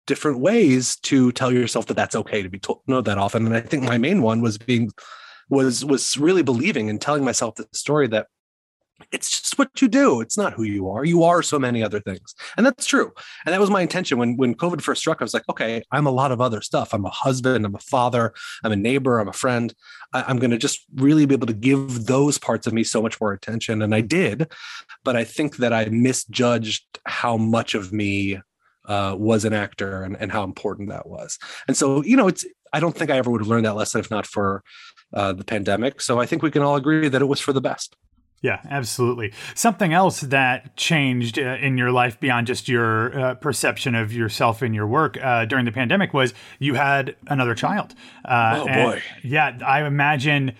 different 0.08 0.40
ways 0.40 0.96
to 1.02 1.32
tell 1.34 1.52
yourself 1.52 1.86
that 1.86 1.94
that's 1.94 2.16
okay 2.16 2.42
to 2.42 2.50
be 2.50 2.60
told 2.60 2.82
that 2.88 3.18
often. 3.18 3.46
And 3.46 3.56
I 3.56 3.62
think 3.62 3.84
my 3.84 3.98
main 3.98 4.22
one 4.24 4.42
was 4.42 4.58
being 4.58 4.90
was 5.50 5.86
was 5.86 6.18
really 6.18 6.44
believing 6.44 6.90
and 6.90 7.00
telling 7.00 7.24
myself 7.24 7.56
the 7.56 7.68
story 7.74 8.08
that 8.08 8.28
it's 9.12 9.42
just 9.42 9.60
what 9.60 9.80
you 9.80 9.88
do. 9.88 10.22
It's 10.22 10.38
not 10.38 10.54
who 10.54 10.64
you 10.64 10.90
are. 10.90 11.06
You 11.06 11.24
are 11.24 11.44
so 11.44 11.60
many 11.60 11.84
other 11.84 12.00
things. 12.00 12.34
And 12.58 12.66
that's 12.66 12.86
true. 12.86 13.12
And 13.46 13.54
that 13.54 13.62
was 13.62 13.70
my 13.70 13.82
intention 13.82 14.18
when 14.18 14.38
when 14.38 14.56
COVID 14.56 14.82
first 14.82 15.02
struck. 15.02 15.22
I 15.22 15.24
was 15.24 15.34
like, 15.34 15.48
okay, 15.50 15.84
I'm 15.92 16.08
a 16.08 16.12
lot 16.12 16.32
of 16.32 16.42
other 16.42 16.62
stuff. 16.62 16.94
I'm 16.94 17.06
a 17.06 17.10
husband, 17.10 17.66
I'm 17.66 17.76
a 17.76 17.80
father, 17.80 18.34
I'm 18.64 18.72
a 18.72 18.76
neighbor, 18.76 19.20
I'm 19.20 19.28
a 19.28 19.34
friend. 19.34 19.74
I, 20.14 20.30
am 20.32 20.40
going 20.40 20.52
to 20.52 20.58
just 20.58 20.86
really 20.96 21.26
be 21.26 21.36
able 21.36 21.48
to 21.48 21.54
give 21.54 22.06
those 22.06 22.38
parts 22.38 22.66
of 22.66 22.74
me 22.74 22.84
so 22.84 23.02
much 23.02 23.20
more 23.22 23.34
attention. 23.34 23.82
And 23.82 23.94
I 23.94 24.02
did, 24.02 24.52
but 25.04 25.16
I 25.16 25.24
think 25.24 25.58
that 25.58 25.74
I 25.74 25.86
misjudged 25.86 26.86
how 27.06 27.38
much 27.38 27.76
of 27.76 27.92
me 27.94 28.40
uh, 28.88 29.16
was 29.18 29.46
an 29.46 29.54
actor 29.54 30.04
and, 30.04 30.18
and 30.20 30.32
how 30.32 30.44
important 30.44 30.90
that 30.90 31.08
was. 31.08 31.38
And 31.68 31.78
so, 31.78 32.04
you 32.04 32.18
know, 32.18 32.28
it's 32.28 32.46
I 32.74 32.80
don't 32.80 32.96
think 32.96 33.12
I 33.12 33.18
ever 33.18 33.30
would 33.30 33.42
have 33.42 33.48
learned 33.48 33.66
that 33.66 33.76
lesson 33.76 34.00
if 34.00 34.10
not 34.10 34.26
for 34.26 34.64
uh, 35.14 35.34
the 35.34 35.44
pandemic. 35.44 36.02
So 36.02 36.20
I 36.20 36.26
think 36.26 36.42
we 36.42 36.52
can 36.52 36.62
all 36.62 36.76
agree 36.76 37.08
that 37.08 37.22
it 37.22 37.26
was 37.26 37.40
for 37.40 37.54
the 37.54 37.62
best. 37.62 37.96
Yeah, 38.42 38.62
absolutely. 38.70 39.34
Something 39.56 39.94
else 39.94 40.22
that 40.22 40.76
changed 40.78 41.40
uh, 41.40 41.58
in 41.60 41.78
your 41.78 41.92
life 41.92 42.20
beyond 42.20 42.46
just 42.46 42.68
your 42.68 43.20
uh, 43.20 43.36
perception 43.36 43.96
of 43.96 44.14
yourself 44.14 44.62
and 44.62 44.76
your 44.76 44.86
work 44.86 45.18
uh, 45.22 45.46
during 45.46 45.66
the 45.66 45.72
pandemic 45.72 46.14
was 46.14 46.36
you 46.60 46.76
had 46.76 47.16
another 47.28 47.56
child. 47.56 47.96
Uh, 48.24 48.60
oh 48.62 48.66
boy! 48.68 49.02
Yeah, 49.24 49.58
I 49.66 49.84
imagine 49.86 50.54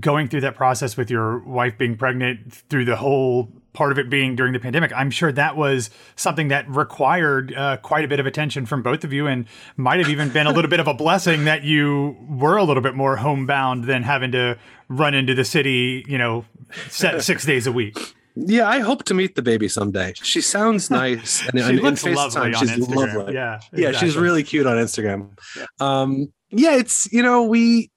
going 0.00 0.28
through 0.28 0.40
that 0.42 0.54
process 0.54 0.96
with 0.96 1.10
your 1.10 1.40
wife 1.40 1.76
being 1.76 1.96
pregnant 1.96 2.52
through 2.52 2.86
the 2.86 2.96
whole 2.96 3.52
part 3.72 3.92
of 3.92 3.98
it 3.98 4.10
being 4.10 4.34
during 4.34 4.52
the 4.52 4.58
pandemic, 4.58 4.92
I'm 4.94 5.10
sure 5.10 5.30
that 5.32 5.56
was 5.56 5.90
something 6.16 6.48
that 6.48 6.68
required 6.68 7.54
uh, 7.54 7.76
quite 7.78 8.04
a 8.04 8.08
bit 8.08 8.20
of 8.20 8.26
attention 8.26 8.66
from 8.66 8.82
both 8.82 9.04
of 9.04 9.12
you 9.12 9.26
and 9.26 9.46
might 9.76 10.00
have 10.00 10.08
even 10.08 10.30
been 10.30 10.46
a 10.46 10.52
little 10.52 10.70
bit 10.70 10.80
of 10.80 10.88
a 10.88 10.94
blessing 10.94 11.44
that 11.44 11.64
you 11.64 12.16
were 12.28 12.56
a 12.56 12.64
little 12.64 12.82
bit 12.82 12.94
more 12.94 13.16
homebound 13.16 13.84
than 13.84 14.02
having 14.02 14.32
to 14.32 14.58
run 14.88 15.14
into 15.14 15.34
the 15.34 15.44
city, 15.44 16.04
you 16.08 16.18
know, 16.18 16.44
set 16.88 17.22
six 17.22 17.44
days 17.44 17.66
a 17.66 17.72
week. 17.72 18.14
Yeah, 18.34 18.68
I 18.68 18.78
hope 18.80 19.04
to 19.04 19.14
meet 19.14 19.34
the 19.34 19.42
baby 19.42 19.68
someday. 19.68 20.12
She 20.14 20.40
sounds 20.40 20.90
nice, 20.92 21.46
and, 21.48 21.58
she 21.58 21.64
and 21.64 21.80
looks 21.80 22.04
in 22.04 22.14
FaceTime, 22.14 22.54
she's 22.56 22.70
Instagram. 22.70 23.14
lovely. 23.14 23.34
Yeah, 23.34 23.56
exactly. 23.56 23.82
yeah, 23.82 23.92
she's 23.92 24.16
really 24.16 24.44
cute 24.44 24.66
on 24.66 24.76
Instagram. 24.76 25.30
Yeah. 25.56 25.66
Um, 25.80 26.32
yeah, 26.50 26.76
it's 26.76 27.12
you 27.12 27.22
know 27.22 27.42
we 27.42 27.90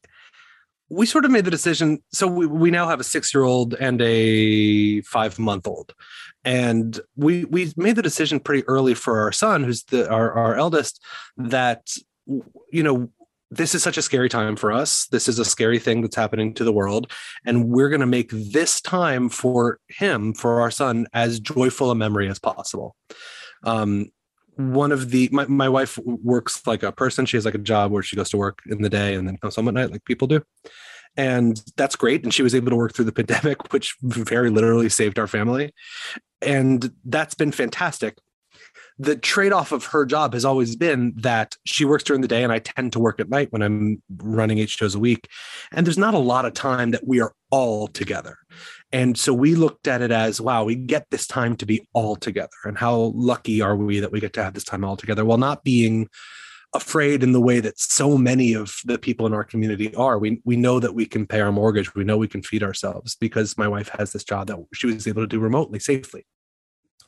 we 0.91 1.05
sort 1.05 1.23
of 1.23 1.31
made 1.31 1.45
the 1.45 1.51
decision. 1.51 2.03
So 2.11 2.27
we, 2.27 2.45
we 2.45 2.69
now 2.69 2.87
have 2.87 2.99
a 2.99 3.03
six 3.03 3.33
year 3.33 3.45
old 3.45 3.73
and 3.75 4.01
a 4.01 5.01
five 5.01 5.39
month 5.39 5.65
old. 5.65 5.93
And 6.43 6.99
we 7.15 7.45
we 7.45 7.71
made 7.77 7.95
the 7.95 8.01
decision 8.01 8.39
pretty 8.39 8.67
early 8.67 8.93
for 8.93 9.21
our 9.21 9.31
son, 9.31 9.63
who's 9.63 9.83
the 9.85 10.11
our, 10.11 10.33
our 10.33 10.55
eldest, 10.55 11.01
that 11.37 11.95
you 12.27 12.83
know 12.83 13.09
this 13.49 13.73
is 13.73 13.83
such 13.83 13.97
a 13.97 14.01
scary 14.01 14.27
time 14.27 14.55
for 14.55 14.71
us. 14.71 15.07
This 15.07 15.27
is 15.27 15.39
a 15.39 15.45
scary 15.45 15.79
thing 15.79 16.01
that's 16.01 16.15
happening 16.15 16.53
to 16.55 16.63
the 16.63 16.73
world. 16.73 17.11
And 17.45 17.69
we're 17.69 17.89
going 17.89 18.01
to 18.01 18.05
make 18.05 18.31
this 18.31 18.79
time 18.79 19.29
for 19.29 19.79
him, 19.89 20.33
for 20.33 20.61
our 20.61 20.71
son, 20.71 21.07
as 21.13 21.39
joyful 21.39 21.91
a 21.91 21.95
memory 21.95 22.29
as 22.29 22.39
possible. 22.39 22.95
Um, 23.63 24.11
one 24.56 24.91
of 24.91 25.10
the 25.10 25.30
my, 25.32 25.45
my 25.47 25.70
wife 25.70 25.97
works 26.06 26.66
like 26.68 26.84
a 26.84 26.91
person. 26.91 27.26
She 27.26 27.38
has 27.38 27.45
like 27.45 27.56
a 27.56 27.60
job 27.60 27.91
where 27.91 28.04
she 28.04 28.16
goes 28.16 28.30
to 28.30 28.38
work 28.38 28.60
in 28.68 28.82
the 28.82 28.89
day 28.89 29.16
and 29.16 29.28
then 29.28 29.38
comes 29.38 29.56
home 29.56 29.68
at 29.68 29.74
night 29.74 29.91
like 29.91 30.06
people 30.06 30.28
do. 30.28 30.41
And 31.18 31.62
that's 31.76 31.95
great. 31.95 32.24
And 32.24 32.34
she 32.34 32.43
was 32.43 32.56
able 32.56 32.70
to 32.70 32.76
work 32.76 32.93
through 32.93 33.06
the 33.06 33.12
pandemic 33.24 33.74
which 33.74 33.95
very 34.02 34.49
literally 34.49 34.89
saved 34.89 35.20
our 35.20 35.28
family. 35.28 35.74
And 36.41 36.91
that's 37.06 37.36
been 37.36 37.52
fantastic. 37.52 38.18
The 38.97 39.16
trade-off 39.16 39.72
of 39.72 39.86
her 39.86 40.06
job 40.06 40.34
has 40.34 40.45
always 40.45 40.76
been 40.76 41.14
that 41.18 41.56
she 41.66 41.86
works 41.86 42.04
during 42.04 42.22
the 42.22 42.28
day 42.28 42.43
and 42.43 42.52
I 42.52 42.60
tend 42.60 42.93
to 42.93 42.99
work 42.99 43.20
at 43.20 43.30
night 43.30 43.52
when 43.52 43.64
I'm 43.64 44.02
running 44.18 44.60
eight 44.60 44.70
shows 44.70 44.95
a 44.95 44.99
week. 44.99 45.28
And 45.72 45.86
there's 45.86 45.97
not 45.97 46.14
a 46.14 46.20
lot 46.20 46.45
of 46.45 46.54
time 46.54 46.91
that 46.91 47.08
we 47.08 47.20
are 47.20 47.34
all 47.49 47.88
together. 47.88 48.38
And 48.93 49.17
so 49.17 49.33
we 49.33 49.55
looked 49.55 49.87
at 49.87 50.01
it 50.01 50.11
as, 50.11 50.41
wow, 50.41 50.65
we 50.65 50.75
get 50.75 51.07
this 51.11 51.25
time 51.25 51.55
to 51.57 51.65
be 51.65 51.87
all 51.93 52.15
together. 52.15 52.49
And 52.65 52.77
how 52.77 53.13
lucky 53.15 53.61
are 53.61 53.75
we 53.75 53.99
that 54.01 54.11
we 54.11 54.19
get 54.19 54.33
to 54.33 54.43
have 54.43 54.53
this 54.53 54.65
time 54.65 54.83
all 54.83 54.97
together 54.97 55.23
while 55.23 55.37
not 55.37 55.63
being 55.63 56.09
afraid 56.73 57.21
in 57.21 57.33
the 57.33 57.41
way 57.41 57.59
that 57.59 57.79
so 57.79 58.17
many 58.17 58.53
of 58.53 58.75
the 58.85 58.97
people 58.97 59.25
in 59.25 59.33
our 59.33 59.43
community 59.43 59.93
are. 59.95 60.17
We 60.17 60.41
we 60.45 60.55
know 60.55 60.79
that 60.79 60.95
we 60.95 61.05
can 61.05 61.27
pay 61.27 61.41
our 61.41 61.51
mortgage. 61.51 61.93
We 61.95 62.03
know 62.03 62.17
we 62.17 62.27
can 62.27 62.43
feed 62.43 62.63
ourselves 62.63 63.15
because 63.15 63.57
my 63.57 63.67
wife 63.67 63.89
has 63.97 64.13
this 64.13 64.23
job 64.23 64.47
that 64.47 64.57
she 64.73 64.87
was 64.87 65.07
able 65.07 65.23
to 65.23 65.27
do 65.27 65.39
remotely 65.39 65.79
safely. 65.79 66.25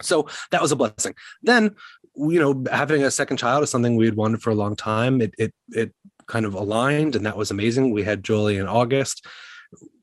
So 0.02 0.28
that 0.52 0.62
was 0.62 0.72
a 0.72 0.76
blessing. 0.76 1.16
Then, 1.44 1.76
you 2.16 2.40
know, 2.40 2.64
having 2.72 3.04
a 3.04 3.12
second 3.12 3.38
child 3.38 3.64
is 3.64 3.70
something 3.70 3.96
we 3.96 4.06
had 4.06 4.16
wanted 4.16 4.42
for 4.42 4.50
a 4.50 4.56
long 4.56 4.76
time. 4.76 5.22
It 5.22 5.34
it 5.38 5.54
it 5.70 5.94
kind 6.28 6.46
of 6.46 6.54
aligned, 6.54 7.16
and 7.16 7.26
that 7.26 7.38
was 7.38 7.52
amazing. 7.52 7.92
We 7.92 8.04
had 8.04 8.24
Julie 8.24 8.58
in 8.58 8.68
August 8.68 9.26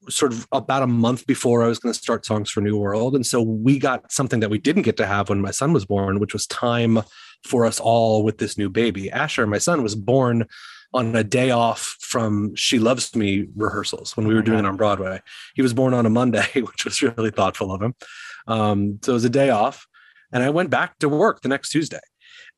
sort 0.09 0.33
of 0.33 0.47
about 0.53 0.83
a 0.83 0.87
month 0.87 1.27
before 1.27 1.63
I 1.63 1.69
was 1.69 1.79
going 1.79 1.93
to 1.93 1.99
start 1.99 2.25
Songs 2.25 2.51
for 2.51 2.61
New 2.61 2.79
World. 2.79 3.15
And 3.15 3.27
so 3.27 3.43
we 3.43 3.79
got 3.79 4.11
something 4.11 4.41
that 4.41 4.51
we 4.51 4.59
didn't 4.59 4.83
get 4.83 4.97
to 4.99 5.07
have 5.07 5.29
when 5.29 5.41
my 5.41 5.51
son 5.51 5.73
was 5.73 5.85
born, 5.85 6.21
which 6.21 6.33
was 6.33 6.47
time 6.47 7.01
for 7.45 7.67
us 7.67 7.81
all 7.81 8.23
with 8.23 8.39
this 8.39 8.57
new 8.57 8.71
baby. 8.71 9.11
Asher, 9.11 9.47
my 9.47 9.59
son, 9.59 9.83
was 9.83 9.95
born 9.95 10.47
on 10.93 11.15
a 11.15 11.23
day 11.23 11.51
off 11.51 11.97
from 12.01 12.55
She 12.55 12.79
Loves 12.79 13.15
Me 13.15 13.47
rehearsals 13.55 14.17
when 14.17 14.27
we 14.27 14.35
were 14.35 14.43
doing 14.43 14.61
it 14.61 14.67
on 14.67 14.77
Broadway. 14.77 15.21
He 15.55 15.63
was 15.63 15.75
born 15.75 15.95
on 15.95 16.07
a 16.07 16.11
Monday, 16.11 16.49
which 16.55 16.85
was 16.85 17.03
really 17.03 17.31
thoughtful 17.31 17.73
of 17.73 17.83
him. 17.83 17.95
Um, 18.47 18.99
so 19.03 19.13
it 19.13 19.15
was 19.15 19.25
a 19.25 19.31
day 19.31 19.51
off. 19.51 19.87
And 20.33 20.43
I 20.43 20.51
went 20.51 20.71
back 20.71 20.99
to 20.99 21.09
work 21.09 21.43
the 21.43 21.49
next 21.49 21.71
Tuesday. 21.71 22.01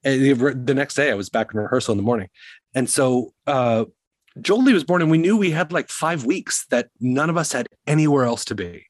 And 0.04 0.66
the 0.66 0.74
next 0.74 0.94
day, 0.94 1.10
I 1.10 1.14
was 1.14 1.28
back 1.28 1.54
in 1.54 1.60
rehearsal 1.60 1.92
in 1.92 1.96
the 1.96 2.02
morning, 2.02 2.28
and 2.74 2.90
so 2.90 3.34
uh, 3.46 3.84
Jolie 4.40 4.72
was 4.72 4.84
born, 4.84 5.02
and 5.02 5.10
we 5.10 5.18
knew 5.18 5.36
we 5.36 5.50
had 5.50 5.72
like 5.72 5.88
five 5.88 6.24
weeks 6.24 6.66
that 6.70 6.88
none 7.00 7.30
of 7.30 7.36
us 7.36 7.52
had 7.52 7.68
anywhere 7.86 8.24
else 8.24 8.44
to 8.46 8.54
be, 8.54 8.86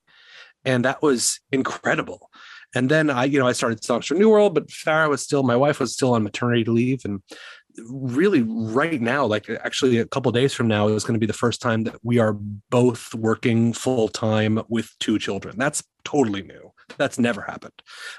and 0.64 0.84
that 0.84 1.03
was 1.03 1.40
incredible. 1.51 2.30
And 2.74 2.88
then 2.88 3.11
I, 3.11 3.24
you 3.24 3.38
know, 3.38 3.47
I 3.47 3.53
started 3.53 3.84
Songs 3.84 4.07
for 4.07 4.14
New 4.14 4.30
World, 4.30 4.55
but 4.55 4.68
Farah 4.68 5.11
was 5.11 5.22
still, 5.22 5.43
my 5.43 5.57
wife 5.57 5.78
was 5.78 5.93
still 5.93 6.14
on 6.14 6.22
maternity 6.22 6.64
leave, 6.64 7.05
and 7.05 7.22
really 7.88 8.43
right 8.43 9.01
now 9.01 9.24
like 9.24 9.49
actually 9.49 9.99
a 9.99 10.07
couple 10.07 10.30
days 10.32 10.53
from 10.53 10.68
now 10.68 10.88
is 10.88 11.05
going 11.05 11.14
to 11.14 11.20
be 11.20 11.26
the 11.26 11.32
first 11.32 11.61
time 11.62 11.84
that 11.84 11.97
we 12.03 12.18
are 12.18 12.34
both 12.70 13.14
working 13.14 13.72
full 13.72 14.09
time 14.09 14.61
with 14.68 14.90
two 14.99 15.18
children. 15.18 15.57
That's 15.59 15.82
totally 16.05 16.43
new. 16.43 16.72
That's 16.99 17.18
never 17.18 17.43
happened. 17.43 17.72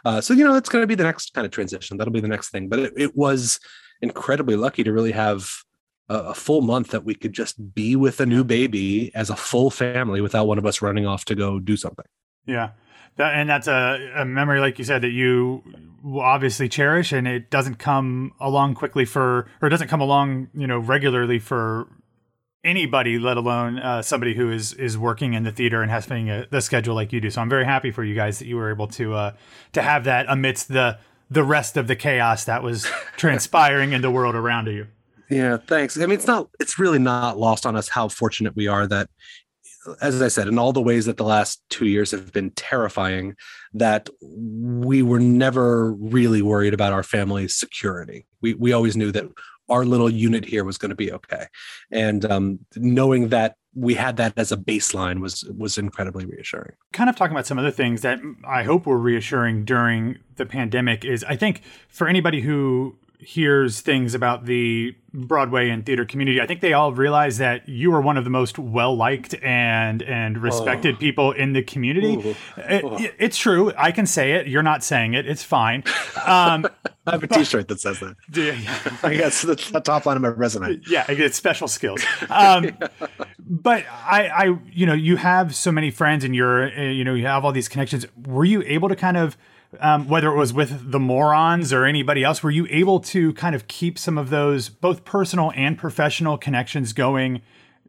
Uh, 0.05 0.21
so 0.21 0.33
you 0.33 0.43
know 0.43 0.53
that's 0.53 0.69
going 0.69 0.81
to 0.81 0.87
be 0.87 0.95
the 0.95 1.03
next 1.03 1.33
kind 1.33 1.45
of 1.45 1.51
transition. 1.51 1.97
That'll 1.97 2.13
be 2.13 2.21
the 2.21 2.27
next 2.27 2.49
thing. 2.49 2.69
But 2.69 2.79
it, 2.79 2.93
it 2.97 3.15
was 3.15 3.59
incredibly 4.01 4.55
lucky 4.55 4.83
to 4.83 4.91
really 4.91 5.11
have 5.11 5.49
a, 6.09 6.15
a, 6.15 6.33
full 6.33 6.61
month 6.61 6.89
that 6.89 7.03
we 7.03 7.15
could 7.15 7.33
just 7.33 7.73
be 7.73 7.95
with 7.95 8.19
a 8.19 8.25
new 8.25 8.43
baby 8.43 9.11
as 9.15 9.29
a 9.29 9.35
full 9.35 9.69
family 9.69 10.21
without 10.21 10.45
one 10.45 10.57
of 10.57 10.65
us 10.65 10.81
running 10.81 11.05
off 11.05 11.25
to 11.25 11.35
go 11.35 11.59
do 11.59 11.77
something. 11.77 12.05
Yeah. 12.45 12.71
That, 13.17 13.35
and 13.35 13.49
that's 13.49 13.67
a, 13.67 14.11
a 14.15 14.25
memory 14.25 14.59
like 14.59 14.79
you 14.79 14.85
said 14.85 15.03
that 15.03 15.11
you 15.11 15.63
obviously 16.03 16.67
cherish 16.67 17.11
and 17.11 17.27
it 17.27 17.49
doesn't 17.49 17.75
come 17.75 18.33
along 18.39 18.73
quickly 18.73 19.05
for 19.05 19.47
or 19.61 19.67
it 19.67 19.69
doesn't 19.69 19.87
come 19.87 20.01
along 20.01 20.49
you 20.53 20.67
know 20.67 20.79
regularly 20.79 21.37
for 21.37 21.87
anybody 22.63 23.19
let 23.19 23.37
alone 23.37 23.77
uh, 23.77 24.01
somebody 24.01 24.33
who 24.33 24.51
is 24.51 24.73
is 24.73 24.97
working 24.97 25.33
in 25.33 25.43
the 25.43 25.51
theater 25.51 25.81
and 25.81 25.91
has 25.91 26.09
a, 26.09 26.47
the 26.49 26.59
schedule 26.59 26.95
like 26.95 27.13
you 27.13 27.21
do. 27.21 27.29
So 27.29 27.39
i'm 27.39 27.49
very 27.49 27.65
happy 27.65 27.91
for 27.91 28.03
you 28.03 28.15
guys 28.15 28.39
that 28.39 28.47
you 28.47 28.55
were 28.55 28.71
able 28.71 28.87
to 28.87 29.13
uh, 29.13 29.33
to 29.73 29.81
have 29.81 30.05
that 30.05 30.25
amidst 30.27 30.69
the 30.69 30.97
the 31.29 31.43
rest 31.43 31.77
of 31.77 31.87
the 31.87 31.95
chaos 31.95 32.45
that 32.45 32.63
was 32.63 32.87
transpiring 33.17 33.93
in 33.93 34.01
the 34.01 34.11
world 34.11 34.33
around 34.33 34.67
you 34.67 34.87
yeah 35.29 35.57
thanks 35.57 35.97
i 35.97 36.01
mean 36.01 36.11
it's 36.11 36.27
not 36.27 36.49
it's 36.59 36.77
really 36.79 36.99
not 36.99 37.37
lost 37.37 37.65
on 37.65 37.75
us 37.75 37.89
how 37.89 38.07
fortunate 38.07 38.55
we 38.55 38.67
are 38.67 38.87
that 38.87 39.09
as 40.01 40.21
I 40.21 40.27
said, 40.27 40.47
in 40.47 40.57
all 40.57 40.73
the 40.73 40.81
ways 40.81 41.05
that 41.05 41.17
the 41.17 41.23
last 41.23 41.61
two 41.69 41.87
years 41.87 42.11
have 42.11 42.31
been 42.31 42.51
terrifying, 42.51 43.35
that 43.73 44.09
we 44.21 45.01
were 45.01 45.19
never 45.19 45.93
really 45.93 46.41
worried 46.41 46.73
about 46.73 46.93
our 46.93 47.03
family's 47.03 47.55
security. 47.55 48.25
We 48.41 48.53
we 48.53 48.73
always 48.73 48.95
knew 48.95 49.11
that 49.11 49.25
our 49.69 49.85
little 49.85 50.09
unit 50.09 50.45
here 50.45 50.63
was 50.63 50.77
going 50.77 50.89
to 50.89 50.95
be 50.95 51.11
okay, 51.11 51.47
and 51.91 52.23
um, 52.25 52.59
knowing 52.75 53.29
that 53.29 53.55
we 53.75 53.95
had 53.95 54.17
that 54.17 54.33
as 54.37 54.51
a 54.51 54.57
baseline 54.57 55.19
was 55.19 55.43
was 55.57 55.77
incredibly 55.77 56.25
reassuring. 56.25 56.73
Kind 56.91 57.09
of 57.09 57.15
talking 57.15 57.33
about 57.33 57.47
some 57.47 57.59
other 57.59 57.71
things 57.71 58.01
that 58.01 58.19
I 58.47 58.63
hope 58.63 58.85
were 58.85 58.99
reassuring 58.99 59.65
during 59.65 60.19
the 60.35 60.45
pandemic 60.45 61.03
is 61.03 61.23
I 61.23 61.35
think 61.35 61.61
for 61.89 62.07
anybody 62.07 62.41
who 62.41 62.97
hears 63.25 63.81
things 63.81 64.13
about 64.13 64.45
the 64.45 64.95
Broadway 65.13 65.69
and 65.69 65.85
theater 65.85 66.05
community, 66.05 66.41
I 66.41 66.47
think 66.47 66.61
they 66.61 66.73
all 66.73 66.91
realize 66.91 67.37
that 67.37 67.69
you 67.69 67.93
are 67.93 68.01
one 68.01 68.17
of 68.17 68.23
the 68.23 68.31
most 68.31 68.57
well 68.57 68.95
liked 68.95 69.35
and 69.43 70.01
and 70.01 70.41
respected 70.41 70.95
oh. 70.95 70.97
people 70.97 71.31
in 71.31 71.53
the 71.53 71.61
community. 71.61 72.35
It, 72.57 73.15
it's 73.19 73.37
true. 73.37 73.71
I 73.77 73.91
can 73.91 74.07
say 74.07 74.33
it. 74.33 74.47
You're 74.47 74.63
not 74.63 74.83
saying 74.83 75.13
it. 75.13 75.27
It's 75.27 75.43
fine. 75.43 75.83
Um, 76.25 76.65
I 77.05 77.11
have 77.11 77.23
a 77.23 77.27
T-shirt 77.27 77.67
that 77.67 77.79
says 77.79 77.99
that. 77.99 78.15
Yeah, 78.33 78.57
I 79.03 79.15
guess 79.15 79.41
the, 79.41 79.55
the 79.71 79.81
top 79.81 80.05
line 80.05 80.15
of 80.15 80.21
my 80.23 80.29
resume. 80.29 80.79
Yeah, 80.87 81.05
it's 81.07 81.37
special 81.37 81.67
skills. 81.67 82.03
Um, 82.29 82.65
yeah. 82.65 82.87
But 83.39 83.85
I, 83.89 84.27
I, 84.27 84.57
you 84.71 84.85
know, 84.85 84.93
you 84.93 85.17
have 85.17 85.53
so 85.53 85.71
many 85.71 85.91
friends, 85.91 86.23
and 86.23 86.35
you're, 86.35 86.71
uh, 86.71 86.81
you 86.81 87.03
know, 87.03 87.13
you 87.13 87.25
have 87.27 87.45
all 87.45 87.51
these 87.51 87.67
connections. 87.67 88.05
Were 88.25 88.45
you 88.45 88.63
able 88.65 88.89
to 88.89 88.95
kind 88.95 89.17
of 89.17 89.37
um, 89.79 90.07
whether 90.07 90.29
it 90.29 90.37
was 90.37 90.53
with 90.53 90.91
the 90.91 90.99
morons 90.99 91.73
or 91.73 91.85
anybody 91.85 92.23
else, 92.23 92.43
were 92.43 92.51
you 92.51 92.67
able 92.69 92.99
to 93.01 93.33
kind 93.33 93.55
of 93.55 93.67
keep 93.67 93.97
some 93.97 94.17
of 94.17 94.29
those 94.29 94.69
both 94.69 95.05
personal 95.05 95.51
and 95.55 95.77
professional 95.77 96.37
connections 96.37 96.93
going 96.93 97.41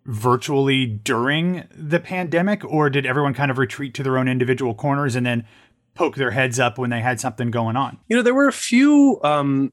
virtually 0.07 0.87
during 0.87 1.65
the 1.75 2.01
pandemic, 2.01 2.65
or 2.65 2.91
did 2.91 3.07
everyone 3.07 3.35
kind 3.35 3.51
of 3.51 3.59
retreat 3.59 3.95
to 3.95 4.03
their 4.03 4.19
own 4.19 4.29
individual 4.29 4.75
corners 4.75 5.17
and 5.17 5.25
then 5.25 5.47
poke 5.95 6.17
their 6.17 6.33
heads 6.33 6.59
up 6.59 6.79
when 6.79 6.91
they 6.91 7.01
had 7.01 7.21
something 7.21 7.51
going 7.51 7.77
on? 7.77 7.99
You 8.09 8.17
know, 8.17 8.23
there 8.23 8.35
were 8.35 8.49
a 8.49 8.53
few 8.53 9.21
um, 9.23 9.73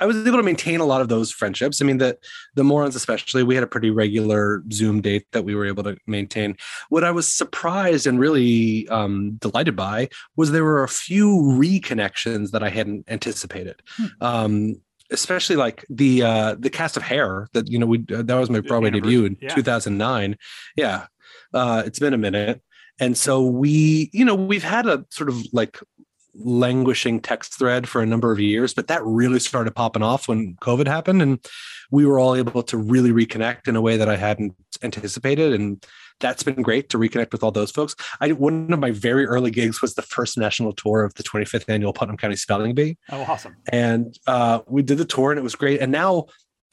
I 0.00 0.06
was 0.06 0.26
able 0.26 0.38
to 0.38 0.42
maintain 0.42 0.80
a 0.80 0.84
lot 0.84 1.00
of 1.00 1.08
those 1.08 1.30
friendships. 1.30 1.80
I 1.80 1.84
mean, 1.84 1.98
the 1.98 2.18
the 2.54 2.64
morons 2.64 2.96
especially, 2.96 3.42
we 3.42 3.54
had 3.54 3.64
a 3.64 3.68
pretty 3.68 3.90
regular 3.90 4.62
Zoom 4.72 5.00
date 5.00 5.26
that 5.32 5.44
we 5.44 5.54
were 5.54 5.66
able 5.66 5.82
to 5.84 5.96
maintain. 6.06 6.56
What 6.88 7.04
I 7.04 7.10
was 7.10 7.30
surprised 7.30 8.06
and 8.06 8.18
really 8.18 8.88
um, 8.88 9.32
delighted 9.36 9.76
by 9.76 10.08
was 10.36 10.52
there 10.52 10.64
were 10.64 10.82
a 10.82 10.88
few 10.88 11.28
reconnections 11.28 12.50
that 12.50 12.62
I 12.62 12.68
hadn't 12.68 13.04
anticipated. 13.08 13.82
Hmm. 13.96 14.06
Um, 14.20 14.80
especially 15.10 15.56
like 15.56 15.86
the 15.88 16.22
uh 16.22 16.54
the 16.58 16.68
cast 16.68 16.96
of 16.96 17.02
hair 17.02 17.48
that 17.54 17.66
you 17.70 17.78
know 17.78 17.86
we 17.86 18.04
uh, 18.14 18.22
that 18.22 18.34
was 18.34 18.50
my 18.50 18.60
broadway 18.60 18.90
debut 18.90 19.24
in 19.24 19.38
yeah. 19.40 19.54
2009 19.54 20.36
yeah 20.76 21.06
uh 21.54 21.82
it's 21.86 21.98
been 21.98 22.12
a 22.12 22.18
minute 22.18 22.60
and 23.00 23.16
so 23.16 23.42
we 23.42 24.10
you 24.12 24.22
know 24.22 24.34
we've 24.34 24.62
had 24.62 24.86
a 24.86 25.06
sort 25.08 25.30
of 25.30 25.42
like 25.52 25.80
languishing 26.34 27.20
text 27.20 27.58
thread 27.58 27.88
for 27.88 28.00
a 28.00 28.06
number 28.06 28.30
of 28.32 28.40
years, 28.40 28.74
but 28.74 28.88
that 28.88 29.04
really 29.04 29.40
started 29.40 29.74
popping 29.74 30.02
off 30.02 30.28
when 30.28 30.54
COVID 30.56 30.86
happened. 30.86 31.22
And 31.22 31.44
we 31.90 32.06
were 32.06 32.18
all 32.18 32.34
able 32.34 32.62
to 32.64 32.76
really 32.76 33.10
reconnect 33.10 33.68
in 33.68 33.76
a 33.76 33.80
way 33.80 33.96
that 33.96 34.08
I 34.08 34.16
hadn't 34.16 34.54
anticipated. 34.82 35.52
And 35.52 35.84
that's 36.20 36.42
been 36.42 36.62
great 36.62 36.88
to 36.90 36.98
reconnect 36.98 37.32
with 37.32 37.42
all 37.42 37.50
those 37.50 37.70
folks. 37.70 37.94
I 38.20 38.32
one 38.32 38.72
of 38.72 38.78
my 38.78 38.90
very 38.90 39.26
early 39.26 39.50
gigs 39.50 39.80
was 39.80 39.94
the 39.94 40.02
first 40.02 40.36
national 40.36 40.72
tour 40.72 41.04
of 41.04 41.14
the 41.14 41.22
25th 41.22 41.68
annual 41.68 41.92
Putnam 41.92 42.16
County 42.16 42.36
Spelling 42.36 42.74
Bee. 42.74 42.98
Oh, 43.10 43.22
awesome! 43.22 43.56
And 43.70 44.18
uh, 44.26 44.60
we 44.66 44.82
did 44.82 44.98
the 44.98 45.04
tour, 45.04 45.30
and 45.30 45.38
it 45.38 45.42
was 45.42 45.54
great. 45.54 45.80
And 45.80 45.92
now 45.92 46.26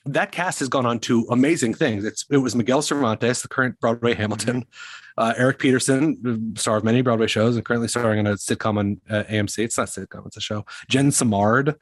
that 0.06 0.32
cast 0.32 0.60
has 0.60 0.70
gone 0.70 0.86
on 0.86 1.00
to 1.00 1.26
amazing 1.30 1.74
things. 1.74 2.06
It's 2.06 2.26
it 2.30 2.38
was 2.38 2.56
Miguel 2.56 2.82
Cervantes, 2.82 3.42
the 3.42 3.48
current 3.48 3.80
Broadway 3.80 4.14
Hamilton, 4.14 4.62
mm-hmm. 4.62 5.05
Uh, 5.18 5.34
Eric 5.38 5.60
Petersen, 5.60 6.56
star 6.58 6.78
of 6.78 6.84
many 6.84 7.02
Broadway 7.02 7.28
shows, 7.28 7.56
and 7.56 7.64
currently 7.64 7.88
starring 7.88 8.20
in 8.20 8.28
a 8.28 8.34
sitcom 8.34 8.78
on 8.78 9.02
uh, 9.10 9.24
AMC. 9.24 9.60
It's 9.60 9.78
not 9.78 9.88
sitcom; 9.88 10.26
it's 10.28 10.38
a 10.38 10.42
show. 10.42 10.66
Jen 10.90 11.12
Simard, 11.12 11.76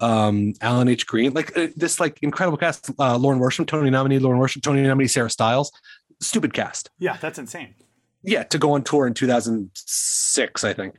um, 0.00 0.52
Alan 0.60 0.88
H. 0.88 1.06
Green, 1.06 1.32
like 1.32 1.56
uh, 1.56 1.68
this 1.76 1.98
like 1.98 2.18
incredible 2.22 2.58
cast. 2.58 2.90
Uh, 2.98 3.16
Lauren 3.16 3.40
Worsham, 3.40 3.66
Tony 3.66 3.90
nominee, 3.90 4.18
Lauren 4.18 4.40
Worsham, 4.40 4.62
Tony 4.62 4.82
nominee, 4.82 5.08
Sarah 5.08 5.30
Stiles. 5.30 5.72
Stupid 6.20 6.52
cast. 6.52 6.90
Yeah, 6.98 7.16
that's 7.20 7.38
insane. 7.38 7.74
Yeah, 8.22 8.44
to 8.44 8.58
go 8.58 8.72
on 8.72 8.82
tour 8.82 9.06
in 9.06 9.14
2006, 9.14 10.64
I 10.64 10.72
think. 10.72 10.96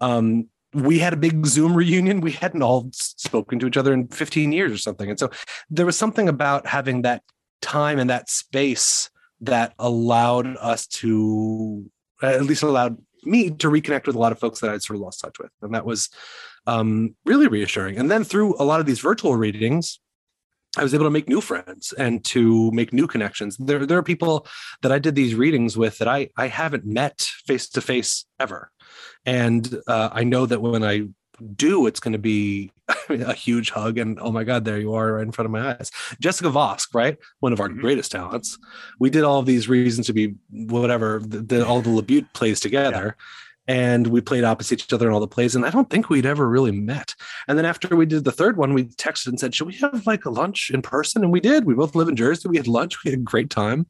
Um, 0.00 0.48
we 0.72 0.98
had 0.98 1.12
a 1.12 1.16
big 1.16 1.46
Zoom 1.46 1.74
reunion. 1.74 2.20
We 2.20 2.32
hadn't 2.32 2.62
all 2.62 2.90
spoken 2.92 3.58
to 3.58 3.66
each 3.66 3.76
other 3.76 3.92
in 3.92 4.08
15 4.08 4.52
years 4.52 4.72
or 4.72 4.78
something. 4.78 5.10
And 5.10 5.18
so 5.18 5.30
there 5.70 5.86
was 5.86 5.96
something 5.96 6.28
about 6.28 6.66
having 6.66 7.02
that 7.02 7.22
time 7.60 7.98
and 7.98 8.10
that 8.10 8.28
space 8.28 9.10
that 9.40 9.74
allowed 9.78 10.56
us 10.56 10.86
to, 10.86 11.90
at 12.22 12.44
least 12.44 12.62
allowed 12.62 12.98
me 13.24 13.50
to 13.50 13.68
reconnect 13.68 14.06
with 14.06 14.16
a 14.16 14.18
lot 14.18 14.32
of 14.32 14.38
folks 14.38 14.60
that 14.60 14.70
I'd 14.70 14.82
sort 14.82 14.96
of 14.96 15.02
lost 15.02 15.20
touch 15.20 15.38
with. 15.38 15.50
And 15.62 15.74
that 15.74 15.86
was 15.86 16.08
um, 16.66 17.14
really 17.24 17.48
reassuring. 17.48 17.98
And 17.98 18.10
then 18.10 18.24
through 18.24 18.56
a 18.58 18.64
lot 18.64 18.80
of 18.80 18.86
these 18.86 19.00
virtual 19.00 19.36
readings, 19.36 20.00
I 20.76 20.82
was 20.82 20.94
able 20.94 21.04
to 21.04 21.10
make 21.10 21.28
new 21.28 21.40
friends 21.40 21.92
and 21.92 22.24
to 22.26 22.70
make 22.72 22.92
new 22.92 23.06
connections. 23.06 23.56
There, 23.58 23.86
there 23.86 23.98
are 23.98 24.02
people 24.02 24.46
that 24.82 24.92
I 24.92 24.98
did 24.98 25.14
these 25.14 25.34
readings 25.34 25.76
with 25.76 25.98
that 25.98 26.08
I, 26.08 26.28
I 26.36 26.48
haven't 26.48 26.84
met 26.84 27.20
face 27.46 27.68
to 27.70 27.80
face 27.80 28.26
ever. 28.38 28.70
And 29.24 29.80
uh, 29.86 30.10
I 30.12 30.24
know 30.24 30.46
that 30.46 30.60
when 30.60 30.84
I 30.84 31.08
do, 31.56 31.86
it's 31.86 32.00
going 32.00 32.12
to 32.12 32.18
be 32.18 32.72
a 33.08 33.34
huge 33.34 33.70
hug. 33.70 33.98
And 33.98 34.18
oh 34.20 34.32
my 34.32 34.44
God, 34.44 34.64
there 34.64 34.78
you 34.78 34.94
are 34.94 35.14
right 35.14 35.22
in 35.22 35.32
front 35.32 35.46
of 35.46 35.52
my 35.52 35.74
eyes. 35.74 35.90
Jessica 36.20 36.50
Vosk, 36.50 36.94
right? 36.94 37.16
One 37.40 37.52
of 37.52 37.60
our 37.60 37.68
mm-hmm. 37.68 37.80
greatest 37.80 38.12
talents. 38.12 38.58
We 38.98 39.10
did 39.10 39.24
all 39.24 39.42
these 39.42 39.68
reasons 39.68 40.06
to 40.06 40.12
be 40.12 40.34
whatever, 40.50 41.20
the, 41.20 41.40
the, 41.40 41.66
all 41.66 41.80
the 41.80 41.90
LaBute 41.90 42.32
plays 42.32 42.60
together. 42.60 43.16
Yeah 43.18 43.24
and 43.68 44.06
we 44.06 44.22
played 44.22 44.44
opposite 44.44 44.82
each 44.82 44.92
other 44.92 45.06
in 45.06 45.12
all 45.12 45.20
the 45.20 45.28
plays 45.28 45.54
and 45.54 45.64
i 45.64 45.70
don't 45.70 45.90
think 45.90 46.08
we'd 46.08 46.26
ever 46.26 46.48
really 46.48 46.72
met 46.72 47.14
and 47.46 47.56
then 47.56 47.66
after 47.66 47.94
we 47.94 48.06
did 48.06 48.24
the 48.24 48.32
third 48.32 48.56
one 48.56 48.72
we 48.72 48.84
texted 48.84 49.28
and 49.28 49.38
said 49.38 49.54
should 49.54 49.66
we 49.66 49.74
have 49.74 50.06
like 50.06 50.24
a 50.24 50.30
lunch 50.30 50.70
in 50.72 50.82
person 50.82 51.22
and 51.22 51.30
we 51.30 51.38
did 51.38 51.64
we 51.64 51.74
both 51.74 51.94
live 51.94 52.08
in 52.08 52.16
jersey 52.16 52.48
we 52.48 52.56
had 52.56 52.66
lunch 52.66 53.04
we 53.04 53.10
had 53.10 53.20
a 53.20 53.22
great 53.22 53.50
time 53.50 53.86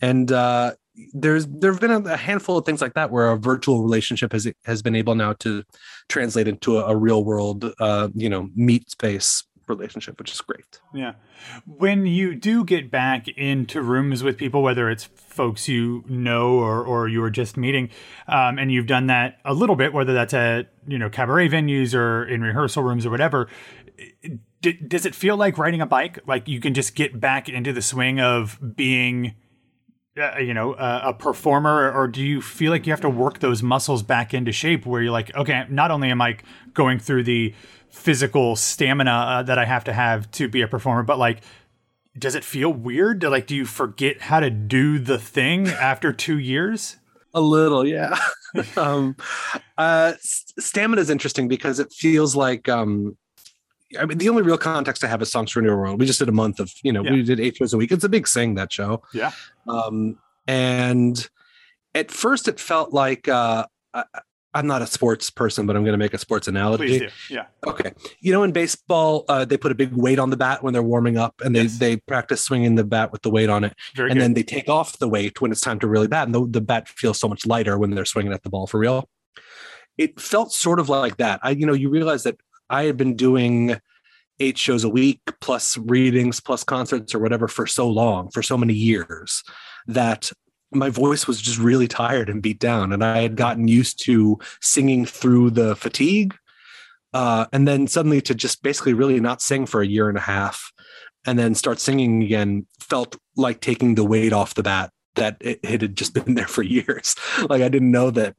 and 0.00 0.32
uh, 0.32 0.72
there's 1.12 1.46
there 1.46 1.72
have 1.72 1.80
been 1.80 1.90
a, 1.90 2.16
handful 2.16 2.58
of 2.58 2.64
things 2.64 2.80
like 2.80 2.94
that 2.94 3.10
where 3.10 3.30
a 3.30 3.36
virtual 3.36 3.82
relationship 3.82 4.32
has 4.32 4.50
has 4.64 4.82
been 4.82 4.94
able 4.94 5.14
now 5.14 5.32
to 5.34 5.62
translate 6.08 6.48
into 6.48 6.78
a, 6.78 6.86
a 6.86 6.96
real 6.96 7.24
world 7.24 7.72
uh, 7.80 8.08
you 8.14 8.28
know 8.28 8.48
meet 8.54 8.90
space 8.90 9.44
relationship 9.66 10.18
which 10.18 10.32
is 10.32 10.40
great. 10.40 10.80
Yeah. 10.94 11.12
When 11.66 12.06
you 12.06 12.34
do 12.34 12.64
get 12.64 12.90
back 12.90 13.28
into 13.28 13.82
rooms 13.82 14.24
with 14.24 14.38
people 14.38 14.62
whether 14.62 14.88
it's 14.88 15.04
folks 15.04 15.68
you 15.68 16.04
know 16.08 16.52
or 16.52 16.82
or 16.82 17.06
you 17.06 17.20
were 17.20 17.30
just 17.30 17.56
meeting 17.56 17.90
um, 18.26 18.58
and 18.58 18.72
you've 18.72 18.86
done 18.86 19.08
that 19.08 19.38
a 19.44 19.52
little 19.52 19.76
bit 19.76 19.92
whether 19.92 20.14
that's 20.14 20.32
at 20.32 20.72
you 20.86 20.98
know 20.98 21.10
cabaret 21.10 21.50
venues 21.50 21.94
or 21.94 22.26
in 22.26 22.40
rehearsal 22.40 22.82
rooms 22.82 23.04
or 23.04 23.10
whatever 23.10 23.48
d- 24.60 24.78
does 24.86 25.06
it 25.06 25.14
feel 25.14 25.36
like 25.36 25.58
riding 25.58 25.80
a 25.80 25.86
bike? 25.86 26.18
Like 26.26 26.48
you 26.48 26.60
can 26.60 26.74
just 26.74 26.94
get 26.94 27.20
back 27.20 27.48
into 27.48 27.72
the 27.72 27.82
swing 27.82 28.20
of 28.20 28.58
being 28.76 29.34
uh, 30.18 30.38
you 30.38 30.54
know 30.54 30.72
uh, 30.74 31.00
a 31.04 31.14
performer 31.14 31.90
or 31.92 32.08
do 32.08 32.22
you 32.22 32.40
feel 32.40 32.70
like 32.70 32.86
you 32.86 32.92
have 32.92 33.00
to 33.00 33.10
work 33.10 33.38
those 33.40 33.62
muscles 33.62 34.02
back 34.02 34.34
into 34.34 34.52
shape 34.52 34.86
where 34.86 35.02
you're 35.02 35.12
like 35.12 35.34
okay 35.34 35.64
not 35.68 35.90
only 35.90 36.10
am 36.10 36.20
i 36.20 36.36
going 36.74 36.98
through 36.98 37.22
the 37.22 37.54
physical 37.90 38.56
stamina 38.56 39.10
uh, 39.10 39.42
that 39.42 39.58
i 39.58 39.64
have 39.64 39.84
to 39.84 39.92
have 39.92 40.30
to 40.30 40.48
be 40.48 40.60
a 40.60 40.68
performer 40.68 41.02
but 41.02 41.18
like 41.18 41.40
does 42.18 42.34
it 42.34 42.44
feel 42.44 42.72
weird 42.72 43.22
like 43.22 43.46
do 43.46 43.54
you 43.54 43.64
forget 43.64 44.22
how 44.22 44.40
to 44.40 44.50
do 44.50 44.98
the 44.98 45.18
thing 45.18 45.68
after 45.68 46.12
two 46.12 46.38
years? 46.38 46.96
A 47.34 47.40
little 47.40 47.86
yeah. 47.86 48.18
Um 48.76 49.14
uh 49.76 50.14
stamina 50.22 51.02
is 51.02 51.10
interesting 51.10 51.48
because 51.48 51.78
it 51.78 51.92
feels 51.92 52.34
like 52.34 52.68
um 52.68 53.16
I 53.98 54.04
mean, 54.04 54.18
the 54.18 54.28
only 54.28 54.42
real 54.42 54.58
context 54.58 55.02
I 55.02 55.06
have 55.06 55.22
is 55.22 55.30
Songs 55.30 55.50
for 55.50 55.60
a 55.60 55.62
New 55.62 55.74
World. 55.74 55.98
We 55.98 56.06
just 56.06 56.18
did 56.18 56.28
a 56.28 56.32
month 56.32 56.60
of, 56.60 56.72
you 56.82 56.92
know, 56.92 57.02
yeah. 57.02 57.12
we 57.12 57.22
did 57.22 57.40
eight 57.40 57.56
shows 57.56 57.72
a 57.72 57.78
week. 57.78 57.90
It's 57.90 58.04
a 58.04 58.08
big 58.08 58.28
thing, 58.28 58.54
that 58.56 58.72
show. 58.72 59.02
Yeah. 59.14 59.32
Um, 59.66 60.18
and 60.46 61.28
at 61.94 62.10
first, 62.10 62.48
it 62.48 62.60
felt 62.60 62.92
like 62.92 63.28
uh, 63.28 63.64
I, 63.94 64.04
am 64.54 64.66
not 64.66 64.82
a 64.82 64.86
sports 64.86 65.30
person, 65.30 65.66
but 65.66 65.74
I'm 65.74 65.84
going 65.84 65.94
to 65.94 65.98
make 65.98 66.12
a 66.12 66.18
sports 66.18 66.48
analogy. 66.48 67.08
Yeah. 67.30 67.46
Okay. 67.66 67.92
You 68.20 68.32
know, 68.32 68.42
in 68.42 68.52
baseball, 68.52 69.24
uh, 69.28 69.46
they 69.46 69.56
put 69.56 69.72
a 69.72 69.74
big 69.74 69.92
weight 69.94 70.18
on 70.18 70.30
the 70.30 70.36
bat 70.36 70.62
when 70.62 70.74
they're 70.74 70.82
warming 70.82 71.16
up, 71.16 71.40
and 71.42 71.56
they 71.56 71.62
yes. 71.62 71.78
they 71.78 71.96
practice 71.96 72.44
swinging 72.44 72.74
the 72.74 72.84
bat 72.84 73.10
with 73.10 73.22
the 73.22 73.30
weight 73.30 73.48
on 73.48 73.64
it, 73.64 73.74
Very 73.94 74.10
and 74.10 74.18
good. 74.18 74.24
then 74.24 74.34
they 74.34 74.42
take 74.42 74.68
off 74.68 74.98
the 74.98 75.08
weight 75.08 75.40
when 75.40 75.50
it's 75.50 75.60
time 75.60 75.78
to 75.80 75.86
really 75.86 76.08
bat, 76.08 76.26
and 76.26 76.34
the, 76.34 76.46
the 76.46 76.60
bat 76.60 76.88
feels 76.88 77.18
so 77.18 77.28
much 77.28 77.46
lighter 77.46 77.78
when 77.78 77.90
they're 77.90 78.04
swinging 78.04 78.32
at 78.32 78.42
the 78.42 78.50
ball 78.50 78.66
for 78.66 78.78
real. 78.78 79.08
It 79.96 80.20
felt 80.20 80.52
sort 80.52 80.78
of 80.78 80.88
like 80.88 81.16
that. 81.16 81.40
I, 81.42 81.50
you 81.50 81.66
know, 81.66 81.72
you 81.72 81.90
realize 81.90 82.22
that 82.22 82.38
I 82.70 82.84
had 82.84 82.96
been 82.96 83.16
doing 83.16 83.80
eight 84.40 84.58
shows 84.58 84.84
a 84.84 84.88
week 84.88 85.20
plus 85.40 85.76
readings 85.76 86.40
plus 86.40 86.64
concerts 86.64 87.14
or 87.14 87.18
whatever 87.18 87.48
for 87.48 87.66
so 87.66 87.88
long 87.88 88.30
for 88.30 88.42
so 88.42 88.56
many 88.56 88.74
years 88.74 89.42
that 89.86 90.30
my 90.70 90.90
voice 90.90 91.26
was 91.26 91.40
just 91.40 91.58
really 91.58 91.88
tired 91.88 92.28
and 92.28 92.42
beat 92.42 92.58
down 92.58 92.92
and 92.92 93.04
i 93.04 93.20
had 93.20 93.36
gotten 93.36 93.68
used 93.68 94.02
to 94.04 94.38
singing 94.60 95.04
through 95.04 95.50
the 95.50 95.74
fatigue 95.76 96.34
uh, 97.14 97.46
and 97.54 97.66
then 97.66 97.86
suddenly 97.86 98.20
to 98.20 98.34
just 98.34 98.62
basically 98.62 98.92
really 98.92 99.18
not 99.18 99.40
sing 99.40 99.64
for 99.64 99.80
a 99.80 99.86
year 99.86 100.10
and 100.10 100.18
a 100.18 100.22
half 100.22 100.70
and 101.26 101.38
then 101.38 101.54
start 101.54 101.80
singing 101.80 102.22
again 102.22 102.66
felt 102.80 103.16
like 103.36 103.60
taking 103.60 103.94
the 103.94 104.04
weight 104.04 104.32
off 104.32 104.54
the 104.54 104.62
bat 104.62 104.90
that 105.14 105.36
it, 105.40 105.58
it 105.62 105.80
had 105.80 105.96
just 105.96 106.12
been 106.12 106.34
there 106.34 106.46
for 106.46 106.62
years. 106.62 107.16
Like 107.48 107.62
i 107.62 107.68
didn't 107.68 107.90
know 107.90 108.10
that 108.10 108.36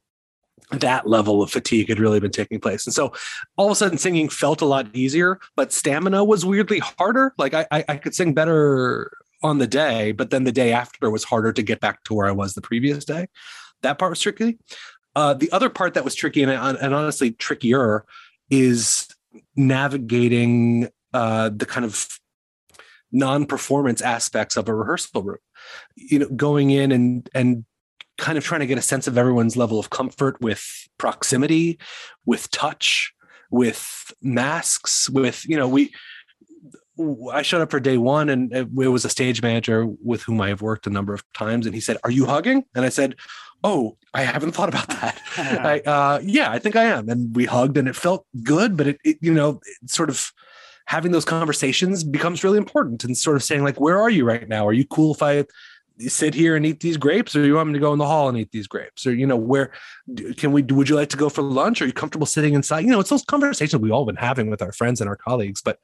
that 0.72 1.08
level 1.08 1.42
of 1.42 1.52
fatigue 1.52 1.90
had 1.90 2.00
really 2.00 2.20
been 2.20 2.32
taking 2.32 2.60
place. 2.60 2.86
And 2.86 2.94
so 2.94 3.14
all 3.58 3.68
of 3.68 3.72
a 3.72 3.76
sudden 3.76 3.98
singing 3.98 4.30
felt 4.30 4.62
a 4.62 4.66
lot 4.66 4.94
easier, 4.96 5.40
but 5.56 5.72
stamina 5.72 6.24
was 6.24 6.46
weirdly 6.46 6.80
harder. 6.80 7.34
Like 7.38 7.54
I, 7.54 7.66
I, 7.72 7.86
I 7.90 7.98
could 7.98 8.16
sing 8.16 8.34
better 8.34 9.12
on 9.42 9.58
the 9.58 9.68
day, 9.68 10.12
but 10.12 10.30
then 10.30 10.44
the 10.44 10.52
day 10.52 10.74
after 10.74 11.10
was 11.10 11.24
harder 11.24 11.54
to 11.54 11.64
get 11.64 11.80
back 11.80 12.04
to 12.06 12.14
where 12.14 12.28
I 12.28 12.32
was 12.32 12.54
the 12.54 12.62
previous 12.62 13.06
day. 13.06 13.28
That 13.82 13.98
part 13.98 14.12
was 14.12 14.20
tricky. 14.20 14.60
Uh, 15.16 15.34
the 15.34 15.52
other 15.52 15.70
part 15.70 15.94
that 15.94 16.04
was 16.04 16.16
tricky 16.16 16.44
and, 16.44 16.52
and 16.52 16.94
honestly 16.94 17.32
trickier 17.32 18.06
is 18.50 19.08
navigating 19.56 20.90
uh, 21.14 21.50
the 21.50 21.66
kind 21.66 21.86
of 21.86 22.08
non-performance 23.12 24.02
aspects 24.02 24.56
of 24.56 24.70
a 24.70 24.74
rehearsal 24.74 25.24
room. 25.24 25.38
You 25.96 26.20
know, 26.20 26.30
going 26.30 26.70
in 26.70 26.92
and 26.92 27.30
and 27.34 27.66
kind 28.20 28.38
of 28.38 28.44
trying 28.44 28.60
to 28.62 28.68
get 28.68 28.78
a 28.78 28.82
sense 28.84 29.08
of 29.08 29.18
everyone's 29.18 29.58
level 29.58 29.80
of 29.80 29.90
comfort 29.90 30.40
with 30.42 30.88
proximity, 30.98 31.80
with 32.26 32.52
touch, 32.52 33.14
with 33.50 34.12
masks, 34.22 35.10
with, 35.10 35.48
you 35.48 35.58
know, 35.58 35.68
we, 35.68 35.92
I 37.32 37.42
showed 37.42 37.62
up 37.62 37.72
for 37.72 37.80
day 37.80 37.98
one 37.98 38.30
and 38.30 38.54
it 38.54 38.74
was 38.74 39.06
a 39.06 39.10
stage 39.10 39.42
manager 39.42 39.88
with 40.04 40.24
whom 40.24 40.42
I 40.42 40.50
have 40.50 40.62
worked 40.62 40.86
a 40.86 40.90
number 40.90 41.14
of 41.14 41.24
times. 41.34 41.66
And 41.66 41.74
he 41.74 41.82
said, 41.82 41.98
Are 42.04 42.12
you 42.12 42.26
hugging? 42.26 42.66
And 42.76 42.84
I 42.84 42.90
said, 42.90 43.16
Oh, 43.64 43.98
I 44.14 44.24
haven't 44.24 44.52
thought 44.52 44.70
about 44.70 44.88
that. 44.90 45.22
I, 45.38 45.80
uh, 45.80 46.20
yeah, 46.24 46.52
I 46.52 46.60
think 46.60 46.76
I 46.76 46.84
am. 46.84 47.08
And 47.10 47.36
we 47.36 47.46
hugged 47.46 47.78
and 47.78 47.88
it 47.88 47.96
felt 47.96 48.26
good, 48.44 48.76
but 48.76 48.88
it, 48.88 49.00
it 49.04 49.18
you 49.22 49.34
know, 49.34 49.62
it 49.82 49.90
sort 49.90 50.10
of 50.10 50.32
having 50.88 51.12
those 51.12 51.26
conversations 51.26 52.04
becomes 52.04 52.44
really 52.44 52.58
important 52.58 53.04
and 53.04 53.16
sort 53.16 53.36
of 53.36 53.44
saying, 53.44 53.64
like, 53.64 53.80
where 53.80 54.02
are 54.02 54.10
you 54.10 54.26
right 54.26 54.50
now? 54.50 54.68
Are 54.68 54.74
you 54.74 54.86
cool 54.86 55.14
if 55.14 55.22
I 55.22 55.46
sit 56.08 56.34
here 56.34 56.56
and 56.56 56.66
eat 56.66 56.80
these 56.80 56.98
grapes 56.98 57.36
or 57.36 57.46
you 57.46 57.56
want 57.56 57.68
me 57.68 57.74
to 57.74 57.80
go 57.80 57.92
in 57.94 58.00
the 58.00 58.06
hall 58.06 58.30
and 58.30 58.38
eat 58.38 58.52
these 58.52 58.68
grapes? 58.68 59.06
Or 59.06 59.14
you 59.14 59.28
know 59.28 59.38
where 59.38 59.72
can 60.38 60.52
we 60.52 60.62
would 60.64 60.90
you 60.90 60.96
like 60.96 61.10
to 61.10 61.18
go 61.18 61.30
for 61.30 61.42
lunch? 61.42 61.82
Are 61.82 61.86
you 61.86 61.94
comfortable 61.94 62.28
sitting 62.28 62.54
inside? 62.54 62.82
You 62.82 62.92
know 62.92 63.00
it's 63.00 63.10
those 63.10 63.26
conversations 63.26 63.82
we've 63.82 63.92
all 63.92 64.06
been 64.06 64.16
having 64.16 64.50
with 64.50 64.62
our 64.62 64.72
friends 64.72 65.02
and 65.02 65.10
our 65.10 65.18
colleagues 65.18 65.62
but 65.62 65.80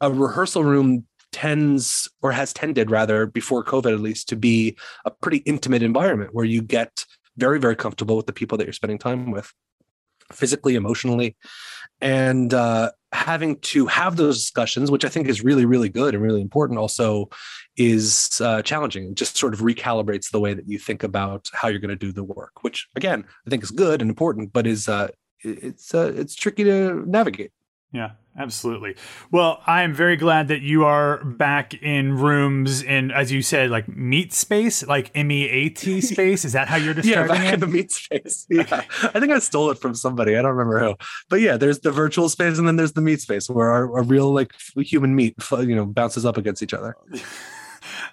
a 0.00 0.10
rehearsal 0.10 0.64
room 0.64 1.06
tends 1.32 2.08
or 2.22 2.32
has 2.32 2.52
tended 2.52 2.90
rather 2.90 3.26
before 3.26 3.64
covid 3.64 3.92
at 3.92 4.00
least 4.00 4.28
to 4.28 4.36
be 4.36 4.76
a 5.04 5.10
pretty 5.10 5.38
intimate 5.38 5.82
environment 5.82 6.34
where 6.34 6.44
you 6.44 6.60
get 6.60 7.04
very 7.36 7.60
very 7.60 7.76
comfortable 7.76 8.16
with 8.16 8.26
the 8.26 8.32
people 8.32 8.58
that 8.58 8.64
you're 8.64 8.72
spending 8.72 8.98
time 8.98 9.30
with 9.30 9.52
physically 10.32 10.74
emotionally 10.74 11.36
and 12.00 12.54
uh, 12.54 12.90
having 13.12 13.58
to 13.58 13.86
have 13.86 14.16
those 14.16 14.38
discussions, 14.38 14.90
which 14.90 15.04
I 15.04 15.08
think 15.08 15.28
is 15.28 15.42
really, 15.42 15.64
really 15.64 15.88
good 15.88 16.14
and 16.14 16.22
really 16.22 16.40
important, 16.40 16.78
also 16.78 17.28
is 17.76 18.40
uh, 18.42 18.62
challenging. 18.62 19.10
It 19.10 19.14
just 19.16 19.36
sort 19.36 19.54
of 19.54 19.60
recalibrates 19.60 20.30
the 20.30 20.40
way 20.40 20.54
that 20.54 20.68
you 20.68 20.78
think 20.78 21.02
about 21.02 21.48
how 21.52 21.68
you're 21.68 21.80
going 21.80 21.90
to 21.90 21.96
do 21.96 22.12
the 22.12 22.24
work, 22.24 22.62
which 22.62 22.88
again 22.96 23.24
I 23.46 23.50
think 23.50 23.62
is 23.62 23.70
good 23.70 24.00
and 24.00 24.10
important, 24.10 24.52
but 24.52 24.66
is 24.66 24.88
uh, 24.88 25.08
it's 25.40 25.94
uh, 25.94 26.12
it's 26.16 26.34
tricky 26.34 26.64
to 26.64 27.04
navigate. 27.06 27.52
Yeah, 27.92 28.12
absolutely. 28.38 28.96
Well, 29.30 29.60
I 29.66 29.82
am 29.82 29.94
very 29.94 30.16
glad 30.16 30.48
that 30.48 30.60
you 30.60 30.84
are 30.84 31.24
back 31.24 31.74
in 31.74 32.16
rooms 32.16 32.82
in, 32.82 33.10
as 33.10 33.30
you 33.32 33.42
said, 33.42 33.70
like 33.70 33.88
meat 33.88 34.32
space, 34.32 34.86
like 34.86 35.10
M 35.14 35.30
E 35.30 35.48
A 35.48 35.68
T 35.68 36.00
space. 36.00 36.44
Is 36.44 36.52
that 36.52 36.68
how 36.68 36.76
you're 36.76 36.94
describing 37.02 37.30
yeah, 37.30 37.38
back 37.38 37.48
it? 37.48 37.54
in 37.54 37.60
the 37.60 37.66
meat 37.66 37.92
space. 37.92 38.46
Yeah, 38.50 38.64
I 39.02 39.20
think 39.20 39.32
I 39.32 39.38
stole 39.38 39.70
it 39.70 39.78
from 39.78 39.94
somebody. 39.94 40.36
I 40.36 40.42
don't 40.42 40.56
remember 40.56 40.80
who. 40.80 40.94
But 41.28 41.40
yeah, 41.40 41.56
there's 41.56 41.80
the 41.80 41.92
virtual 41.92 42.28
space, 42.28 42.58
and 42.58 42.66
then 42.66 42.76
there's 42.76 42.92
the 42.92 43.00
meat 43.00 43.20
space 43.20 43.48
where 43.48 43.68
our, 43.68 43.96
our 43.96 44.02
real 44.02 44.32
like 44.32 44.52
human 44.76 45.14
meat, 45.14 45.34
you 45.52 45.76
know, 45.76 45.86
bounces 45.86 46.26
up 46.26 46.36
against 46.36 46.62
each 46.62 46.74
other. 46.74 46.96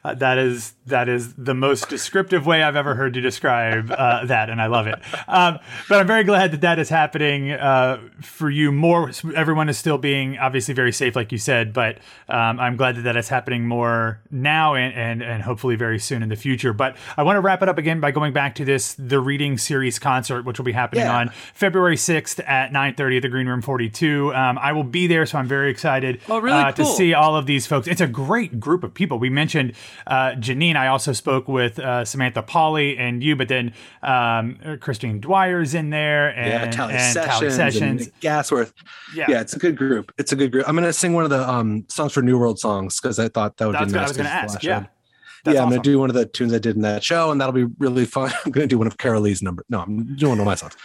Uh, 0.08 0.14
that 0.14 0.38
is 0.38 0.74
that 0.86 1.10
is 1.10 1.34
the 1.34 1.54
most 1.54 1.90
descriptive 1.90 2.46
way 2.46 2.64
I've 2.64 2.78
ever 2.78 2.96
heard 2.96 3.18
you 3.18 3.22
describe 3.22 3.92
uh, 3.92 4.26
that, 4.26 4.50
and 4.50 4.62
I 4.62 4.68
love 4.68 4.88
it. 4.88 4.96
Um, 5.28 5.60
but 5.90 6.00
I'm 6.00 6.08
very 6.08 6.24
glad 6.24 6.52
that 6.54 6.62
that 6.62 6.80
is 6.80 6.88
happening 6.88 7.52
uh, 7.52 8.00
for 8.22 8.50
you. 8.50 8.72
More, 8.72 9.12
everyone 9.36 9.68
is 9.68 9.78
still 9.78 9.98
being 9.98 10.38
obviously 10.38 10.74
very 10.74 10.94
safe, 10.94 11.14
like 11.14 11.34
you 11.34 11.38
said, 11.38 11.74
but 11.74 11.98
um, 12.30 12.58
I'm 12.58 12.78
glad 12.78 12.96
that 12.96 13.02
that 13.02 13.18
is 13.18 13.28
happening 13.28 13.68
more 13.68 14.22
now 14.32 14.76
and, 14.76 14.94
and 14.94 15.22
and 15.22 15.44
hopefully 15.44 15.76
very 15.76 16.00
soon 16.00 16.24
in 16.24 16.30
the 16.30 16.38
future. 16.38 16.72
But 16.72 16.96
I 17.18 17.24
want 17.24 17.36
to 17.36 17.42
wrap 17.42 17.62
it 17.62 17.68
up 17.68 17.78
again 17.78 18.00
by 18.00 18.12
going 18.12 18.32
back 18.32 18.56
to 18.56 18.66
this 18.66 18.94
the 18.94 19.20
reading 19.20 19.58
series 19.58 20.00
concert, 20.00 20.46
which 20.46 20.58
will 20.58 20.66
be 20.66 20.72
happening 20.72 21.04
yeah. 21.04 21.18
on 21.18 21.32
February 21.54 21.98
6th 21.98 22.40
at 22.48 22.72
9:30 22.72 23.18
at 23.18 23.22
the 23.24 23.30
Green 23.30 23.48
Room 23.48 23.62
42. 23.62 24.34
Um, 24.34 24.58
I 24.58 24.72
will 24.72 24.86
be 24.86 25.08
there, 25.08 25.26
so 25.26 25.38
I'm 25.38 25.50
very 25.50 25.70
excited 25.70 26.22
oh, 26.30 26.40
really 26.40 26.58
uh, 26.58 26.72
cool. 26.72 26.86
to 26.86 26.92
see 26.94 27.14
all 27.14 27.36
of 27.36 27.46
these 27.46 27.68
folks. 27.68 27.88
It's 27.88 28.00
a 28.00 28.08
great 28.08 28.58
group 28.58 28.86
of 28.86 28.94
people. 28.94 29.20
We 29.20 29.30
mentioned 29.30 29.74
uh, 30.06 30.32
Janine, 30.32 30.76
I 30.76 30.88
also 30.88 31.14
spoke 31.14 31.48
with 31.48 31.80
uh, 31.80 32.06
Samantha 32.06 32.44
Pauly 32.44 33.00
and 33.00 33.24
you, 33.24 33.36
but 33.36 33.48
then 33.48 33.74
um, 34.04 34.60
Christine 34.80 35.20
Dwyer's 35.20 35.74
in 35.74 35.90
there 35.90 36.30
and, 36.30 36.48
yeah, 36.48 36.72
Tally 36.72 36.94
and 36.94 37.14
Sessions, 37.14 37.40
Tally 37.40 37.52
Sessions. 37.52 38.08
Gasworth. 38.22 38.74
Yeah. 39.16 39.26
yeah, 39.30 39.42
it's 39.42 39.56
a 39.56 39.60
good 39.60 39.78
group. 39.78 40.12
It's 40.18 40.32
a 40.32 40.36
good 40.36 40.52
group. 40.52 40.68
I'm 40.68 40.76
going 40.76 40.86
to 40.86 40.94
sing 40.94 41.14
one 41.14 41.24
of 41.24 41.30
the 41.30 41.50
um, 41.50 41.86
songs 41.90 42.14
for 42.14 42.22
New 42.22 42.38
World 42.38 42.60
songs 42.60 43.00
because 43.00 43.20
I 43.20 43.30
thought 43.30 43.58
that 43.58 43.66
would 43.66 43.76
That's 43.76 43.92
be 43.92 43.98
nice. 43.98 44.06
I 44.06 44.08
was 44.10 44.18
going 44.18 44.30
to 44.30 44.34
ask. 44.34 44.64
Yeah. 44.64 44.86
That's 45.48 45.56
yeah, 45.56 45.62
awesome. 45.62 45.74
I'm 45.74 45.78
gonna 45.78 45.84
do 45.84 46.00
one 46.00 46.10
of 46.10 46.14
the 46.14 46.26
tunes 46.26 46.54
I 46.54 46.60
did 46.60 46.76
in 46.76 46.82
that 46.82 47.06
show, 47.06 47.32
and 47.32 47.40
that'll 47.40 47.54
be 47.54 47.64
really 47.80 48.04
fun. 48.04 48.34
I'm 48.46 48.52
gonna 48.52 48.68
do 48.68 48.78
one 48.78 48.88
of 48.88 48.98
Carol 48.98 49.22
Lee's 49.22 49.42
number. 49.42 49.64
No, 49.70 49.80
I'm 49.80 50.14
doing 50.18 50.32
one 50.32 50.40
of 50.42 50.46
my 50.46 50.56
songs. 50.56 50.76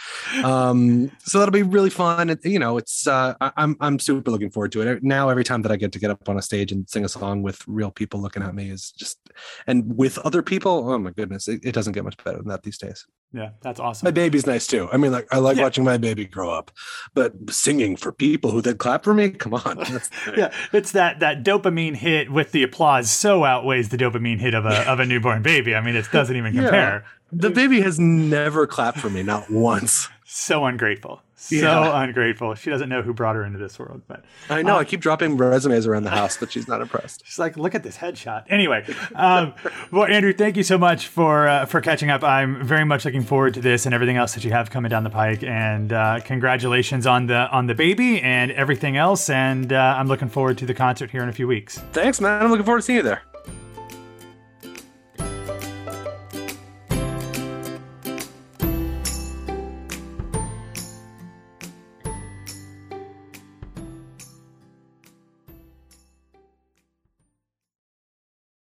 Um, 0.41 1.11
so 1.19 1.37
that'll 1.37 1.51
be 1.51 1.63
really 1.63 1.89
fun. 1.89 2.29
It, 2.29 2.45
you 2.45 2.59
know, 2.59 2.77
it's 2.77 3.05
uh, 3.05 3.33
I'm 3.57 3.75
I'm 3.81 3.99
super 3.99 4.31
looking 4.31 4.51
forward 4.51 4.71
to 4.71 4.81
it. 4.81 5.03
Now 5.03 5.27
every 5.27 5.43
time 5.43 5.63
that 5.63 5.71
I 5.73 5.75
get 5.75 5.91
to 5.91 5.99
get 5.99 6.11
up 6.11 6.29
on 6.29 6.37
a 6.37 6.41
stage 6.41 6.71
and 6.71 6.89
sing 6.89 7.03
a 7.03 7.09
song 7.09 7.41
with 7.41 7.61
real 7.67 7.91
people 7.91 8.21
looking 8.21 8.41
at 8.41 8.55
me 8.55 8.69
is 8.69 8.91
just, 8.91 9.19
and 9.67 9.97
with 9.97 10.17
other 10.19 10.41
people, 10.41 10.89
oh 10.89 10.97
my 10.97 11.11
goodness, 11.11 11.49
it, 11.49 11.59
it 11.61 11.73
doesn't 11.73 11.91
get 11.91 12.05
much 12.05 12.15
better 12.23 12.37
than 12.37 12.47
that 12.47 12.63
these 12.63 12.77
days. 12.77 13.05
Yeah, 13.33 13.49
that's 13.61 13.79
awesome. 13.79 14.05
My 14.05 14.11
baby's 14.11 14.45
nice 14.45 14.67
too. 14.67 14.87
I 14.91 14.97
mean, 14.97 15.11
like 15.11 15.27
I 15.31 15.39
like 15.39 15.57
yeah. 15.57 15.63
watching 15.63 15.83
my 15.83 15.97
baby 15.97 16.25
grow 16.25 16.51
up, 16.51 16.71
but 17.15 17.33
singing 17.49 17.95
for 17.95 18.11
people 18.11 18.51
who 18.51 18.61
then 18.61 18.77
clap 18.77 19.03
for 19.03 19.13
me, 19.13 19.31
come 19.31 19.55
on. 19.55 19.83
yeah, 20.37 20.53
it's 20.71 20.91
that 20.91 21.19
that 21.19 21.43
dopamine 21.43 21.95
hit 21.95 22.31
with 22.31 22.51
the 22.51 22.61
applause 22.61 23.09
so 23.09 23.43
outweighs 23.43 23.89
the 23.89 23.97
dopamine 23.97 24.39
hit 24.39 24.53
of 24.53 24.65
a 24.65 24.81
of 24.89 24.99
a 24.99 25.05
newborn 25.05 25.41
baby. 25.41 25.73
I 25.73 25.81
mean, 25.81 25.95
it 25.95 26.05
doesn't 26.11 26.35
even 26.35 26.53
compare. 26.53 27.03
Yeah. 27.03 27.39
The 27.39 27.49
baby 27.49 27.81
has 27.81 27.99
never 27.99 28.67
clapped 28.67 28.99
for 28.99 29.09
me, 29.09 29.23
not 29.23 29.49
once. 29.49 30.09
So 30.25 30.65
ungrateful 30.65 31.23
so 31.43 31.55
yeah. 31.55 32.03
ungrateful. 32.03 32.55
She 32.55 32.69
doesn't 32.69 32.89
know 32.89 33.01
who 33.01 33.13
brought 33.13 33.35
her 33.35 33.43
into 33.43 33.59
this 33.59 33.77
world. 33.77 34.01
But 34.07 34.23
I 34.49 34.61
know 34.61 34.75
um, 34.75 34.79
I 34.79 34.83
keep 34.85 35.01
dropping 35.01 35.35
resumes 35.37 35.85
around 35.85 36.03
the 36.03 36.09
house, 36.09 36.37
but 36.37 36.51
she's 36.51 36.67
not 36.67 36.81
impressed. 36.81 37.23
She's 37.25 37.39
like, 37.39 37.57
look 37.57 37.75
at 37.75 37.83
this 37.83 37.97
headshot. 37.97 38.45
Anyway, 38.49 38.85
um, 39.15 39.53
well, 39.91 40.05
Andrew, 40.05 40.33
thank 40.33 40.55
you 40.55 40.63
so 40.63 40.77
much 40.77 41.07
for 41.07 41.47
uh, 41.47 41.65
for 41.65 41.81
catching 41.81 42.09
up. 42.09 42.23
I'm 42.23 42.63
very 42.65 42.85
much 42.85 43.05
looking 43.05 43.23
forward 43.23 43.53
to 43.55 43.61
this 43.61 43.85
and 43.85 43.93
everything 43.93 44.17
else 44.17 44.33
that 44.35 44.43
you 44.43 44.51
have 44.51 44.69
coming 44.69 44.89
down 44.89 45.03
the 45.03 45.09
pike. 45.09 45.43
And 45.43 45.91
uh, 45.91 46.21
congratulations 46.23 47.05
on 47.05 47.27
the 47.27 47.49
on 47.49 47.67
the 47.67 47.75
baby 47.75 48.21
and 48.21 48.51
everything 48.51 48.97
else. 48.97 49.29
And 49.29 49.73
uh, 49.73 49.95
I'm 49.97 50.07
looking 50.07 50.29
forward 50.29 50.57
to 50.59 50.65
the 50.65 50.73
concert 50.73 51.11
here 51.11 51.23
in 51.23 51.29
a 51.29 51.33
few 51.33 51.47
weeks. 51.47 51.79
Thanks, 51.91 52.21
man. 52.21 52.41
I'm 52.41 52.49
looking 52.49 52.65
forward 52.65 52.79
to 52.79 52.85
seeing 52.85 52.97
you 52.97 53.03
there. 53.03 53.23